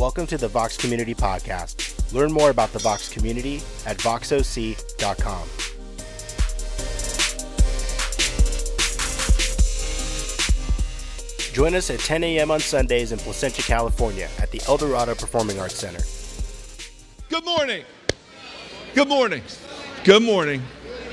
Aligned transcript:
Welcome 0.00 0.26
to 0.28 0.38
the 0.38 0.48
Vox 0.48 0.78
Community 0.78 1.14
Podcast. 1.14 2.10
Learn 2.14 2.32
more 2.32 2.48
about 2.48 2.72
the 2.72 2.78
Vox 2.78 3.06
community 3.06 3.56
at 3.84 3.98
voxoc.com. 3.98 5.46
Join 11.52 11.74
us 11.74 11.90
at 11.90 12.00
10 12.00 12.24
a.m. 12.24 12.50
on 12.50 12.60
Sundays 12.60 13.12
in 13.12 13.18
Placentia, 13.18 13.60
California 13.60 14.30
at 14.38 14.50
the 14.50 14.62
Eldorado 14.66 15.14
Performing 15.14 15.60
Arts 15.60 15.74
Center. 15.74 16.00
Good 17.28 17.44
morning. 17.44 17.84
Good 18.94 19.08
morning. 19.08 19.42
Good 20.04 20.22
morning. 20.22 20.62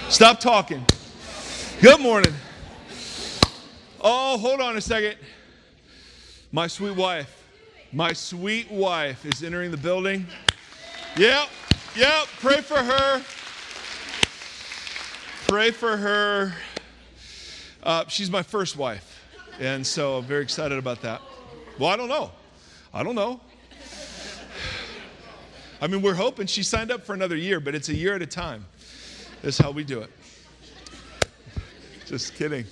Stop 0.08 0.40
talking. 0.40 0.86
Good 1.82 2.00
morning. 2.00 2.34
Oh, 4.00 4.38
hold 4.38 4.62
on 4.62 4.78
a 4.78 4.82
second. 4.82 5.18
My 6.54 6.68
sweet 6.68 6.96
wife. 6.96 7.37
My 7.94 8.12
sweet 8.12 8.70
wife 8.70 9.26
is 9.26 9.42
entering 9.44 9.72
the 9.72 9.78
building. 9.78 10.28
Yep. 11.16 11.48
Yep. 11.96 12.28
Pray 12.42 12.60
for 12.60 12.78
her. 12.78 13.24
Pray 15.48 15.72
for 15.72 15.96
her. 15.96 16.54
Uh, 17.82 18.04
she's 18.10 18.30
my 18.30 18.44
first 18.44 18.76
wife. 18.76 19.24
And 19.62 19.88
so 19.88 20.18
I'm 20.18 20.26
very 20.26 20.44
excited 20.44 20.78
about 20.78 21.02
that. 21.04 21.22
Well, 21.80 21.90
I 21.90 21.96
don't 21.96 22.10
know. 22.10 22.32
I 22.94 23.04
don't 23.04 23.16
know. 23.16 23.40
I 25.80 25.88
mean, 25.88 26.02
we're 26.02 26.14
hoping 26.14 26.46
she 26.48 26.64
signed 26.64 26.92
up 26.92 27.06
for 27.06 27.14
another 27.14 27.38
year, 27.38 27.62
but 27.62 27.74
it's 27.74 27.88
a 27.88 27.96
year 27.96 28.16
at 28.16 28.22
a 28.22 28.28
time. 28.28 28.66
That's 29.42 29.58
how 29.58 29.72
we 29.72 29.86
do 29.86 30.02
it. 30.02 30.10
Just 32.06 32.36
kidding. 32.36 32.66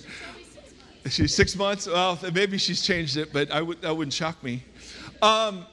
She's 1.08 1.34
six 1.34 1.56
months. 1.56 1.86
Well, 1.86 2.18
maybe 2.34 2.58
she's 2.58 2.82
changed 2.82 3.16
it, 3.16 3.32
but 3.32 3.50
I 3.50 3.62
would, 3.62 3.80
that 3.80 3.96
wouldn't 3.96 4.12
shock 4.12 4.42
me. 4.42 4.62
Um, 5.22 5.64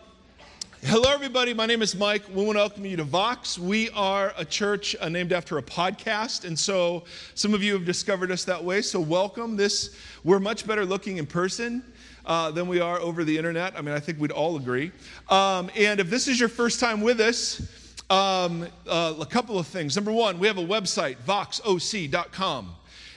hello, 0.84 1.12
everybody. 1.12 1.54
My 1.54 1.66
name 1.66 1.82
is 1.82 1.96
Mike. 1.96 2.24
We 2.30 2.46
want 2.46 2.56
to 2.56 2.62
welcome 2.62 2.86
you 2.86 2.96
to 2.96 3.04
Vox. 3.04 3.60
We 3.60 3.90
are 3.90 4.34
a 4.38 4.46
church 4.46 4.96
uh, 5.02 5.10
named 5.10 5.34
after 5.34 5.58
a 5.58 5.62
podcast, 5.62 6.46
and 6.46 6.58
so 6.58 7.04
some 7.36 7.54
of 7.54 7.62
you 7.62 7.74
have 7.74 7.84
discovered 7.84 8.32
us 8.32 8.46
that 8.46 8.64
way. 8.64 8.82
So 8.82 9.02
welcome. 9.02 9.58
This 9.58 9.98
we're 10.24 10.40
much 10.40 10.66
better 10.66 10.86
looking 10.86 11.18
in 11.18 11.26
person. 11.26 11.84
Uh, 12.26 12.52
than 12.52 12.70
we 12.70 12.80
are 12.80 13.00
over 13.00 13.26
the 13.26 13.38
internet. 13.38 13.78
I 13.78 13.82
mean, 13.82 13.94
I 13.94 14.00
think 14.00 14.18
we'd 14.18 14.32
all 14.32 14.56
agree. 14.56 14.94
Um, 15.28 15.70
and 15.76 16.00
if 16.00 16.10
this 16.10 16.30
is 16.30 16.40
your 16.40 16.48
first 16.48 16.80
time 16.80 17.02
with 17.02 17.20
us, 17.20 17.62
um, 18.10 18.66
uh, 18.88 19.16
a 19.20 19.26
couple 19.26 19.60
of 19.60 19.68
things. 19.68 19.98
Number 19.98 20.14
one, 20.14 20.40
we 20.40 20.48
have 20.48 20.58
a 20.58 20.64
website, 20.66 21.18
voxoc.com 21.28 22.76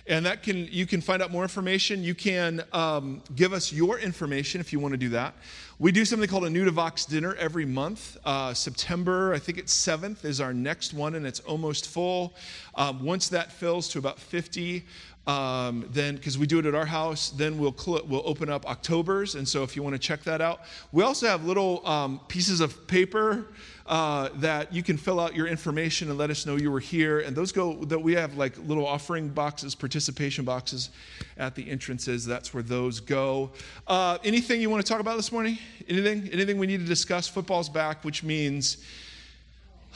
and 0.09 0.25
that 0.27 0.43
can 0.43 0.69
you 0.71 0.87
can 0.87 1.01
find 1.01 1.23
out 1.23 1.31
more 1.31 1.43
information 1.43 2.03
you 2.03 2.15
can 2.15 2.63
um, 2.73 3.23
give 3.35 3.53
us 3.53 3.73
your 3.73 3.99
information 3.99 4.61
if 4.61 4.73
you 4.73 4.79
want 4.79 4.93
to 4.93 4.99
do 4.99 5.09
that 5.09 5.35
we 5.79 5.93
do 5.93 6.07
something 6.07 6.27
called 6.27 6.47
a 6.47 6.51
to 6.51 7.05
dinner 7.05 7.35
every 7.35 7.67
month. 7.67 8.17
Uh, 8.25 8.55
september 8.55 9.35
i 9.35 9.39
think 9.39 9.59
it's 9.59 9.75
7th 9.75 10.25
is 10.25 10.41
our 10.41 10.55
next 10.55 10.95
one 10.95 11.15
and 11.15 11.27
it's 11.27 11.41
almost 11.41 11.89
full. 11.89 12.35
Um, 12.75 13.05
once 13.05 13.29
that 13.29 13.53
fills 13.53 13.89
to 13.89 13.99
about 13.99 14.19
50 14.19 14.85
um, 15.27 15.85
then 15.91 16.17
because 16.17 16.39
we 16.39 16.47
do 16.47 16.59
it 16.59 16.67
at 16.67 16.75
our 16.75 16.87
house 16.87 17.31
then 17.31 17.59
we'll 17.59 17.77
cl- 17.77 18.05
we'll 18.07 18.23
open 18.25 18.49
up 18.49 18.69
october's 18.69 19.35
and 19.35 19.47
so 19.47 19.63
if 19.63 19.77
you 19.77 19.83
want 19.83 19.95
to 19.95 19.99
check 19.99 20.23
that 20.23 20.41
out 20.41 20.61
we 20.93 21.03
also 21.03 21.27
have 21.27 21.45
little 21.45 21.87
um, 21.87 22.21
pieces 22.29 22.61
of 22.61 22.87
paper 22.87 23.47
uh, 23.89 24.29
that 24.37 24.73
you 24.73 24.83
can 24.83 24.97
fill 24.97 25.21
out 25.21 25.35
your 25.35 25.47
information 25.47 26.09
and 26.09 26.19
let 26.19 26.31
us 26.31 26.45
know 26.45 26.57
you 26.57 26.71
were 26.71 26.81
here. 26.81 27.21
And 27.21 27.37
those 27.37 27.53
go 27.53 27.85
that 27.85 28.01
we 28.01 28.15
have 28.15 28.37
like 28.37 28.59
little 28.59 28.87
offering 28.87 29.29
boxes, 29.29 29.75
participation 29.75 30.45
boxes 30.45 30.91
at 31.37 31.55
the 31.55 31.71
entrances. 31.71 32.27
That's 32.27 32.53
where 32.53 32.63
those 32.63 33.01
go. 33.01 33.53
Uh, 33.87 34.19
anything 34.25 34.61
you 34.61 34.71
want 34.71 34.85
to 34.85 34.91
talk 34.91 35.01
about 35.01 35.17
this 35.17 35.31
morning? 35.31 35.59
Anything? 35.89 36.29
Anything 36.33 36.59
we 36.59 36.67
need 36.67 36.81
to 36.81 36.87
discuss? 36.87 37.29
Football's 37.29 37.69
back, 37.69 38.05
which 38.05 38.25
means 38.25 38.79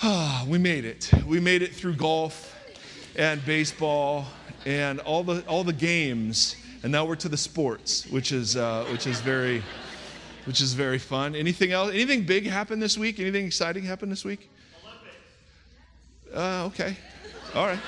we 0.47 0.59
made 0.59 0.85
it. 0.85 1.11
We 1.27 1.41
made 1.41 1.63
it 1.63 1.75
through 1.75 1.95
golf 1.95 2.57
and 3.17 3.45
baseball 3.45 4.27
and 4.67 5.01
all 5.01 5.23
the 5.25 5.45
all 5.47 5.65
the 5.65 5.73
games. 5.73 6.57
And 6.83 6.91
now 6.91 7.05
we're 7.05 7.17
to 7.17 7.29
the 7.29 7.37
sports, 7.37 8.07
which 8.07 8.33
is 8.33 8.57
uh, 8.57 8.87
which 8.91 9.07
is 9.07 9.21
very 9.21 9.63
which 10.47 10.61
is 10.61 10.73
very 10.73 10.99
fun. 10.99 11.35
Anything 11.35 11.73
else? 11.73 11.93
Anything 11.93 12.25
big 12.25 12.47
happened 12.47 12.83
this 12.83 12.97
week? 12.97 13.21
Anything 13.21 13.47
exciting 13.47 13.85
happened 13.85 14.11
this 14.11 14.25
week? 14.25 14.51
Uh, 16.35 16.65
okay. 16.67 16.97
All 17.55 17.67
right. 17.67 17.79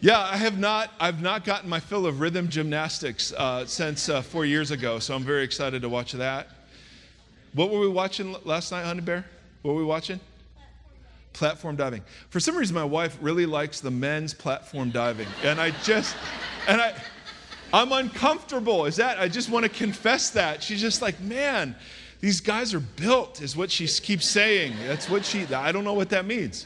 Yeah, 0.00 0.20
I 0.20 0.36
have 0.36 0.58
not. 0.58 0.92
I've 1.00 1.22
not 1.22 1.44
gotten 1.44 1.68
my 1.68 1.80
fill 1.80 2.06
of 2.06 2.20
rhythm 2.20 2.48
gymnastics 2.48 3.32
uh, 3.32 3.66
since 3.66 4.08
uh, 4.08 4.22
four 4.22 4.44
years 4.44 4.70
ago, 4.70 4.98
so 4.98 5.14
I'm 5.14 5.24
very 5.24 5.42
excited 5.42 5.82
to 5.82 5.88
watch 5.88 6.12
that. 6.12 6.48
What 7.54 7.70
were 7.70 7.80
we 7.80 7.88
watching 7.88 8.36
last 8.44 8.72
night, 8.72 8.84
Honey 8.84 9.00
Bear? 9.00 9.24
What 9.62 9.72
were 9.72 9.80
we 9.80 9.86
watching? 9.86 10.20
Platform 11.36 11.76
diving. 11.76 12.02
For 12.30 12.40
some 12.40 12.56
reason, 12.56 12.74
my 12.74 12.84
wife 12.84 13.18
really 13.20 13.46
likes 13.46 13.80
the 13.80 13.90
men's 13.90 14.34
platform 14.34 14.90
diving, 14.90 15.28
and 15.44 15.60
I 15.60 15.70
just, 15.82 16.16
and 16.66 16.80
I. 16.80 16.94
I'm 17.72 17.90
uncomfortable. 17.90 18.86
Is 18.86 18.96
that, 18.96 19.18
I 19.18 19.26
just 19.28 19.50
want 19.50 19.64
to 19.64 19.68
confess 19.68 20.30
that. 20.30 20.62
She's 20.62 20.80
just 20.80 21.02
like, 21.02 21.20
man, 21.20 21.74
these 22.20 22.40
guys 22.40 22.72
are 22.72 22.80
built, 22.80 23.42
is 23.42 23.56
what 23.56 23.72
she 23.72 23.88
keeps 23.88 24.24
saying. 24.24 24.74
That's 24.86 25.10
what 25.10 25.24
she, 25.24 25.44
I 25.52 25.72
don't 25.72 25.82
know 25.82 25.92
what 25.92 26.08
that 26.10 26.26
means. 26.26 26.64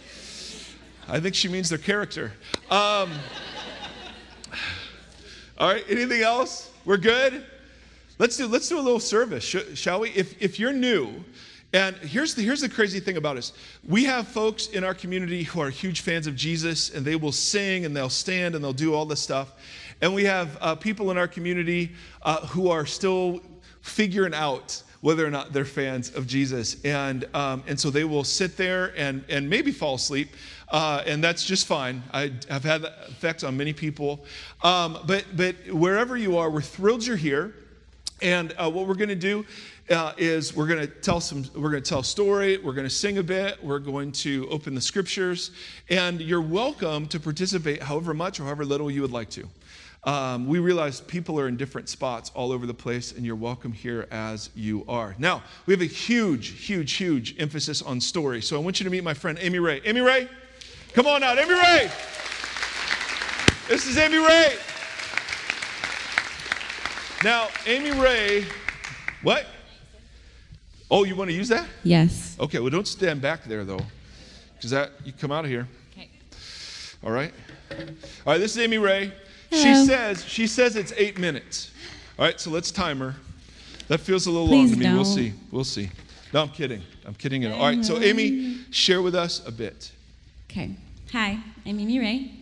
I 1.09 1.19
think 1.19 1.34
she 1.34 1.48
means 1.48 1.70
their 1.70 1.78
character. 1.78 2.32
Um, 2.70 3.10
all 5.59 5.72
right, 5.72 5.84
anything 5.88 6.20
else? 6.20 6.70
We're 6.84 6.98
good? 6.98 7.47
Let's 8.19 8.36
do, 8.36 8.47
let's 8.47 8.69
do 8.69 8.78
a 8.78 8.82
little 8.82 9.00
service, 9.00 9.42
shall 9.42 10.00
we? 10.00 10.10
If, 10.10 10.41
if 10.41 10.60
you're 10.60 10.75
new, 10.75 11.25
and 11.72 11.94
here's 11.97 12.34
the, 12.34 12.42
here's 12.42 12.60
the 12.60 12.69
crazy 12.69 12.98
thing 12.98 13.16
about 13.16 13.36
us. 13.36 13.53
We 13.86 14.04
have 14.04 14.26
folks 14.26 14.69
in 14.69 14.82
our 14.82 14.94
community 14.94 15.44
who 15.44 15.60
are 15.60 15.70
huge 15.70 16.00
fans 16.00 16.26
of 16.26 16.34
Jesus, 16.34 16.91
and 16.91 17.04
they 17.04 17.14
will 17.14 17.32
sing 17.32 17.84
and 17.84 17.97
they'll 17.97 18.08
stand 18.08 18.54
and 18.54 18.64
they'll 18.64 18.72
do 18.72 18.92
all 18.92 19.06
this 19.06 19.20
stuff. 19.20 19.53
And 20.00 20.12
we 20.12 20.25
have 20.25 20.59
uh, 20.60 20.75
people 20.75 21.10
in 21.10 21.19
our 21.19 21.28
community 21.28 21.92
uh, 22.22 22.47
who 22.47 22.70
are 22.70 22.86
still 22.86 23.41
figuring 23.82 24.34
out 24.34 24.82
whether 25.00 25.26
or 25.26 25.30
not 25.30 25.53
they're 25.53 25.64
fans 25.64 26.14
of 26.14 26.26
Jesus. 26.26 26.76
And, 26.84 27.25
um, 27.34 27.62
and 27.66 27.78
so 27.78 27.88
they 27.88 28.04
will 28.04 28.25
sit 28.25 28.56
there 28.56 28.92
and, 28.97 29.25
and 29.28 29.48
maybe 29.48 29.72
fall 29.72 29.94
asleep. 29.94 30.30
Uh, 30.69 31.03
and 31.06 31.25
that's 31.25 31.44
just 31.44 31.66
fine. 31.66 32.03
I 32.12 32.32
have 32.48 32.64
had 32.64 32.82
that 32.82 33.09
effect 33.09 33.44
on 33.44 33.56
many 33.56 33.72
people. 33.72 34.25
Um, 34.62 34.98
but, 35.06 35.25
but 35.34 35.54
wherever 35.70 36.16
you 36.16 36.36
are, 36.36 36.50
we're 36.50 36.60
thrilled 36.60 37.06
you're 37.06 37.16
here. 37.16 37.54
And 38.22 38.54
uh, 38.58 38.70
what 38.70 38.86
we're 38.86 38.94
going 38.94 39.08
to 39.08 39.14
do 39.14 39.47
uh, 39.91 40.12
is 40.19 40.54
we're 40.54 40.66
going 40.66 40.81
to 40.81 40.86
tell 40.86 41.20
some 41.20 41.44
we're 41.54 41.70
going 41.70 41.82
to 41.82 41.88
tell 41.88 42.00
a 42.00 42.04
story 42.04 42.58
we're 42.58 42.75
going 42.75 42.86
to 42.86 42.94
sing 42.94 43.19
a 43.19 43.22
bit 43.22 43.62
we're 43.64 43.81
going 43.81 44.12
to 44.12 44.47
open 44.50 44.75
the 44.75 44.81
scriptures 44.81 45.50
and 45.88 46.20
you're 46.20 46.41
welcome 46.41 47.06
to 47.09 47.19
participate 47.19 47.82
however 47.82 48.14
much 48.14 48.38
or 48.38 48.44
however 48.44 48.64
little 48.64 48.88
you 48.88 49.00
would 49.00 49.10
like 49.10 49.28
to 49.30 49.48
um, 50.04 50.47
we 50.47 50.59
realize 50.59 51.00
people 51.00 51.38
are 51.38 51.47
in 51.47 51.56
different 51.56 51.88
spots 51.88 52.30
all 52.34 52.53
over 52.53 52.66
the 52.66 52.72
place, 52.72 53.12
and 53.12 53.25
you're 53.26 53.36
welcome 53.36 53.70
here 53.70 54.09
as 54.10 54.48
you 54.54 54.84
are. 54.88 55.14
Now, 55.19 55.42
we 55.66 55.75
have 55.75 55.82
a 55.82 55.86
huge, 55.86 56.64
huge, 56.64 56.94
huge 56.94 57.38
emphasis 57.38 57.82
on 57.82 58.00
story. 58.00 58.41
So 58.41 58.56
I 58.56 58.60
want 58.60 58.80
you 58.80 58.84
to 58.84 58.91
meet 58.91 59.04
my 59.04 59.12
friend 59.12 59.38
Amy 59.41 59.59
Ray. 59.59 59.82
Amy 59.84 60.00
Ray, 60.00 60.26
come 60.94 61.06
on 61.06 61.22
out. 61.22 61.38
Amy 61.38 61.53
Ray. 61.53 61.91
This 63.69 63.86
is 63.86 63.98
Amy 63.98 64.16
Ray. 64.16 64.56
Now, 67.22 67.48
Amy 67.66 67.91
Ray, 67.91 68.47
what? 69.22 69.44
Oh, 70.91 71.04
you 71.04 71.14
want 71.14 71.28
to 71.28 71.36
use 71.36 71.48
that? 71.48 71.66
Yes. 71.84 72.34
Okay, 72.41 72.58
well, 72.60 72.70
don't 72.70 72.88
stand 72.88 73.20
back 73.20 73.44
there, 73.44 73.62
though, 73.62 73.81
because 74.56 74.70
that, 74.70 74.92
you 75.04 75.12
come 75.12 75.30
out 75.30 75.44
of 75.44 75.50
here. 75.50 75.69
Okay. 75.92 76.09
All 77.04 77.10
right? 77.10 77.30
All 77.71 78.33
right, 78.33 78.39
this 78.39 78.53
is 78.53 78.59
Amy 78.59 78.78
Ray. 78.78 79.12
Hello. 79.50 79.62
She 79.62 79.86
says 79.86 80.24
she 80.24 80.47
says 80.47 80.77
it's 80.77 80.92
eight 80.97 81.18
minutes. 81.18 81.72
All 82.18 82.24
right, 82.24 82.41
so 82.41 82.50
let's 82.50 82.71
time 82.71 83.00
her. 83.00 83.15
That 83.89 84.00
feels 84.00 84.27
a 84.27 84.30
little 84.30 84.48
Please 84.48 84.71
long 84.71 84.72
to 84.72 84.78
me. 84.78 84.84
don't. 84.86 84.94
We'll 84.94 85.04
see. 85.04 85.33
We'll 85.50 85.65
see. 85.65 85.91
No, 86.33 86.42
I'm 86.42 86.48
kidding. 86.48 86.83
I'm 87.04 87.15
kidding. 87.15 87.47
All 87.47 87.60
right, 87.60 87.84
so 87.84 87.98
Amy, 87.98 88.60
share 88.71 89.03
with 89.03 89.15
us 89.15 89.47
a 89.47 89.53
bit. 89.53 89.92
Okay. 90.50 90.71
Hi, 91.12 91.39
I'm 91.66 91.78
Amy 91.78 91.98
Ray. 91.98 92.40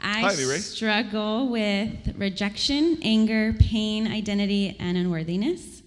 I 0.00 0.34
struggle 0.58 1.48
with 1.48 2.14
rejection, 2.16 2.98
anger, 3.02 3.54
pain, 3.58 4.06
identity, 4.06 4.76
and 4.78 4.96
unworthiness. 4.96 5.82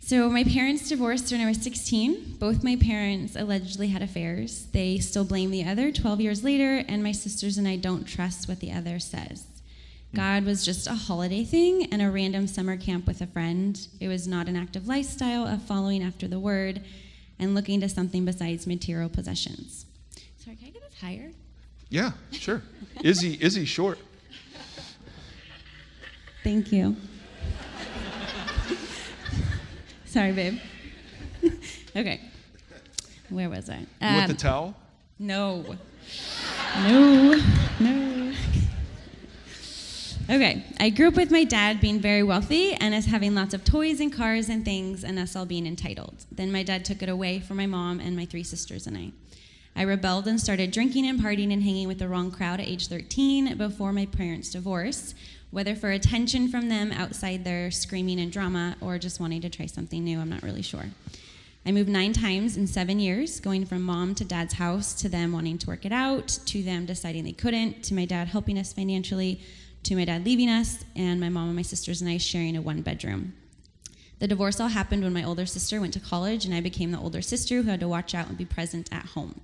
So, 0.00 0.30
my 0.30 0.42
parents 0.42 0.88
divorced 0.88 1.30
when 1.30 1.42
I 1.42 1.46
was 1.46 1.60
16. 1.60 2.36
Both 2.38 2.64
my 2.64 2.76
parents 2.76 3.36
allegedly 3.36 3.88
had 3.88 4.00
affairs. 4.00 4.66
They 4.72 4.98
still 4.98 5.24
blame 5.24 5.50
the 5.50 5.64
other 5.64 5.92
12 5.92 6.20
years 6.22 6.42
later, 6.42 6.82
and 6.88 7.02
my 7.02 7.12
sisters 7.12 7.58
and 7.58 7.68
I 7.68 7.76
don't 7.76 8.06
trust 8.06 8.48
what 8.48 8.60
the 8.60 8.72
other 8.72 8.98
says. 8.98 9.46
God 10.14 10.46
was 10.46 10.64
just 10.64 10.86
a 10.86 10.94
holiday 10.94 11.44
thing 11.44 11.92
and 11.92 12.00
a 12.00 12.10
random 12.10 12.46
summer 12.46 12.78
camp 12.78 13.06
with 13.06 13.20
a 13.20 13.26
friend. 13.26 13.78
It 14.00 14.08
was 14.08 14.26
not 14.26 14.48
an 14.48 14.56
active 14.56 14.88
lifestyle 14.88 15.46
of 15.46 15.62
following 15.62 16.02
after 16.02 16.26
the 16.26 16.40
word 16.40 16.80
and 17.38 17.54
looking 17.54 17.80
to 17.82 17.88
something 17.90 18.24
besides 18.24 18.66
material 18.66 19.10
possessions. 19.10 19.84
Sorry, 20.42 20.56
can 20.56 20.68
I 20.68 20.70
get 20.70 20.82
this 20.82 21.00
higher? 21.00 21.32
Yeah, 21.90 22.12
sure. 22.32 22.62
Izzy, 23.02 23.38
Izzy 23.40 23.64
short. 23.64 23.98
Thank 26.44 26.72
you. 26.72 26.96
Sorry, 30.06 30.32
babe. 30.32 30.58
Okay. 31.96 32.20
Where 33.28 33.48
was 33.50 33.68
I? 33.68 33.78
You 33.78 33.86
want 34.00 34.26
the 34.26 34.32
Um, 34.32 34.36
towel? 34.36 34.76
no. 35.18 35.76
No. 36.78 37.42
No. 37.80 38.32
Okay. 40.30 40.64
I 40.78 40.90
grew 40.90 41.08
up 41.08 41.14
with 41.14 41.30
my 41.30 41.44
dad 41.44 41.80
being 41.80 42.00
very 42.00 42.22
wealthy 42.22 42.74
and 42.74 42.94
us 42.94 43.06
having 43.06 43.34
lots 43.34 43.54
of 43.54 43.64
toys 43.64 44.00
and 44.00 44.12
cars 44.12 44.48
and 44.50 44.64
things 44.64 45.02
and 45.04 45.18
us 45.18 45.34
all 45.34 45.46
being 45.46 45.66
entitled. 45.66 46.26
Then 46.30 46.52
my 46.52 46.62
dad 46.62 46.84
took 46.84 47.02
it 47.02 47.08
away 47.08 47.40
from 47.40 47.56
my 47.56 47.66
mom 47.66 47.98
and 48.00 48.14
my 48.16 48.26
three 48.26 48.42
sisters 48.42 48.86
and 48.86 48.96
I. 48.96 49.10
I 49.78 49.82
rebelled 49.82 50.26
and 50.26 50.40
started 50.40 50.72
drinking 50.72 51.06
and 51.06 51.20
partying 51.20 51.52
and 51.52 51.62
hanging 51.62 51.86
with 51.86 52.00
the 52.00 52.08
wrong 52.08 52.32
crowd 52.32 52.58
at 52.58 52.66
age 52.66 52.88
13 52.88 53.56
before 53.56 53.92
my 53.92 54.06
parents' 54.06 54.50
divorce, 54.50 55.14
whether 55.52 55.76
for 55.76 55.92
attention 55.92 56.48
from 56.48 56.68
them 56.68 56.90
outside 56.90 57.44
their 57.44 57.70
screaming 57.70 58.18
and 58.18 58.32
drama 58.32 58.74
or 58.80 58.98
just 58.98 59.20
wanting 59.20 59.40
to 59.42 59.48
try 59.48 59.66
something 59.66 60.02
new, 60.02 60.18
I'm 60.18 60.30
not 60.30 60.42
really 60.42 60.62
sure. 60.62 60.86
I 61.64 61.70
moved 61.70 61.88
nine 61.88 62.12
times 62.12 62.56
in 62.56 62.66
seven 62.66 62.98
years, 62.98 63.38
going 63.38 63.66
from 63.66 63.82
mom 63.82 64.16
to 64.16 64.24
dad's 64.24 64.54
house 64.54 64.94
to 64.94 65.08
them 65.08 65.30
wanting 65.30 65.58
to 65.58 65.68
work 65.68 65.86
it 65.86 65.92
out, 65.92 66.26
to 66.46 66.60
them 66.60 66.84
deciding 66.84 67.22
they 67.22 67.30
couldn't, 67.30 67.84
to 67.84 67.94
my 67.94 68.04
dad 68.04 68.26
helping 68.26 68.58
us 68.58 68.72
financially, 68.72 69.40
to 69.84 69.94
my 69.94 70.04
dad 70.04 70.24
leaving 70.24 70.48
us, 70.48 70.84
and 70.96 71.20
my 71.20 71.28
mom 71.28 71.46
and 71.50 71.56
my 71.56 71.62
sisters 71.62 72.00
and 72.00 72.10
I 72.10 72.18
sharing 72.18 72.56
a 72.56 72.60
one 72.60 72.82
bedroom. 72.82 73.32
The 74.18 74.28
divorce 74.28 74.60
all 74.60 74.68
happened 74.68 75.04
when 75.04 75.12
my 75.12 75.22
older 75.22 75.46
sister 75.46 75.80
went 75.80 75.92
to 75.94 76.00
college, 76.00 76.44
and 76.44 76.54
I 76.54 76.60
became 76.60 76.90
the 76.90 76.98
older 76.98 77.22
sister 77.22 77.62
who 77.62 77.70
had 77.70 77.80
to 77.80 77.88
watch 77.88 78.14
out 78.14 78.28
and 78.28 78.36
be 78.36 78.44
present 78.44 78.88
at 78.92 79.06
home. 79.06 79.40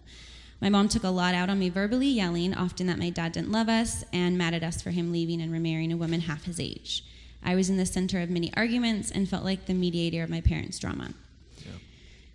My 0.61 0.69
mom 0.69 0.89
took 0.89 1.05
a 1.05 1.09
lot 1.09 1.35
out 1.35 1.49
on 1.49 1.59
me 1.59 1.69
verbally, 1.69 2.09
yelling 2.09 2.55
often 2.55 2.87
that 2.87 2.99
my 2.99 3.11
dad 3.11 3.33
didn't 3.33 3.53
love 3.53 3.69
us 3.69 4.05
and 4.13 4.39
mad 4.39 4.55
at 4.55 4.65
us 4.65 4.83
for 4.83 4.91
him 4.91 5.13
leaving 5.13 5.41
and 5.41 5.53
remarrying 5.53 5.93
a 5.93 5.97
woman 5.97 6.23
half 6.23 6.45
his 6.45 6.59
age. 6.59 7.05
I 7.45 7.55
was 7.55 7.69
in 7.69 7.77
the 7.77 7.87
center 7.87 8.21
of 8.21 8.31
many 8.31 8.53
arguments 8.55 9.11
and 9.11 9.29
felt 9.29 9.45
like 9.45 9.67
the 9.67 9.75
mediator 9.75 10.23
of 10.23 10.31
my 10.31 10.41
parents' 10.41 10.79
drama. 10.79 11.11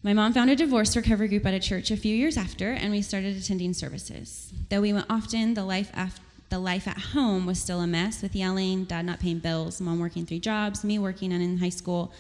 My 0.01 0.13
mom 0.13 0.31
found 0.31 0.50
a 0.50 0.56
divorce 0.56 0.95
recovery 0.95 1.27
group 1.27 1.45
at 1.45 1.53
a 1.53 1.59
church 1.59 1.91
a 1.91 1.97
few 1.97 2.15
years 2.15 2.38
after, 2.38 2.71
and 2.71 2.89
we 2.91 3.01
started 3.01 3.36
attending 3.36 3.74
services. 3.74 4.53
Though 4.69 4.80
we 4.80 4.94
went 4.94 5.07
often, 5.09 5.56
the 5.56 5.65
life 5.65 5.91
af- 5.94 6.21
the 6.50 6.60
life 6.60 6.88
at 6.88 6.98
home 6.98 7.46
was 7.46 7.60
still 7.60 7.80
a 7.81 7.88
mess 7.88 8.22
with 8.22 8.36
yelling, 8.36 8.86
dad 8.86 9.06
not 9.06 9.19
paying 9.19 9.40
bills, 9.40 9.80
mom 9.80 10.00
working 10.00 10.25
three 10.25 10.40
jobs, 10.40 10.84
me 10.84 10.98
working 11.00 11.31
and 11.31 11.44
in 11.44 11.57
high 11.57 11.69
school, 11.69 12.12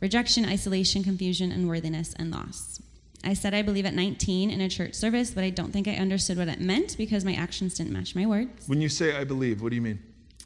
rejection, 0.00 0.44
isolation, 0.44 1.02
confusion, 1.02 1.50
unworthiness, 1.50 2.14
and 2.14 2.30
loss. 2.30 2.80
I 3.24 3.34
said 3.34 3.54
I 3.54 3.62
believe 3.62 3.86
at 3.86 3.94
19 3.94 4.50
in 4.50 4.60
a 4.60 4.68
church 4.68 4.94
service, 4.94 5.30
but 5.30 5.44
I 5.44 5.50
don't 5.50 5.72
think 5.72 5.88
I 5.88 5.94
understood 5.94 6.36
what 6.36 6.48
it 6.48 6.60
meant 6.60 6.96
because 6.98 7.24
my 7.24 7.34
actions 7.34 7.74
didn't 7.74 7.92
match 7.92 8.14
my 8.14 8.26
words. 8.26 8.68
When 8.68 8.80
you 8.80 8.88
say 8.88 9.16
I 9.16 9.24
believe, 9.24 9.62
what 9.62 9.70
do 9.70 9.76
you 9.76 9.82
mean? 9.82 9.98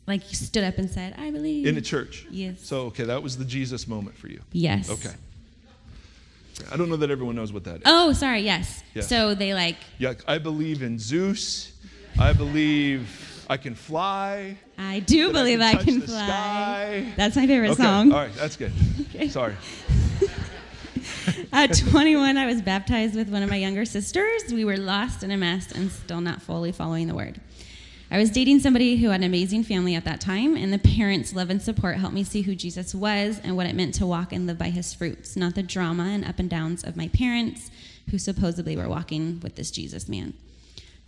Like 0.07 0.23
he 0.23 0.37
stood 0.37 0.65
up 0.65 0.79
and 0.79 0.89
said, 0.89 1.15
"I 1.19 1.31
believe." 1.31 1.67
In 1.67 1.77
a 1.77 1.83
church? 1.83 2.27
Yes. 2.31 2.65
So, 2.65 2.83
okay, 2.87 3.05
that 3.05 3.23
was 3.23 3.37
the 3.37 3.45
Jesus 3.45 3.87
moment 3.87 4.17
for 4.17 4.29
you. 4.29 4.41
yes. 4.53 4.89
Okay. 4.89 5.15
I 6.73 6.77
don't 6.77 6.89
know 6.89 6.97
that 6.97 7.11
everyone 7.11 7.37
knows 7.37 7.53
what 7.53 7.65
that 7.65 7.77
is. 7.77 7.83
Oh, 7.87 8.13
sorry. 8.13 8.41
Yes. 8.41 8.83
Yes. 8.95 9.09
So 9.09 9.35
they 9.35 9.55
like 9.55 9.77
Yeah, 9.99 10.15
I 10.27 10.39
believe 10.39 10.83
in 10.83 10.99
Zeus. 10.99 11.73
I 12.19 12.33
believe 12.33 13.45
I 13.49 13.57
can 13.57 13.75
fly. 13.75 14.57
I 14.77 15.01
do 15.01 15.33
That 15.33 15.39
I 15.39 15.41
believe 15.41 15.59
can 15.61 15.79
I 15.79 15.83
can 15.83 16.01
fly. 16.03 16.27
sky. 16.27 17.13
That's 17.17 17.37
my 17.37 17.47
favorite 17.47 17.71
Okay, 17.71 17.83
song. 17.83 18.13
all 18.13 18.19
right, 18.19 18.35
that's 18.35 18.57
good. 18.57 18.73
Okay. 19.15 19.29
Sorry. 19.29 19.55
At 21.53 21.77
21, 21.77 22.37
I 22.37 22.47
was 22.47 22.61
baptized 22.61 23.15
with 23.15 23.29
one 23.31 23.43
of 23.43 23.49
my 23.51 23.57
younger 23.57 23.85
sisters. 23.85 24.53
We 24.53 24.65
were 24.65 24.77
lost 24.77 25.23
in 25.23 25.31
a 25.31 25.37
mess 25.37 25.71
and 25.73 25.91
still 25.91 26.21
not 26.21 26.43
fully 26.43 26.73
following 26.73 27.07
the 27.07 27.15
word. 27.15 27.41
I 28.11 28.19
was 28.19 28.31
dating 28.31 28.61
somebody 28.61 28.97
who 28.97 29.11
had 29.11 29.21
an 29.21 29.25
amazing 29.27 29.65
family 29.65 29.95
at 29.95 30.05
that 30.05 30.21
time, 30.21 30.57
and 30.57 30.73
the 30.73 30.79
parents' 30.79 31.35
love 31.35 31.51
and 31.51 31.61
support 31.61 31.97
helped 31.99 32.15
me 32.15 32.25
see 32.25 32.43
who 32.43 32.55
Jesus 32.55 32.95
was 32.95 33.39
and 33.45 33.57
what 33.57 33.67
it 33.67 33.75
meant 33.77 33.95
to 33.95 34.07
walk 34.07 34.33
and 34.33 34.47
live 34.47 34.59
by 34.59 34.71
his 34.71 34.93
fruits, 34.95 35.37
not 35.37 35.55
the 35.55 35.63
drama 35.63 36.05
and 36.05 36.25
up 36.25 36.39
and 36.39 36.49
downs 36.51 36.83
of 36.85 36.97
my 36.97 37.09
parents, 37.09 37.71
who 38.11 38.19
supposedly 38.19 38.77
were 38.77 38.89
walking 38.89 39.39
with 39.41 39.57
this 39.57 39.71
Jesus 39.71 40.09
man. 40.09 40.33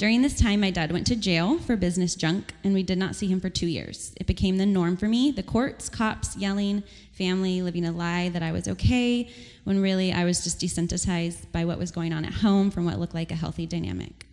During 0.01 0.23
this 0.23 0.39
time, 0.41 0.61
my 0.61 0.71
dad 0.71 0.93
went 0.93 1.07
to 1.09 1.15
jail 1.15 1.59
for 1.59 1.77
business 1.77 2.15
junk, 2.15 2.55
and 2.65 2.73
we 2.73 2.83
did 2.83 2.97
not 2.97 3.15
see 3.15 3.27
him 3.27 3.39
for 3.39 3.51
two 3.51 3.67
years. 3.67 4.15
It 4.17 4.27
became 4.27 4.57
the 4.57 4.65
norm 4.65 4.97
for 4.97 5.07
me 5.07 5.31
the 5.31 5.43
courts, 5.43 5.91
cops, 5.91 6.39
yelling, 6.39 6.85
family, 7.13 7.61
living 7.61 7.85
a 7.85 7.93
lie 7.93 8.31
that 8.31 8.43
I 8.43 8.51
was 8.51 8.67
okay, 8.67 9.29
when 9.65 9.83
really 9.83 10.11
I 10.11 10.25
was 10.25 10.43
just 10.43 10.59
desensitized 10.59 11.53
by 11.53 11.67
what 11.67 11.79
was 11.79 11.91
going 11.91 12.15
on 12.15 12.25
at 12.25 12.33
home 12.33 12.71
from 12.71 12.87
what 12.87 12.99
looked 12.99 13.13
like 13.13 13.31
a 13.31 13.35
healthy 13.35 13.67
dynamic. 13.67 14.25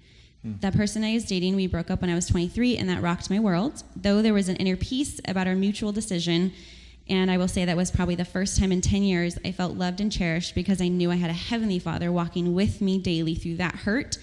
Hmm. 0.42 0.54
That 0.62 0.74
person 0.74 1.04
I 1.04 1.16
was 1.16 1.26
dating, 1.26 1.58
we 1.58 1.68
broke 1.68 1.92
up 1.92 2.00
when 2.00 2.10
I 2.10 2.16
was 2.16 2.28
23, 2.28 2.78
and 2.78 2.88
that 2.88 3.02
rocked 3.02 3.30
my 3.30 3.42
world. 3.42 3.84
Though 3.94 4.22
there 4.22 4.34
was 4.34 4.48
an 4.48 4.56
inner 4.56 4.78
peace 4.78 5.20
about 5.28 5.48
our 5.48 5.56
mutual 5.56 5.92
decision, 5.92 6.54
and 7.10 7.30
I 7.30 7.36
will 7.36 7.50
say 7.50 7.66
that 7.66 7.76
was 7.76 7.92
probably 7.92 8.16
the 8.16 8.24
first 8.24 8.58
time 8.58 8.72
in 8.72 8.80
10 8.80 9.04
years 9.04 9.38
I 9.44 9.52
felt 9.52 9.76
loved 9.76 10.00
and 10.00 10.14
cherished 10.14 10.56
because 10.56 10.82
I 10.82 10.88
knew 10.88 11.12
I 11.12 11.18
had 11.18 11.30
a 11.30 11.34
heavenly 11.34 11.80
father 11.80 12.10
walking 12.10 12.54
with 12.54 12.80
me 12.80 13.00
daily 13.00 13.36
through 13.36 13.58
that 13.58 13.76
hurt 13.76 14.18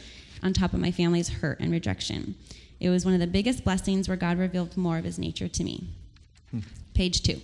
on 0.45 0.53
top 0.53 0.75
of 0.75 0.79
my 0.81 0.91
family's 0.93 1.29
hurt 1.31 1.59
and 1.59 1.73
rejection. 1.73 2.35
It 2.79 2.91
was 2.91 3.05
one 3.05 3.15
of 3.15 3.21
the 3.21 3.27
biggest 3.27 3.65
blessings 3.65 4.07
where 4.09 4.17
God 4.17 4.39
revealed 4.39 4.77
more 4.77 4.99
of 4.99 5.05
his 5.05 5.19
nature 5.19 5.49
to 5.49 5.65
me. 5.65 5.89
Hmm. 6.51 6.61
Page 6.93 7.23
two. 7.23 7.41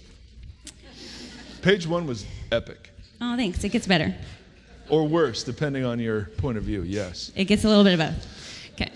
Page 1.62 1.86
one 1.86 2.06
was 2.06 2.26
epic, 2.52 2.90
Oh, 3.22 3.36
thanks. 3.36 3.62
It 3.64 3.68
gets 3.70 3.86
better. 3.86 4.14
or 4.88 5.06
worse, 5.06 5.42
depending 5.44 5.84
on 5.84 5.98
your 5.98 6.22
point 6.38 6.56
of 6.58 6.64
view. 6.64 6.82
Yes. 6.82 7.30
It 7.36 7.44
gets 7.44 7.64
a 7.64 7.68
little 7.68 7.84
bit 7.84 7.94
of 7.94 7.98
both. 8.00 8.70
Okay. 8.74 8.90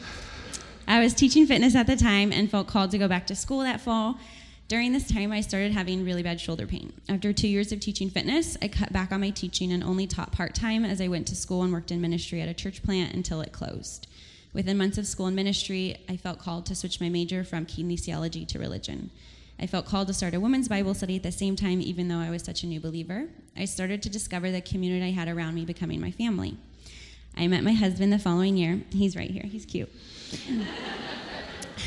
I 0.89 1.00
was 1.00 1.12
teaching 1.15 1.47
fitness 1.47 1.75
at 1.75 1.87
the 1.87 1.97
time 1.97 2.33
and 2.33 2.50
felt 2.50 2.67
called 2.67 2.91
to 2.93 2.99
go 2.99 3.07
back 3.09 3.27
to 3.29 3.35
school 3.37 3.61
that 3.61 3.81
fall. 3.83 4.17
During 4.66 4.94
this 4.94 5.06
time, 5.06 5.31
I 5.31 5.43
started 5.43 5.72
having 5.72 6.06
really 6.06 6.22
bad 6.22 6.40
shoulder 6.40 6.66
pain. 6.66 6.94
After 7.06 7.34
two 7.34 7.49
years 7.49 7.70
of 7.70 7.81
teaching 7.81 8.08
fitness, 8.08 8.56
I 8.62 8.69
cut 8.69 8.94
back 8.94 9.12
on 9.12 9.20
my 9.20 9.28
teaching 9.28 9.72
and 9.72 9.84
only 9.84 10.06
taught 10.06 10.32
part 10.32 10.55
time 10.55 10.87
as 10.87 11.02
I 11.02 11.08
went 11.08 11.26
to 11.28 11.37
school 11.37 11.62
and 11.62 11.72
worked 11.72 11.90
in 11.90 12.00
ministry 12.00 12.40
at 12.40 12.49
a 12.49 12.55
church 12.55 12.82
plant 12.82 13.12
until 13.14 13.43
it 13.43 13.52
closed. 13.52 14.06
Within 14.55 14.78
months 14.78 14.96
of 14.96 15.06
school 15.06 15.26
and 15.26 15.37
ministry, 15.37 15.99
I 16.08 16.16
felt 16.16 16.38
called 16.38 16.64
to 16.66 16.75
switch 16.75 16.99
my 16.99 17.11
major 17.11 17.44
from 17.44 17.66
kinesiology 17.66 18.49
to 18.49 18.58
religion. 18.58 19.11
I 19.61 19.66
felt 19.66 19.84
called 19.84 20.08
to 20.08 20.14
start 20.14 20.32
a 20.34 20.40
women's 20.40 20.69
Bible 20.69 20.94
study 20.94 21.16
at 21.16 21.22
the 21.22 21.31
same 21.31 21.56
time, 21.56 21.82
even 21.82 22.08
though 22.08 22.19
I 22.19 22.31
was 22.31 22.43
such 22.43 22.62
a 22.62 22.66
new 22.66 22.81
believer. 22.81 23.28
I 23.56 23.66
started 23.66 24.02
to 24.02 24.08
discover 24.08 24.50
the 24.50 24.62
community 24.62 25.05
I 25.05 25.11
had 25.11 25.28
around 25.28 25.56
me 25.56 25.66
becoming 25.66 26.00
my 26.00 26.11
family. 26.11 26.56
I 27.37 27.49
met 27.49 27.64
my 27.64 27.72
husband 27.72 28.12
the 28.12 28.19
following 28.19 28.56
year. 28.56 28.81
He's 28.90 29.14
right 29.14 29.31
here, 29.31 29.44
he's 29.44 29.66
cute. 29.66 29.93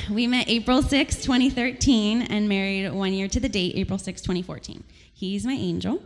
we 0.09 0.27
met 0.27 0.47
April 0.49 0.81
6, 0.81 1.17
2013, 1.17 2.23
and 2.23 2.47
married 2.47 2.91
one 2.91 3.13
year 3.13 3.27
to 3.27 3.39
the 3.39 3.49
date, 3.49 3.75
April 3.75 3.99
6, 3.99 4.21
2014. 4.21 4.83
He's 5.13 5.45
my 5.45 5.53
angel. 5.53 6.01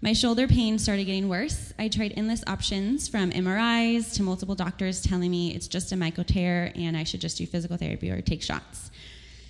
My 0.00 0.12
shoulder 0.12 0.48
pain 0.48 0.78
started 0.78 1.04
getting 1.04 1.28
worse. 1.28 1.72
I 1.78 1.88
tried 1.88 2.14
endless 2.16 2.42
options 2.46 3.08
from 3.08 3.30
MRIs 3.30 4.14
to 4.14 4.22
multiple 4.22 4.56
doctors 4.56 5.00
telling 5.00 5.30
me 5.30 5.54
it's 5.54 5.68
just 5.68 5.92
a 5.92 5.96
micro 5.96 6.24
tear 6.24 6.72
and 6.74 6.96
I 6.96 7.04
should 7.04 7.20
just 7.20 7.38
do 7.38 7.46
physical 7.46 7.76
therapy 7.76 8.10
or 8.10 8.20
take 8.20 8.42
shots. 8.42 8.90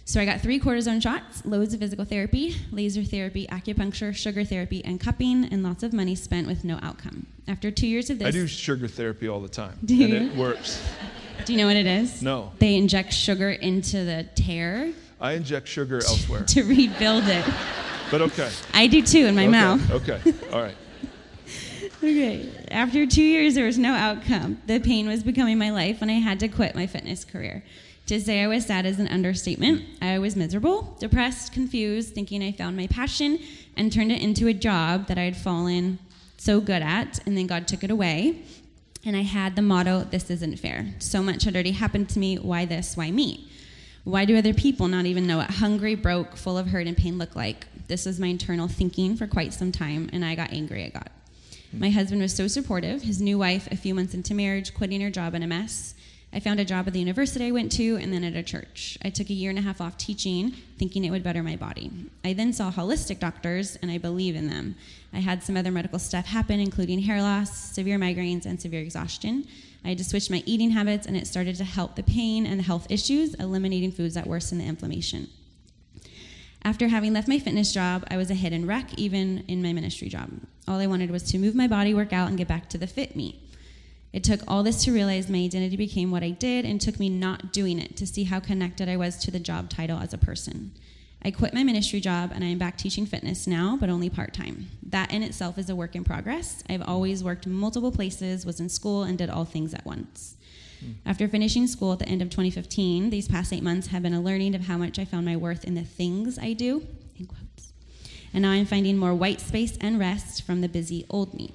So 0.05 0.21
I 0.21 0.25
got 0.25 0.41
three 0.41 0.61
cortisone 0.61 1.01
shots, 1.01 1.45
loads 1.47 1.73
of 1.73 1.81
physical 1.81 2.05
therapy, 2.05 2.57
laser 2.71 3.05
therapy, 3.05 3.47
acupuncture, 3.47 4.15
sugar 4.15 4.45
therapy, 4.45 4.85
and 4.85 5.01
cupping, 5.01 5.45
and 5.45 5.63
lots 5.63 5.83
of 5.83 5.93
money 5.93 6.15
spent 6.15 6.47
with 6.47 6.65
no 6.65 6.79
outcome. 6.83 7.27
After 7.47 7.71
two 7.71 7.87
years 7.87 8.11
of 8.11 8.19
this, 8.19 8.29
I 8.29 8.31
do 8.33 8.47
sugar 8.47 8.89
therapy 8.89 9.29
all 9.29 9.41
the 9.41 9.49
time. 9.49 9.79
Do 9.85 9.95
and 10.03 10.13
you? 10.13 10.31
it 10.31 10.37
works. 10.37 10.83
Do 11.45 11.53
you 11.53 11.59
know 11.59 11.67
what 11.67 11.77
it 11.77 11.87
is? 11.87 12.23
No. 12.23 12.53
They 12.59 12.77
inject 12.77 13.13
sugar 13.13 13.51
into 13.51 14.05
the 14.05 14.27
tear 14.35 14.93
I 15.21 15.33
inject 15.33 15.69
sugar 15.69 15.97
elsewhere. 15.97 16.45
to 16.45 16.63
rebuild 16.65 17.25
it. 17.29 17.45
But 18.11 18.23
okay. 18.23 18.51
I 18.75 18.89
do 18.89 19.03
too 19.03 19.27
in 19.27 19.37
my 19.37 19.43
okay. 19.43 19.51
mouth. 19.51 19.91
Okay. 19.91 20.21
All 20.53 20.61
right. 20.61 20.77
Okay. 21.99 22.49
After 22.73 23.07
two 23.07 23.23
years, 23.23 23.55
there 23.55 23.67
was 23.67 23.79
no 23.79 23.93
outcome. 23.93 24.61
The 24.67 24.81
pain 24.81 25.07
was 25.07 25.23
becoming 25.23 25.57
my 25.57 25.71
life, 25.71 26.03
and 26.03 26.11
I 26.11 26.15
had 26.15 26.41
to 26.41 26.49
quit 26.49 26.75
my 26.75 26.85
fitness 26.89 27.25
career. 27.25 27.63
To 28.07 28.21
say 28.21 28.43
I 28.43 28.49
was 28.49 28.67
sad 28.67 28.87
is 28.87 28.99
an 28.99 29.07
understatement. 29.07 29.85
I 30.03 30.19
was 30.19 30.35
miserable, 30.35 30.97
depressed, 30.99 31.53
confused, 31.53 32.13
thinking 32.13 32.43
I 32.43 32.51
found 32.51 32.77
my 32.77 32.89
passion 32.89 33.39
and 33.77 33.93
turned 33.93 34.11
it 34.11 34.21
into 34.21 34.49
a 34.49 34.53
job 34.53 35.07
that 35.07 35.17
I 35.17 35.23
had 35.23 35.37
fallen 35.37 36.01
so 36.39 36.61
good 36.61 36.83
at, 36.83 37.21
and 37.25 37.39
then 37.39 37.47
God 37.47 37.69
took 37.69 37.85
it 37.85 37.91
away. 37.93 38.43
And 39.05 39.17
I 39.17 39.23
had 39.23 39.57
the 39.57 39.63
motto, 39.63 40.05
This 40.05 40.31
isn't 40.31 40.59
fair. 40.59 40.95
So 40.99 41.23
much 41.23 41.45
had 41.45 41.55
already 41.55 41.73
happened 41.73 42.09
to 42.11 42.19
me. 42.19 42.37
Why 42.37 42.65
this? 42.65 42.97
Why 42.97 43.11
me? 43.11 43.49
Why 44.05 44.25
do 44.25 44.37
other 44.37 44.55
people 44.55 44.89
not 44.89 45.07
even 45.07 45.27
know 45.27 45.39
what 45.39 45.51
hungry, 45.51 45.95
broke, 45.95 46.37
full 46.37 46.59
of 46.59 46.69
hurt 46.69 46.87
and 46.87 46.97
pain 46.97 47.19
look 47.19 47.37
like? 47.37 47.67
This 47.87 48.07
was 48.07 48.19
my 48.19 48.29
internal 48.29 48.69
thinking 48.69 49.17
for 49.17 49.27
quite 49.27 49.55
some 49.55 49.71
time, 49.71 50.11
and 50.13 50.25
I 50.25 50.35
got 50.35 50.53
angry 50.53 50.85
at 50.85 50.93
God. 50.93 51.11
Hmm. 51.71 51.81
My 51.81 51.91
husband 51.91 52.21
was 52.21 52.35
so 52.35 52.49
supportive. 52.49 53.03
His 53.03 53.21
new 53.21 53.39
wife, 53.39 53.69
a 53.71 53.77
few 53.77 53.95
months 53.95 54.15
into 54.15 54.35
marriage, 54.35 54.75
quitting 54.75 55.01
her 55.01 55.11
job 55.11 55.35
in 55.35 55.43
a 55.43 55.47
mess. 55.47 55.95
I 56.35 56.41
found 56.41 56.61
a 56.61 56.65
job 56.65 56.87
at 56.87 56.95
the 56.95 56.99
university 56.99 57.47
I 57.47 57.51
went 57.51 57.71
to 57.73 57.97
and 57.97 58.13
then 58.13 58.25
at 58.25 58.35
a 58.35 58.43
church. 58.43 58.97
I 59.03 59.11
took 59.11 59.29
a 59.29 59.35
year 59.35 59.51
and 59.51 59.59
a 59.59 59.63
half 59.63 59.83
off 59.83 59.99
teaching, 59.99 60.53
thinking 60.79 61.05
it 61.05 61.11
would 61.11 61.23
better 61.23 61.43
my 61.43 61.57
body. 61.57 61.91
I 62.25 62.33
then 62.33 62.55
saw 62.55 62.73
holistic 62.73 63.19
doctors, 63.19 63.77
and 63.77 63.91
I 63.91 63.99
believe 63.99 64.35
in 64.35 64.49
them. 64.49 64.75
I 65.13 65.19
had 65.19 65.43
some 65.43 65.59
other 65.59 65.71
medical 65.71 65.99
stuff 65.99 66.27
happen, 66.27 66.59
including 66.59 67.01
hair 67.01 67.21
loss, 67.21 67.73
severe 67.75 67.99
migraines, 67.99 68.47
and 68.47 68.61
severe 68.61 68.81
exhaustion. 68.81 69.47
I 69.85 69.91
had 69.91 69.99
to 69.99 70.05
switch 70.05 70.31
my 70.31 70.43
eating 70.47 70.71
habits, 70.71 71.07
and 71.07 71.17
it 71.17 71.27
started 71.27 71.57
to 71.57 71.65
help 71.65 71.97
the 71.97 72.03
pain 72.03 72.47
and 72.47 72.59
the 72.59 72.65
health 72.65 72.87
issues, 72.89 73.35
eliminating 73.35 73.93
foods 73.93 74.15
that 74.15 74.27
worsen 74.27 74.57
the 74.57 74.65
inflammation. 74.65 75.29
After 76.65 76.89
having 76.89 77.13
left 77.13 77.29
my 77.29 77.41
fitness 77.41 77.75
job, 77.75 78.07
I 78.09 78.17
was 78.17 78.31
a 78.31 78.35
hidden 78.35 78.67
wreck, 78.67 78.97
even 78.97 79.45
in 79.49 79.63
my 79.63 79.73
ministry 79.73 80.09
job. 80.09 80.31
All 80.67 80.79
I 80.79 80.87
wanted 80.87 81.11
was 81.11 81.25
to 81.25 81.39
move 81.39 81.55
my 81.57 81.67
body, 81.67 81.93
work 81.93 82.13
out, 82.13 82.29
and 82.29 82.39
get 82.39 82.49
back 82.49 82.71
to 82.71 82.79
the 82.79 82.87
fit 82.87 83.17
me. 83.17 83.41
It 84.13 84.23
took 84.23 84.41
all 84.47 84.63
this 84.63 84.85
to 84.85 84.93
realize 84.93 85.31
my 85.31 85.39
identity 85.39 85.77
became 85.77 86.11
what 86.11 86.23
I 86.23 86.31
did, 86.31 86.65
and 86.65 86.81
took 86.81 86.99
me 86.99 87.09
not 87.09 87.53
doing 87.53 87.79
it 87.79 87.97
to 87.97 88.07
see 88.07 88.25
how 88.25 88.41
connected 88.41 88.89
I 88.89 88.97
was 88.97 89.17
to 89.19 89.31
the 89.31 89.41
job 89.41 89.71
title 89.71 89.99
as 89.99 90.13
a 90.13 90.19
person. 90.19 90.73
I 91.25 91.31
quit 91.31 91.55
my 91.55 91.63
ministry 91.63 92.01
job 92.01 92.33
and 92.35 92.43
I 92.43 92.49
am 92.49 92.59
back 92.59 92.77
teaching 92.77 93.07
fitness 93.07 93.47
now, 93.47 93.77
but 93.81 93.89
only 93.89 94.11
part 94.11 94.35
time. 94.35 94.69
That 94.83 95.13
in 95.13 95.23
itself 95.23 95.57
is 95.57 95.71
a 95.71 95.77
work 95.77 95.95
in 95.95 96.03
progress. 96.03 96.65
I've 96.69 96.83
always 96.83 97.23
worked 97.23 97.47
multiple 97.47 97.93
places, 97.93 98.45
was 98.45 98.59
in 98.59 98.69
school, 98.69 99.05
and 99.05 99.17
did 99.17 99.31
all 99.31 99.45
things 99.45 99.73
at 99.73 99.87
once. 99.87 100.37
Mm. 100.85 100.95
After 101.07 101.29
finishing 101.29 101.69
school 101.69 101.93
at 101.93 102.01
the 102.01 102.09
end 102.09 102.23
of 102.23 102.31
2015, 102.31 103.11
these 103.11 103.29
past 103.29 103.53
eight 103.53 103.63
months 103.63 103.87
have 103.89 104.03
been 104.03 104.15
a 104.15 104.21
learning 104.21 104.57
of 104.57 104.63
how 104.63 104.77
much 104.77 104.99
I 104.99 105.05
found 105.05 105.25
my 105.25 105.37
worth 105.37 105.65
in 105.65 105.75
the 105.75 105.85
things 105.85 106.39
I 106.39 106.55
do, 106.55 106.85
in 107.17 107.27
quotes. 107.27 107.73
And 108.35 108.43
now 108.43 108.51
I'm 108.51 108.67
finding 108.67 108.97
more 108.97 109.15
white 109.15 109.41
space 109.41 109.79
and 109.81 110.01
rest 110.01 110.43
from 110.43 110.61
the 110.61 110.69
busy 110.69 111.07
old 111.09 111.35
me. 111.35 111.53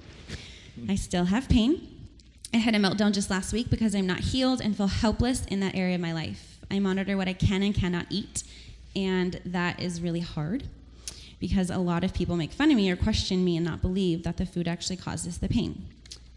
I 0.88 0.96
still 0.96 1.26
have 1.26 1.50
pain. 1.50 1.97
I 2.54 2.58
had 2.58 2.75
a 2.75 2.80
meltdown 2.80 3.13
just 3.13 3.30
last 3.30 3.54
week 3.54 3.70
because 3.70 3.94
I'm 3.94 4.08
not 4.08 4.20
healed 4.20 4.62
and 4.62 4.75
feel 4.75 4.88
helpless 4.88 5.46
in 5.46 5.60
that 5.60 5.75
area 5.75 5.96
of 5.96 6.01
my 6.01 6.13
life. 6.13 6.58
I 6.72 6.80
monitor 6.80 7.18
what 7.18 7.27
I 7.27 7.34
can 7.34 7.62
and 7.62 7.75
cannot 7.75 8.06
eat 8.10 8.44
and 8.98 9.39
that 9.46 9.80
is 9.80 10.01
really 10.01 10.22
hard 10.22 10.63
because 11.39 11.70
a 11.70 11.77
lot 11.77 12.04
of 12.04 12.13
people 12.16 12.36
make 12.36 12.51
fun 12.51 12.72
of 12.72 12.77
me 12.77 12.89
or 12.89 12.96
question 12.96 13.46
me 13.46 13.56
and 13.56 13.66
not 13.66 13.82
believe 13.82 14.24
that 14.24 14.38
the 14.38 14.46
food 14.46 14.68
actually 14.68 14.98
causes 14.98 15.38
the 15.38 15.48
pain. 15.48 15.86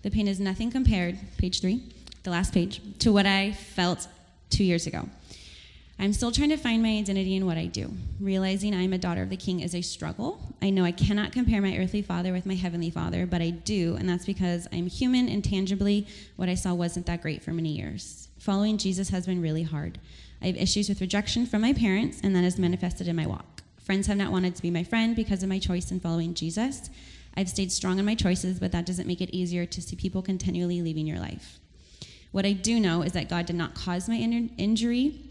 The 0.02 0.10
pain 0.10 0.28
is 0.28 0.38
nothing 0.38 0.70
compared, 0.70 1.18
page 1.38 1.60
three, 1.60 1.82
the 2.22 2.30
last 2.30 2.52
page, 2.52 2.82
to 2.98 3.12
what 3.12 3.24
I 3.24 3.52
felt 3.52 4.08
two 4.50 4.64
years 4.64 4.86
ago. 4.86 5.08
I'm 6.00 6.14
still 6.14 6.32
trying 6.32 6.48
to 6.48 6.56
find 6.56 6.82
my 6.82 6.96
identity 6.96 7.36
in 7.36 7.44
what 7.44 7.58
I 7.58 7.66
do. 7.66 7.92
Realizing 8.20 8.74
I'm 8.74 8.94
a 8.94 8.98
daughter 8.98 9.22
of 9.22 9.28
the 9.28 9.36
king 9.36 9.60
is 9.60 9.74
a 9.74 9.82
struggle. 9.82 10.40
I 10.62 10.70
know 10.70 10.82
I 10.82 10.92
cannot 10.92 11.30
compare 11.30 11.60
my 11.60 11.76
earthly 11.76 12.00
father 12.00 12.32
with 12.32 12.46
my 12.46 12.54
heavenly 12.54 12.88
father, 12.88 13.26
but 13.26 13.42
I 13.42 13.50
do, 13.50 13.96
and 13.96 14.08
that's 14.08 14.24
because 14.24 14.66
I'm 14.72 14.86
human 14.86 15.28
and 15.28 15.44
tangibly 15.44 16.06
what 16.36 16.48
I 16.48 16.54
saw 16.54 16.72
wasn't 16.72 17.04
that 17.04 17.20
great 17.20 17.42
for 17.42 17.52
many 17.52 17.76
years. 17.76 18.28
Following 18.38 18.78
Jesus 18.78 19.10
has 19.10 19.26
been 19.26 19.42
really 19.42 19.62
hard. 19.62 19.98
I 20.40 20.46
have 20.46 20.56
issues 20.56 20.88
with 20.88 21.02
rejection 21.02 21.44
from 21.44 21.60
my 21.60 21.74
parents, 21.74 22.18
and 22.24 22.34
that 22.34 22.44
is 22.44 22.58
manifested 22.58 23.06
in 23.06 23.14
my 23.14 23.26
walk. 23.26 23.62
Friends 23.84 24.06
have 24.06 24.16
not 24.16 24.32
wanted 24.32 24.56
to 24.56 24.62
be 24.62 24.70
my 24.70 24.84
friend 24.84 25.14
because 25.14 25.42
of 25.42 25.50
my 25.50 25.58
choice 25.58 25.90
in 25.90 26.00
following 26.00 26.32
Jesus. 26.32 26.88
I've 27.36 27.50
stayed 27.50 27.72
strong 27.72 27.98
in 27.98 28.06
my 28.06 28.14
choices, 28.14 28.58
but 28.58 28.72
that 28.72 28.86
doesn't 28.86 29.06
make 29.06 29.20
it 29.20 29.36
easier 29.36 29.66
to 29.66 29.82
see 29.82 29.96
people 29.96 30.22
continually 30.22 30.80
leaving 30.80 31.06
your 31.06 31.20
life. 31.20 31.60
What 32.32 32.46
I 32.46 32.52
do 32.52 32.80
know 32.80 33.02
is 33.02 33.12
that 33.12 33.28
God 33.28 33.44
did 33.44 33.56
not 33.56 33.74
cause 33.74 34.08
my 34.08 34.14
in- 34.14 34.54
injury. 34.56 35.26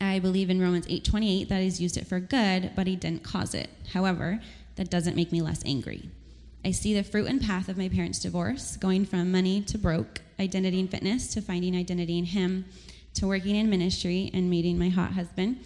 I 0.00 0.18
believe 0.18 0.50
in 0.50 0.60
Romans 0.60 0.86
8:28 0.88 1.48
that 1.48 1.62
He's 1.62 1.80
used 1.80 1.96
it 1.96 2.06
for 2.06 2.20
good, 2.20 2.72
but 2.74 2.86
He 2.86 2.96
didn't 2.96 3.22
cause 3.22 3.54
it. 3.54 3.70
However, 3.92 4.40
that 4.76 4.90
doesn't 4.90 5.16
make 5.16 5.32
me 5.32 5.40
less 5.40 5.62
angry. 5.64 6.10
I 6.64 6.72
see 6.72 6.94
the 6.94 7.04
fruit 7.04 7.28
and 7.28 7.40
path 7.40 7.68
of 7.68 7.78
my 7.78 7.88
parents' 7.88 8.18
divorce, 8.18 8.76
going 8.76 9.06
from 9.06 9.30
money 9.30 9.62
to 9.62 9.78
broke, 9.78 10.20
identity 10.40 10.80
and 10.80 10.90
fitness 10.90 11.28
to 11.34 11.40
finding 11.40 11.76
identity 11.76 12.18
in 12.18 12.26
Him 12.26 12.64
to 13.16 13.26
working 13.26 13.56
in 13.56 13.68
ministry 13.68 14.30
and 14.34 14.48
meeting 14.48 14.78
my 14.78 14.88
hot 14.88 15.12
husband, 15.12 15.58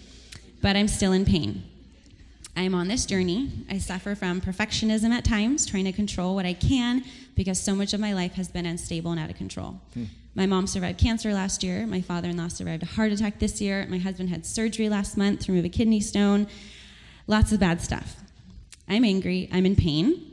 but 0.63 0.77
I'm 0.77 0.89
still 0.89 1.13
in 1.13 1.25
pain. 1.25 1.65
I 2.57 2.63
am 2.63 2.75
on 2.75 2.89
this 2.89 3.07
journey. 3.07 3.51
I 3.69 3.79
suffer 3.79 4.15
from 4.15 4.41
perfectionism 4.41 5.11
at 5.11 5.25
times, 5.25 5.67
trying 5.67 5.85
to 5.85 5.93
control 5.93 6.35
what 6.35 6.47
I 6.47 6.53
can 6.53 7.05
because 7.35 7.61
so 7.61 7.75
much 7.75 7.93
of 7.93 8.01
my 8.01 8.13
life 8.13 8.35
has 8.35 8.49
been 8.49 8.67
unstable 8.67 9.11
and 9.13 9.21
out 9.21 9.31
of 9.31 9.37
control. 9.37 9.81
Hmm. 9.95 10.05
My 10.35 10.47
mom 10.47 10.67
survived 10.67 10.99
cancer 10.99 11.33
last 11.35 11.65
year. 11.65 11.87
My 11.87 12.01
father 12.01 12.29
in 12.29 12.37
law 12.37 12.49
survived 12.49 12.85
a 12.85 12.87
heart 12.87 13.13
attack 13.13 13.41
this 13.41 13.61
year. 13.61 13.87
My 13.89 13.99
husband 13.99 14.29
had 14.29 14.47
surgery 14.47 14.89
last 14.89 15.17
month 15.17 15.41
to 15.41 15.53
remove 15.53 15.65
a 15.65 15.69
kidney 15.69 16.01
stone. 16.01 16.47
Lots 17.27 17.53
of 17.53 17.61
bad 17.61 17.81
stuff. 17.81 18.17
I'm 18.89 19.05
angry. 19.05 19.49
I'm 19.53 19.67
in 19.67 19.77
pain. 19.77 20.27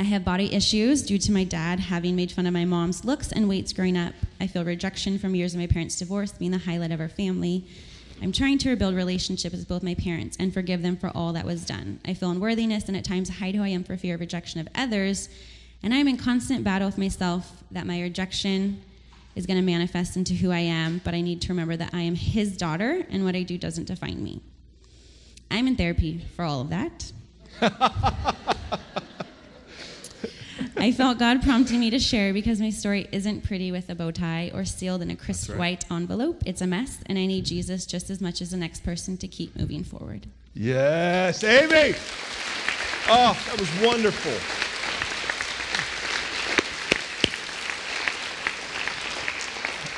I 0.00 0.04
have 0.04 0.24
body 0.24 0.54
issues 0.54 1.02
due 1.02 1.18
to 1.18 1.32
my 1.32 1.44
dad 1.44 1.78
having 1.78 2.16
made 2.16 2.32
fun 2.32 2.46
of 2.46 2.52
my 2.52 2.64
mom's 2.64 3.04
looks 3.04 3.30
and 3.30 3.48
weights 3.48 3.72
growing 3.72 3.96
up. 3.96 4.14
I 4.40 4.46
feel 4.46 4.64
rejection 4.64 5.18
from 5.18 5.34
years 5.34 5.54
of 5.54 5.60
my 5.60 5.66
parents' 5.66 5.98
divorce 5.98 6.32
being 6.32 6.50
the 6.50 6.58
highlight 6.58 6.90
of 6.90 7.00
our 7.00 7.08
family. 7.08 7.66
I'm 8.20 8.32
trying 8.32 8.58
to 8.58 8.70
rebuild 8.70 8.94
relationships 8.94 9.54
with 9.54 9.68
both 9.68 9.82
my 9.82 9.94
parents 9.94 10.36
and 10.40 10.54
forgive 10.54 10.82
them 10.82 10.96
for 10.96 11.10
all 11.14 11.32
that 11.34 11.44
was 11.44 11.64
done. 11.64 12.00
I 12.04 12.14
feel 12.14 12.30
unworthiness 12.30 12.88
and 12.88 12.96
at 12.96 13.04
times 13.04 13.28
hide 13.28 13.54
who 13.54 13.62
I 13.62 13.68
am 13.68 13.84
for 13.84 13.96
fear 13.96 14.14
of 14.14 14.20
rejection 14.20 14.60
of 14.60 14.68
others. 14.74 15.28
And 15.82 15.92
I'm 15.92 16.08
in 16.08 16.16
constant 16.16 16.64
battle 16.64 16.88
with 16.88 16.98
myself 16.98 17.62
that 17.70 17.86
my 17.86 18.00
rejection 18.00 18.82
is 19.34 19.46
going 19.46 19.58
to 19.58 19.64
manifest 19.64 20.16
into 20.16 20.34
who 20.34 20.50
I 20.50 20.58
am, 20.60 21.00
but 21.04 21.14
I 21.14 21.20
need 21.20 21.40
to 21.42 21.48
remember 21.48 21.76
that 21.76 21.90
I 21.92 22.00
am 22.02 22.14
his 22.14 22.56
daughter 22.56 23.04
and 23.10 23.24
what 23.24 23.34
I 23.34 23.42
do 23.42 23.56
doesn't 23.58 23.86
define 23.86 24.22
me. 24.22 24.40
I'm 25.50 25.66
in 25.66 25.76
therapy 25.76 26.24
for 26.36 26.44
all 26.44 26.60
of 26.60 26.70
that. 26.70 27.12
I 30.76 30.90
felt 30.90 31.18
God 31.18 31.42
prompting 31.42 31.78
me 31.78 31.90
to 31.90 31.98
share 31.98 32.32
because 32.32 32.60
my 32.60 32.70
story 32.70 33.06
isn't 33.12 33.44
pretty 33.44 33.70
with 33.70 33.88
a 33.88 33.94
bow 33.94 34.10
tie 34.10 34.50
or 34.52 34.64
sealed 34.64 35.02
in 35.02 35.10
a 35.10 35.16
crisp 35.16 35.50
right. 35.50 35.58
white 35.58 35.90
envelope. 35.90 36.42
It's 36.44 36.60
a 36.60 36.66
mess, 36.66 36.98
and 37.06 37.18
I 37.18 37.26
need 37.26 37.44
Jesus 37.44 37.86
just 37.86 38.10
as 38.10 38.20
much 38.20 38.40
as 38.40 38.50
the 38.50 38.56
next 38.56 38.82
person 38.82 39.16
to 39.18 39.28
keep 39.28 39.54
moving 39.54 39.84
forward. 39.84 40.26
Yes, 40.54 41.44
Amy. 41.44 41.94
Oh, 43.08 43.38
that 43.46 43.60
was 43.60 43.70
wonderful. 43.80 44.61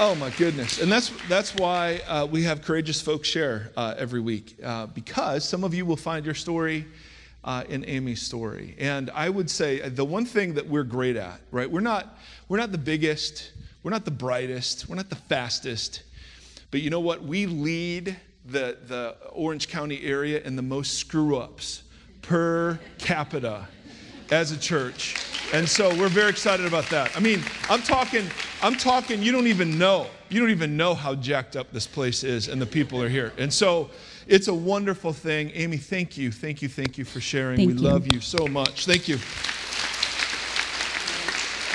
Oh 0.07 0.15
my 0.15 0.29
goodness, 0.29 0.83
and 0.83 0.93
that's 0.93 1.11
that's 1.31 1.55
why 1.55 2.03
uh, 2.07 2.27
we 2.31 2.43
have 2.43 2.61
courageous 2.61 3.01
folks 3.01 3.27
share 3.27 3.71
uh, 3.75 3.95
every 3.97 4.21
week 4.21 4.55
uh, 4.63 4.85
because 4.85 5.49
some 5.49 5.65
of 5.65 5.73
you 5.73 5.87
will 5.87 5.97
find 5.97 6.27
your 6.27 6.35
story 6.35 6.85
uh, 7.43 7.65
in 7.71 7.87
Amy's 7.87 8.21
story. 8.21 8.77
And 8.79 9.09
I 9.15 9.31
would 9.31 9.49
say 9.49 9.81
uh, 9.81 9.89
the 9.89 10.05
one 10.05 10.27
thing 10.27 10.53
that 10.55 10.69
we're 10.69 10.85
great 10.85 11.17
at, 11.17 11.41
right? 11.51 11.71
We're 11.71 11.81
not, 11.81 12.19
we're 12.51 12.59
not 12.59 12.71
the 12.71 12.77
biggest, 12.77 13.53
we're 13.83 13.93
not 13.93 14.05
the 14.05 14.11
brightest, 14.11 14.91
we're 14.91 14.97
not 14.97 15.09
the 15.09 15.17
fastest, 15.17 16.03
but 16.71 16.83
you 16.83 16.91
know 16.91 17.01
what? 17.01 17.23
We 17.23 17.47
lead 17.47 18.15
the, 18.45 18.77
the 18.87 19.17
Orange 19.33 19.69
County 19.69 20.05
area 20.05 20.43
in 20.43 20.55
the 20.55 20.63
most 20.63 20.99
screw 20.99 21.39
ups 21.39 21.83
per 22.21 22.79
capita 22.99 23.69
as 24.31 24.52
a 24.52 24.59
church. 24.59 25.16
And 25.52 25.69
so 25.69 25.90
we're 25.97 26.09
very 26.09 26.31
excited 26.31 26.66
about 26.66 26.88
that. 26.90 27.16
I 27.16 27.21
mean, 27.21 27.43
I'm 27.69 27.83
talking, 27.83 28.26
I'm 28.62 28.75
talking, 28.75 29.23
you 29.23 29.31
don't 29.31 29.47
even 29.47 29.78
know. 29.78 30.07
You 30.28 30.40
don't 30.40 30.50
even 30.50 30.76
know 30.76 30.95
how 30.95 31.14
jacked 31.14 31.54
up 31.54 31.71
this 31.71 31.87
place 31.87 32.25
is 32.25 32.49
and 32.49 32.61
the 32.61 32.66
people 32.66 33.00
are 33.02 33.09
here. 33.09 33.33
And 33.38 33.52
so 33.52 33.90
it's 34.26 34.49
a 34.49 34.54
wonderful 34.54 35.12
thing. 35.12 35.50
Amy, 35.54 35.76
thank 35.76 36.16
you. 36.16 36.33
Thank 36.33 36.62
you. 36.62 36.69
Thank 36.69 36.99
you 36.99 37.04
for 37.04 37.21
sharing. 37.21 37.59
Thank 37.59 37.69
we 37.69 37.75
you. 37.75 37.81
love 37.81 38.12
you 38.12 38.21
so 38.21 38.47
much. 38.47 38.87
Thank 38.87 39.07
you. 39.07 39.19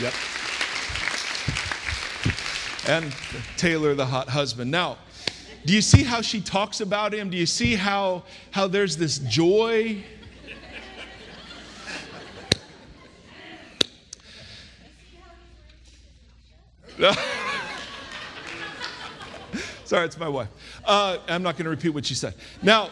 Yep. 0.01 0.13
And 2.87 3.13
Taylor, 3.57 3.93
the 3.93 4.05
hot 4.05 4.29
husband. 4.29 4.71
Now, 4.71 4.97
do 5.65 5.73
you 5.75 5.81
see 5.81 6.03
how 6.03 6.21
she 6.21 6.41
talks 6.41 6.81
about 6.81 7.13
him? 7.13 7.29
Do 7.29 7.37
you 7.37 7.45
see 7.45 7.75
how, 7.75 8.23
how 8.51 8.67
there's 8.67 8.97
this 8.97 9.19
joy? 9.19 10.03
Sorry, 19.85 20.05
it's 20.05 20.17
my 20.17 20.27
wife. 20.27 20.49
Uh, 20.83 21.17
I'm 21.29 21.41
not 21.41 21.55
going 21.55 21.63
to 21.63 21.69
repeat 21.69 21.89
what 21.89 22.05
she 22.05 22.13
said. 22.13 22.33
Now, 22.61 22.89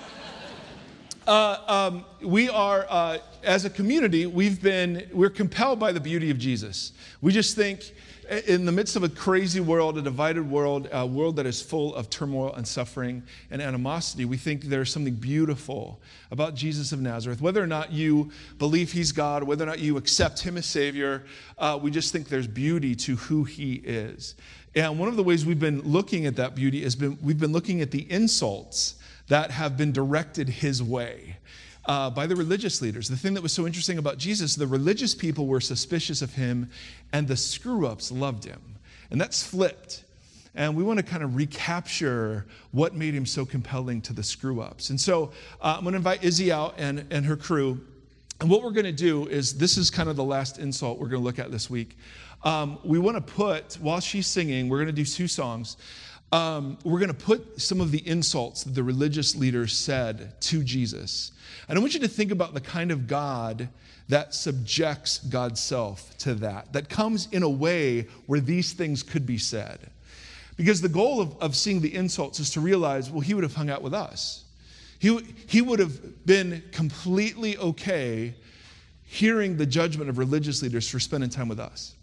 uh, 1.27 1.89
um, 1.91 2.05
we 2.21 2.47
are, 2.47 2.85
uh, 2.89 3.17
as 3.43 3.65
a 3.65 3.69
community, 3.69 4.25
we've 4.25 4.61
been, 4.61 5.09
we're 5.11 5.29
compelled 5.29 5.77
by 5.77 5.91
the 5.91 5.99
beauty 5.99 6.31
of 6.31 6.37
Jesus. 6.37 6.93
We 7.19 7.33
just 7.33 7.57
think, 7.57 7.93
in 8.29 8.65
the 8.65 8.71
midst 8.71 8.95
of 8.95 9.03
a 9.03 9.09
crazy 9.09 9.59
world, 9.59 9.97
a 9.97 10.01
divided 10.01 10.49
world, 10.49 10.89
a 10.91 11.05
world 11.05 11.37
that 11.37 11.45
is 11.45 11.61
full 11.61 11.95
of 11.95 12.09
turmoil 12.09 12.53
and 12.53 12.67
suffering 12.67 13.23
and 13.51 13.61
animosity, 13.61 14.25
we 14.25 14.37
think 14.37 14.63
there's 14.63 14.91
something 14.91 15.13
beautiful 15.13 16.01
about 16.31 16.53
Jesus 16.53 16.91
of 16.91 16.99
Nazareth. 16.99 17.41
Whether 17.41 17.63
or 17.63 17.67
not 17.67 17.91
you 17.91 18.31
believe 18.59 18.91
he's 18.91 19.11
God, 19.11 19.43
whether 19.43 19.63
or 19.63 19.67
not 19.67 19.79
you 19.79 19.97
accept 19.97 20.41
him 20.41 20.57
as 20.57 20.65
Savior, 20.65 21.23
uh, 21.57 21.79
we 21.81 21.89
just 21.89 22.11
think 22.11 22.27
there's 22.27 22.47
beauty 22.47 22.95
to 22.95 23.15
who 23.15 23.43
he 23.43 23.75
is. 23.75 24.35
And 24.75 24.99
one 24.99 25.09
of 25.09 25.15
the 25.15 25.23
ways 25.23 25.45
we've 25.45 25.59
been 25.59 25.81
looking 25.81 26.25
at 26.25 26.35
that 26.35 26.53
beauty 26.53 26.83
has 26.83 26.95
been 26.95 27.17
we've 27.21 27.39
been 27.39 27.53
looking 27.53 27.81
at 27.81 27.91
the 27.91 28.09
insults 28.11 28.95
that 29.27 29.51
have 29.51 29.77
been 29.77 29.91
directed 29.91 30.49
his 30.49 30.83
way. 30.83 31.37
Uh, 31.87 32.09
by 32.09 32.27
the 32.27 32.35
religious 32.35 32.81
leaders. 32.81 33.07
The 33.07 33.15
thing 33.15 33.33
that 33.35 33.41
was 33.41 33.53
so 33.53 33.65
interesting 33.65 33.97
about 33.97 34.17
Jesus, 34.17 34.55
the 34.55 34.67
religious 34.67 35.15
people 35.15 35.47
were 35.47 35.61
suspicious 35.61 36.21
of 36.21 36.33
him, 36.33 36.69
and 37.13 37.25
the 37.25 37.37
screw 37.37 37.87
ups 37.87 38.11
loved 38.11 38.43
him. 38.43 38.59
And 39.09 39.21
that's 39.21 39.41
flipped. 39.41 40.03
And 40.53 40.75
we 40.75 40.83
want 40.83 40.97
to 40.97 41.03
kind 41.03 41.23
of 41.23 41.35
recapture 41.35 42.45
what 42.71 42.93
made 42.93 43.13
him 43.13 43.25
so 43.25 43.45
compelling 43.45 44.01
to 44.01 44.11
the 44.11 44.23
screw 44.23 44.59
ups. 44.59 44.89
And 44.89 44.99
so 44.99 45.31
uh, 45.61 45.75
I'm 45.77 45.83
going 45.83 45.93
to 45.93 45.97
invite 45.97 46.23
Izzy 46.23 46.51
out 46.51 46.73
and, 46.77 47.05
and 47.09 47.25
her 47.25 47.37
crew. 47.37 47.79
And 48.41 48.49
what 48.49 48.63
we're 48.63 48.71
going 48.71 48.85
to 48.85 48.91
do 48.91 49.27
is 49.27 49.57
this 49.57 49.77
is 49.77 49.89
kind 49.89 50.09
of 50.09 50.15
the 50.15 50.23
last 50.23 50.59
insult 50.59 50.99
we're 50.99 51.07
going 51.07 51.21
to 51.21 51.25
look 51.25 51.39
at 51.39 51.51
this 51.51 51.69
week. 51.69 51.97
Um, 52.43 52.79
we 52.83 52.99
want 52.99 53.17
to 53.17 53.33
put, 53.33 53.75
while 53.75 53.99
she's 53.99 54.27
singing, 54.27 54.67
we're 54.67 54.77
going 54.77 54.87
to 54.87 54.91
do 54.93 55.05
two 55.05 55.27
songs. 55.27 55.77
Um, 56.31 56.77
we're 56.83 56.99
going 56.99 57.07
to 57.09 57.13
put 57.13 57.61
some 57.61 57.79
of 57.79 57.91
the 57.91 58.05
insults 58.07 58.63
that 58.63 58.75
the 58.75 58.83
religious 58.83 59.35
leaders 59.35 59.75
said 59.75 60.39
to 60.41 60.63
Jesus. 60.63 61.31
And 61.69 61.77
I 61.77 61.81
want 61.81 61.93
you 61.93 61.99
to 62.01 62.07
think 62.07 62.31
about 62.31 62.53
the 62.53 62.61
kind 62.61 62.91
of 62.91 63.07
God 63.07 63.69
that 64.09 64.33
subjects 64.33 65.19
God's 65.19 65.61
self 65.61 66.17
to 66.19 66.33
that, 66.35 66.73
that 66.73 66.89
comes 66.89 67.27
in 67.31 67.43
a 67.43 67.49
way 67.49 68.07
where 68.25 68.39
these 68.39 68.73
things 68.73 69.03
could 69.03 69.25
be 69.25 69.37
said. 69.37 69.79
Because 70.55 70.81
the 70.81 70.89
goal 70.89 71.21
of, 71.21 71.37
of 71.41 71.55
seeing 71.55 71.81
the 71.81 71.93
insults 71.93 72.39
is 72.39 72.49
to 72.51 72.61
realize, 72.61 73.11
well, 73.11 73.21
he 73.21 73.33
would 73.33 73.43
have 73.43 73.55
hung 73.55 73.69
out 73.69 73.81
with 73.81 73.93
us. 73.93 74.43
He, 74.99 75.19
he 75.45 75.61
would 75.61 75.79
have 75.79 76.25
been 76.25 76.63
completely 76.71 77.57
okay 77.57 78.33
hearing 79.03 79.55
the 79.55 79.65
judgment 79.65 80.09
of 80.09 80.17
religious 80.17 80.61
leaders 80.61 80.89
for 80.89 80.99
spending 80.99 81.29
time 81.29 81.47
with 81.47 81.59
us. 81.59 81.93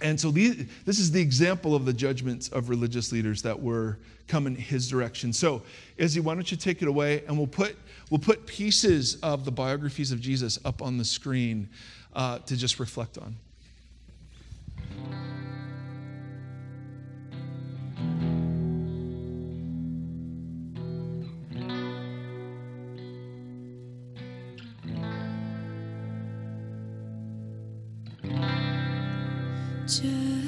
And 0.00 0.20
so 0.20 0.30
this 0.30 0.98
is 0.98 1.10
the 1.10 1.20
example 1.20 1.74
of 1.74 1.84
the 1.84 1.92
judgments 1.92 2.48
of 2.48 2.68
religious 2.68 3.12
leaders 3.12 3.42
that 3.42 3.60
were 3.60 3.98
coming 4.28 4.54
his 4.54 4.88
direction. 4.88 5.32
So, 5.32 5.62
Izzy, 5.96 6.20
why 6.20 6.34
don't 6.34 6.50
you 6.50 6.56
take 6.56 6.82
it 6.82 6.88
away? 6.88 7.22
And 7.26 7.38
we'll 7.38 7.46
put, 7.46 7.76
we'll 8.10 8.20
put 8.20 8.46
pieces 8.46 9.16
of 9.22 9.44
the 9.44 9.52
biographies 9.52 10.12
of 10.12 10.20
Jesus 10.20 10.58
up 10.64 10.82
on 10.82 10.98
the 10.98 11.04
screen 11.04 11.68
uh, 12.14 12.38
to 12.40 12.56
just 12.56 12.78
reflect 12.78 13.18
on. 13.18 13.36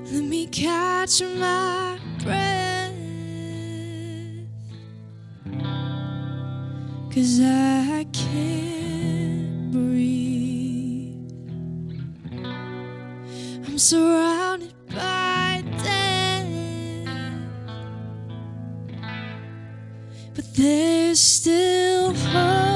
Let 0.10 0.24
me 0.24 0.48
catch 0.48 1.22
my 1.22 2.00
breath. 2.24 2.94
Cause 7.13 7.42
I 7.42 8.06
can't 8.13 9.70
breathe. 9.74 11.30
I'm 13.68 13.77
surrounded 13.77 14.74
by 14.96 15.62
death. 15.84 16.48
But 20.34 20.56
there's 20.56 21.20
still 21.20 22.13
hope, 22.13 22.66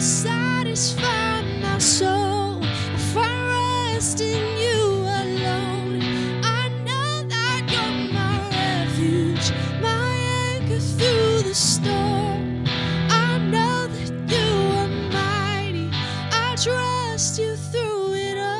satisfy 0.00 1.42
my 1.60 1.78
soul. 1.78 2.62
I 2.62 2.98
find 3.12 3.48
rest 3.98 4.20
in 4.20 4.58
you 4.58 4.80
alone. 5.24 6.00
I 6.44 6.68
know 6.86 7.24
that 7.26 7.62
you're 7.68 8.12
my 8.12 8.38
refuge, 8.48 9.50
my 9.82 10.12
anchor 10.54 10.78
through 10.78 11.42
the 11.42 11.54
storm. 11.54 12.64
I 13.10 13.38
know 13.38 13.88
that 13.88 14.10
you 14.30 14.48
are 14.82 14.88
mighty. 15.10 15.90
I 16.30 16.54
trust 16.54 17.40
you 17.40 17.56
through 17.56 18.14
it 18.14 18.38
all. 18.38 18.58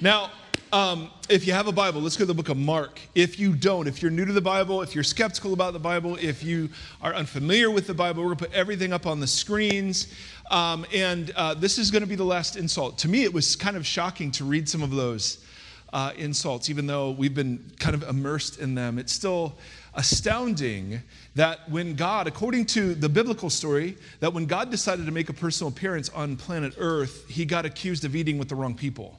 Now, 0.00 0.32
if 1.28 1.46
you 1.46 1.52
have 1.52 1.66
a 1.66 1.72
Bible, 1.72 2.00
let's 2.00 2.16
go 2.16 2.22
to 2.22 2.26
the 2.26 2.34
book 2.34 2.48
of 2.48 2.56
Mark. 2.56 3.00
If 3.14 3.38
you 3.38 3.54
don't, 3.54 3.88
if 3.88 4.00
you're 4.00 4.10
new 4.10 4.24
to 4.24 4.32
the 4.32 4.40
Bible, 4.40 4.82
if 4.82 4.94
you're 4.94 5.04
skeptical 5.04 5.52
about 5.52 5.72
the 5.72 5.78
Bible, 5.78 6.16
if 6.16 6.44
you 6.44 6.68
are 7.02 7.14
unfamiliar 7.14 7.70
with 7.70 7.86
the 7.86 7.94
Bible, 7.94 8.22
we're 8.22 8.34
going 8.34 8.38
to 8.38 8.44
put 8.46 8.54
everything 8.54 8.92
up 8.92 9.06
on 9.06 9.18
the 9.18 9.26
screens. 9.26 10.12
Um, 10.50 10.86
and 10.94 11.32
uh, 11.32 11.54
this 11.54 11.78
is 11.78 11.90
going 11.90 12.02
to 12.02 12.08
be 12.08 12.14
the 12.14 12.24
last 12.24 12.56
insult. 12.56 12.98
To 12.98 13.08
me, 13.08 13.24
it 13.24 13.32
was 13.32 13.56
kind 13.56 13.76
of 13.76 13.84
shocking 13.84 14.30
to 14.32 14.44
read 14.44 14.68
some 14.68 14.82
of 14.82 14.90
those 14.92 15.44
uh, 15.92 16.12
insults, 16.16 16.70
even 16.70 16.86
though 16.86 17.10
we've 17.10 17.34
been 17.34 17.72
kind 17.78 17.94
of 17.94 18.04
immersed 18.04 18.60
in 18.60 18.74
them. 18.74 18.98
It's 18.98 19.12
still 19.12 19.56
astounding 19.94 21.00
that 21.34 21.68
when 21.68 21.96
God, 21.96 22.28
according 22.28 22.66
to 22.66 22.94
the 22.94 23.08
biblical 23.08 23.50
story, 23.50 23.96
that 24.20 24.32
when 24.32 24.46
God 24.46 24.70
decided 24.70 25.06
to 25.06 25.12
make 25.12 25.28
a 25.28 25.34
personal 25.34 25.72
appearance 25.72 26.08
on 26.10 26.36
planet 26.36 26.74
Earth, 26.78 27.28
he 27.28 27.44
got 27.44 27.64
accused 27.64 28.04
of 28.04 28.14
eating 28.14 28.38
with 28.38 28.48
the 28.48 28.54
wrong 28.54 28.74
people 28.74 29.18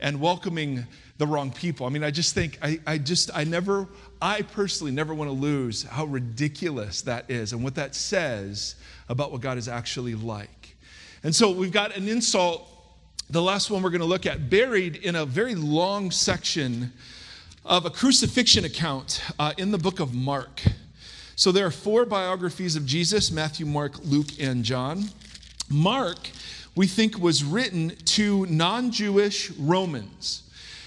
and 0.00 0.20
welcoming 0.20 0.86
the 1.18 1.26
wrong 1.26 1.50
people. 1.50 1.86
I 1.86 1.88
mean, 1.88 2.04
I 2.04 2.10
just 2.10 2.34
think, 2.34 2.58
I, 2.62 2.78
I 2.86 2.98
just, 2.98 3.30
I 3.34 3.44
never, 3.44 3.88
I 4.20 4.42
personally 4.42 4.92
never 4.92 5.14
want 5.14 5.28
to 5.28 5.34
lose 5.34 5.82
how 5.82 6.04
ridiculous 6.04 7.02
that 7.02 7.30
is 7.30 7.52
and 7.52 7.64
what 7.64 7.74
that 7.76 7.94
says 7.94 8.76
about 9.08 9.32
what 9.32 9.40
God 9.40 9.58
is 9.58 9.68
actually 9.68 10.14
like. 10.14 10.76
And 11.22 11.34
so 11.34 11.50
we've 11.50 11.72
got 11.72 11.96
an 11.96 12.08
insult, 12.08 12.68
the 13.30 13.42
last 13.42 13.70
one 13.70 13.82
we're 13.82 13.90
going 13.90 14.00
to 14.00 14.06
look 14.06 14.26
at, 14.26 14.50
buried 14.50 14.96
in 14.96 15.16
a 15.16 15.24
very 15.24 15.54
long 15.54 16.10
section 16.10 16.92
of 17.64 17.84
a 17.84 17.90
crucifixion 17.90 18.64
account 18.64 19.22
uh, 19.38 19.52
in 19.56 19.70
the 19.70 19.78
book 19.78 19.98
of 19.98 20.14
Mark. 20.14 20.62
So 21.34 21.52
there 21.52 21.66
are 21.66 21.70
four 21.70 22.04
biographies 22.04 22.76
of 22.76 22.86
Jesus 22.86 23.30
Matthew, 23.30 23.66
Mark, 23.66 23.98
Luke, 24.04 24.38
and 24.40 24.64
John. 24.64 25.04
Mark 25.68 26.30
we 26.76 26.86
think 26.86 27.18
was 27.18 27.42
written 27.42 27.96
to 28.04 28.46
non 28.46 28.92
Jewish 28.92 29.50
Romans. 29.52 30.42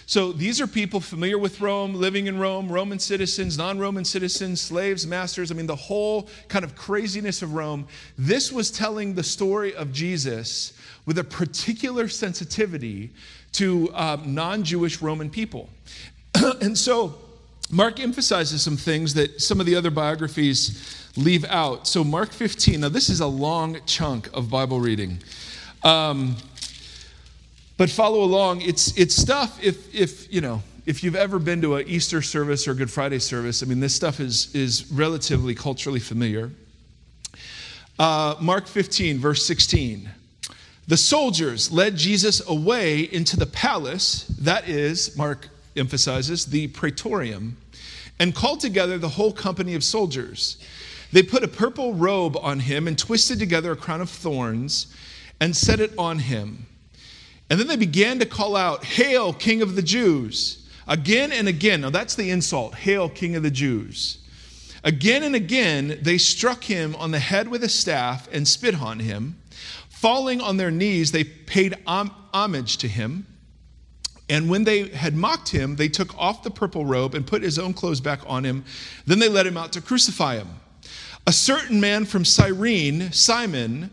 So 0.05 0.31
these 0.31 0.59
are 0.59 0.65
people 0.65 0.99
familiar 1.01 1.37
with 1.37 1.61
Rome, 1.61 1.93
living 1.93 2.25
in 2.25 2.39
Rome, 2.39 2.71
Roman 2.71 2.97
citizens, 2.97 3.57
non 3.57 3.77
Roman 3.77 4.05
citizens, 4.05 4.61
slaves, 4.61 5.05
masters. 5.05 5.51
I 5.51 5.55
mean, 5.55 5.67
the 5.67 5.75
whole 5.75 6.29
kind 6.47 6.63
of 6.63 6.75
craziness 6.75 7.41
of 7.41 7.53
Rome. 7.53 7.87
This 8.17 8.51
was 8.51 8.71
telling 8.71 9.15
the 9.15 9.23
story 9.23 9.75
of 9.75 9.91
Jesus 9.91 10.73
with 11.05 11.17
a 11.17 11.23
particular 11.23 12.07
sensitivity 12.07 13.11
to 13.53 13.93
um, 13.93 14.33
non 14.33 14.63
Jewish 14.63 15.01
Roman 15.01 15.29
people. 15.29 15.69
and 16.61 16.77
so 16.77 17.15
Mark 17.71 17.99
emphasizes 17.99 18.63
some 18.63 18.77
things 18.77 19.13
that 19.13 19.41
some 19.41 19.59
of 19.59 19.65
the 19.65 19.75
other 19.75 19.91
biographies 19.91 21.07
leave 21.15 21.45
out. 21.45 21.87
So, 21.87 22.03
Mark 22.03 22.31
15, 22.31 22.81
now 22.81 22.89
this 22.89 23.09
is 23.09 23.19
a 23.19 23.27
long 23.27 23.77
chunk 23.85 24.29
of 24.33 24.49
Bible 24.49 24.79
reading. 24.79 25.19
Um, 25.83 26.35
but 27.77 27.89
follow 27.89 28.23
along. 28.23 28.61
It's, 28.61 28.97
it's 28.97 29.15
stuff, 29.15 29.57
if, 29.63 29.93
if, 29.95 30.31
you 30.33 30.41
know, 30.41 30.61
if 30.85 31.03
you've 31.03 31.15
ever 31.15 31.39
been 31.39 31.61
to 31.61 31.75
an 31.75 31.87
Easter 31.87 32.21
service 32.21 32.67
or 32.67 32.71
a 32.71 32.75
Good 32.75 32.91
Friday 32.91 33.19
service, 33.19 33.63
I 33.63 33.67
mean, 33.67 33.79
this 33.79 33.95
stuff 33.95 34.19
is, 34.19 34.53
is 34.53 34.91
relatively 34.91 35.55
culturally 35.55 35.99
familiar. 35.99 36.51
Uh, 37.97 38.35
Mark 38.41 38.67
15, 38.67 39.19
verse 39.19 39.45
16. 39.45 40.09
The 40.87 40.97
soldiers 40.97 41.71
led 41.71 41.95
Jesus 41.95 42.45
away 42.49 43.01
into 43.01 43.37
the 43.37 43.45
palace, 43.45 44.23
that 44.39 44.67
is, 44.67 45.15
Mark 45.15 45.47
emphasizes, 45.75 46.47
the 46.47 46.67
praetorium, 46.67 47.55
and 48.19 48.33
called 48.33 48.59
together 48.59 48.97
the 48.97 49.07
whole 49.07 49.31
company 49.31 49.75
of 49.75 49.83
soldiers. 49.83 50.57
They 51.13 51.23
put 51.23 51.43
a 51.43 51.47
purple 51.47 51.93
robe 51.93 52.35
on 52.37 52.59
him 52.59 52.87
and 52.87 52.97
twisted 52.97 53.39
together 53.39 53.71
a 53.71 53.75
crown 53.75 54.01
of 54.01 54.09
thorns 54.09 54.93
and 55.39 55.55
set 55.55 55.79
it 55.79 55.93
on 55.97 56.19
him. 56.19 56.65
And 57.49 57.59
then 57.59 57.67
they 57.67 57.75
began 57.75 58.19
to 58.19 58.25
call 58.25 58.55
out, 58.55 58.83
Hail, 58.83 59.33
King 59.33 59.61
of 59.61 59.75
the 59.75 59.81
Jews! 59.81 60.67
Again 60.87 61.31
and 61.31 61.47
again. 61.47 61.81
Now 61.81 61.89
that's 61.89 62.15
the 62.15 62.31
insult 62.31 62.75
Hail, 62.75 63.09
King 63.09 63.35
of 63.35 63.43
the 63.43 63.51
Jews! 63.51 64.19
Again 64.83 65.23
and 65.23 65.35
again, 65.35 65.99
they 66.01 66.17
struck 66.17 66.63
him 66.63 66.95
on 66.95 67.11
the 67.11 67.19
head 67.19 67.47
with 67.47 67.63
a 67.63 67.69
staff 67.69 68.29
and 68.31 68.47
spit 68.47 68.81
on 68.81 68.99
him. 68.99 69.39
Falling 69.89 70.39
on 70.39 70.57
their 70.57 70.71
knees, 70.71 71.11
they 71.11 71.25
paid 71.25 71.75
homage 71.85 72.77
to 72.77 72.87
him. 72.87 73.25
And 74.29 74.49
when 74.49 74.63
they 74.63 74.87
had 74.89 75.15
mocked 75.15 75.49
him, 75.49 75.75
they 75.75 75.89
took 75.89 76.17
off 76.17 76.43
the 76.43 76.51
purple 76.51 76.85
robe 76.85 77.15
and 77.15 77.25
put 77.25 77.41
his 77.41 77.59
own 77.59 77.73
clothes 77.73 77.99
back 77.99 78.21
on 78.27 78.45
him. 78.45 78.63
Then 79.05 79.19
they 79.19 79.27
led 79.27 79.47
him 79.47 79.57
out 79.57 79.73
to 79.73 79.81
crucify 79.81 80.37
him. 80.37 80.47
A 81.27 81.33
certain 81.33 81.81
man 81.81 82.05
from 82.05 82.23
Cyrene, 82.23 83.11
Simon, 83.11 83.89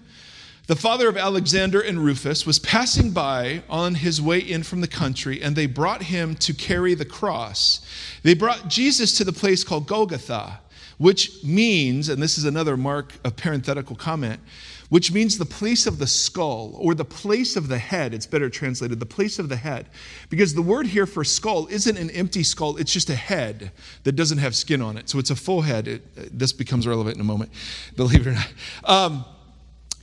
the 0.67 0.77
father 0.77 1.09
of 1.09 1.17
Alexander 1.17 1.81
and 1.81 2.05
Rufus 2.05 2.45
was 2.45 2.59
passing 2.59 3.13
by 3.13 3.63
on 3.69 3.95
his 3.95 4.21
way 4.21 4.39
in 4.39 4.63
from 4.65 4.81
the 4.81 4.89
country, 4.89 5.41
and 5.41 5.55
they 5.55 5.67
brought 5.67 6.05
him 6.05 6.35
to 6.37 6.53
carry 6.53 6.95
the 6.95 7.05
cross. 7.05 7.81
They 8.23 8.35
brought 8.35 8.69
Jesus 8.69 9.17
to 9.19 9.25
the 9.25 9.33
place 9.33 9.63
called 9.63 9.87
Golgotha, 9.87 10.61
which 10.99 11.45
means, 11.45 12.09
and 12.09 12.21
this 12.21 12.37
is 12.37 12.45
another 12.45 12.77
mark 12.77 13.13
of 13.25 13.37
parenthetical 13.37 13.95
comment, 13.95 14.41
which 14.89 15.13
means 15.13 15.37
the 15.37 15.45
place 15.45 15.87
of 15.87 15.99
the 15.99 16.07
skull 16.07 16.77
or 16.79 16.95
the 16.95 17.05
place 17.05 17.57
of 17.57 17.69
the 17.69 17.79
head. 17.79 18.15
It's 18.15 18.27
better 18.27 18.49
translated, 18.49 19.01
the 19.01 19.07
place 19.07 19.39
of 19.39 19.49
the 19.49 19.57
head. 19.57 19.87
Because 20.31 20.55
the 20.55 20.63
word 20.63 20.87
here 20.87 21.07
for 21.07 21.25
skull 21.25 21.67
isn't 21.69 21.97
an 21.97 22.11
empty 22.11 22.43
skull, 22.43 22.77
it's 22.77 22.93
just 22.93 23.11
a 23.11 23.17
head 23.17 23.73
that 24.05 24.13
doesn't 24.13 24.39
have 24.39 24.55
skin 24.55 24.81
on 24.81 24.97
it. 24.97 25.09
So 25.09 25.19
it's 25.19 25.31
a 25.31 25.37
full 25.37 25.63
head. 25.63 25.89
It, 25.89 26.39
this 26.39 26.53
becomes 26.53 26.87
relevant 26.87 27.17
in 27.17 27.21
a 27.21 27.25
moment, 27.25 27.51
believe 27.97 28.27
it 28.27 28.31
or 28.31 28.35
not. 28.35 28.53
Um, 28.85 29.25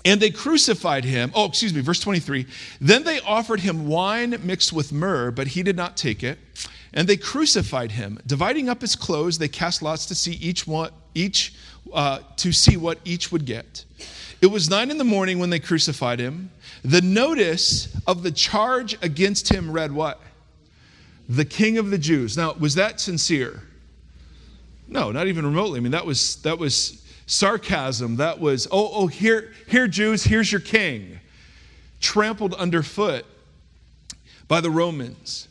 and 0.05 0.21
they 0.21 0.29
crucified 0.29 1.05
him. 1.05 1.31
Oh, 1.33 1.45
excuse 1.45 1.73
me, 1.73 1.81
verse 1.81 1.99
23. 1.99 2.45
Then 2.81 3.03
they 3.03 3.19
offered 3.21 3.61
him 3.61 3.87
wine 3.87 4.35
mixed 4.43 4.73
with 4.73 4.91
myrrh, 4.91 5.31
but 5.31 5.47
he 5.47 5.63
did 5.63 5.75
not 5.75 5.95
take 5.95 6.23
it. 6.23 6.39
And 6.93 7.07
they 7.07 7.17
crucified 7.17 7.93
him. 7.93 8.19
Dividing 8.27 8.69
up 8.69 8.81
his 8.81 8.95
clothes, 8.95 9.37
they 9.37 9.47
cast 9.47 9.81
lots 9.81 10.05
to 10.07 10.15
see 10.15 10.33
each 10.33 10.67
one, 10.67 10.91
each 11.15 11.53
uh, 11.91 12.19
to 12.37 12.51
see 12.51 12.77
what 12.77 12.99
each 13.03 13.31
would 13.31 13.45
get. 13.45 13.85
It 14.41 14.47
was 14.47 14.69
nine 14.69 14.91
in 14.91 14.97
the 14.97 15.03
morning 15.03 15.39
when 15.39 15.49
they 15.49 15.59
crucified 15.59 16.19
him. 16.19 16.51
The 16.83 17.01
notice 17.01 17.95
of 18.05 18.23
the 18.23 18.31
charge 18.31 18.97
against 19.01 19.49
him 19.49 19.71
read 19.71 19.91
what? 19.91 20.19
The 21.29 21.45
King 21.45 21.77
of 21.77 21.89
the 21.89 21.97
Jews. 21.97 22.35
Now, 22.35 22.53
was 22.53 22.75
that 22.75 22.99
sincere? 22.99 23.63
No, 24.87 25.11
not 25.11 25.27
even 25.27 25.45
remotely. 25.45 25.79
I 25.79 25.81
mean, 25.81 25.93
that 25.93 26.05
was 26.05 26.35
that 26.43 26.59
was 26.59 27.02
sarcasm. 27.25 28.17
That 28.17 28.39
was, 28.39 28.67
oh, 28.71 28.91
oh, 28.93 29.07
here, 29.07 29.53
here, 29.67 29.88
Jews, 29.88 30.23
here's 30.23 30.51
your 30.51 30.62
king. 30.62 31.19
Trampled 31.99 32.53
underfoot 32.55 33.25
by 34.47 34.62
the 34.62 34.69
Romans. 34.69 35.47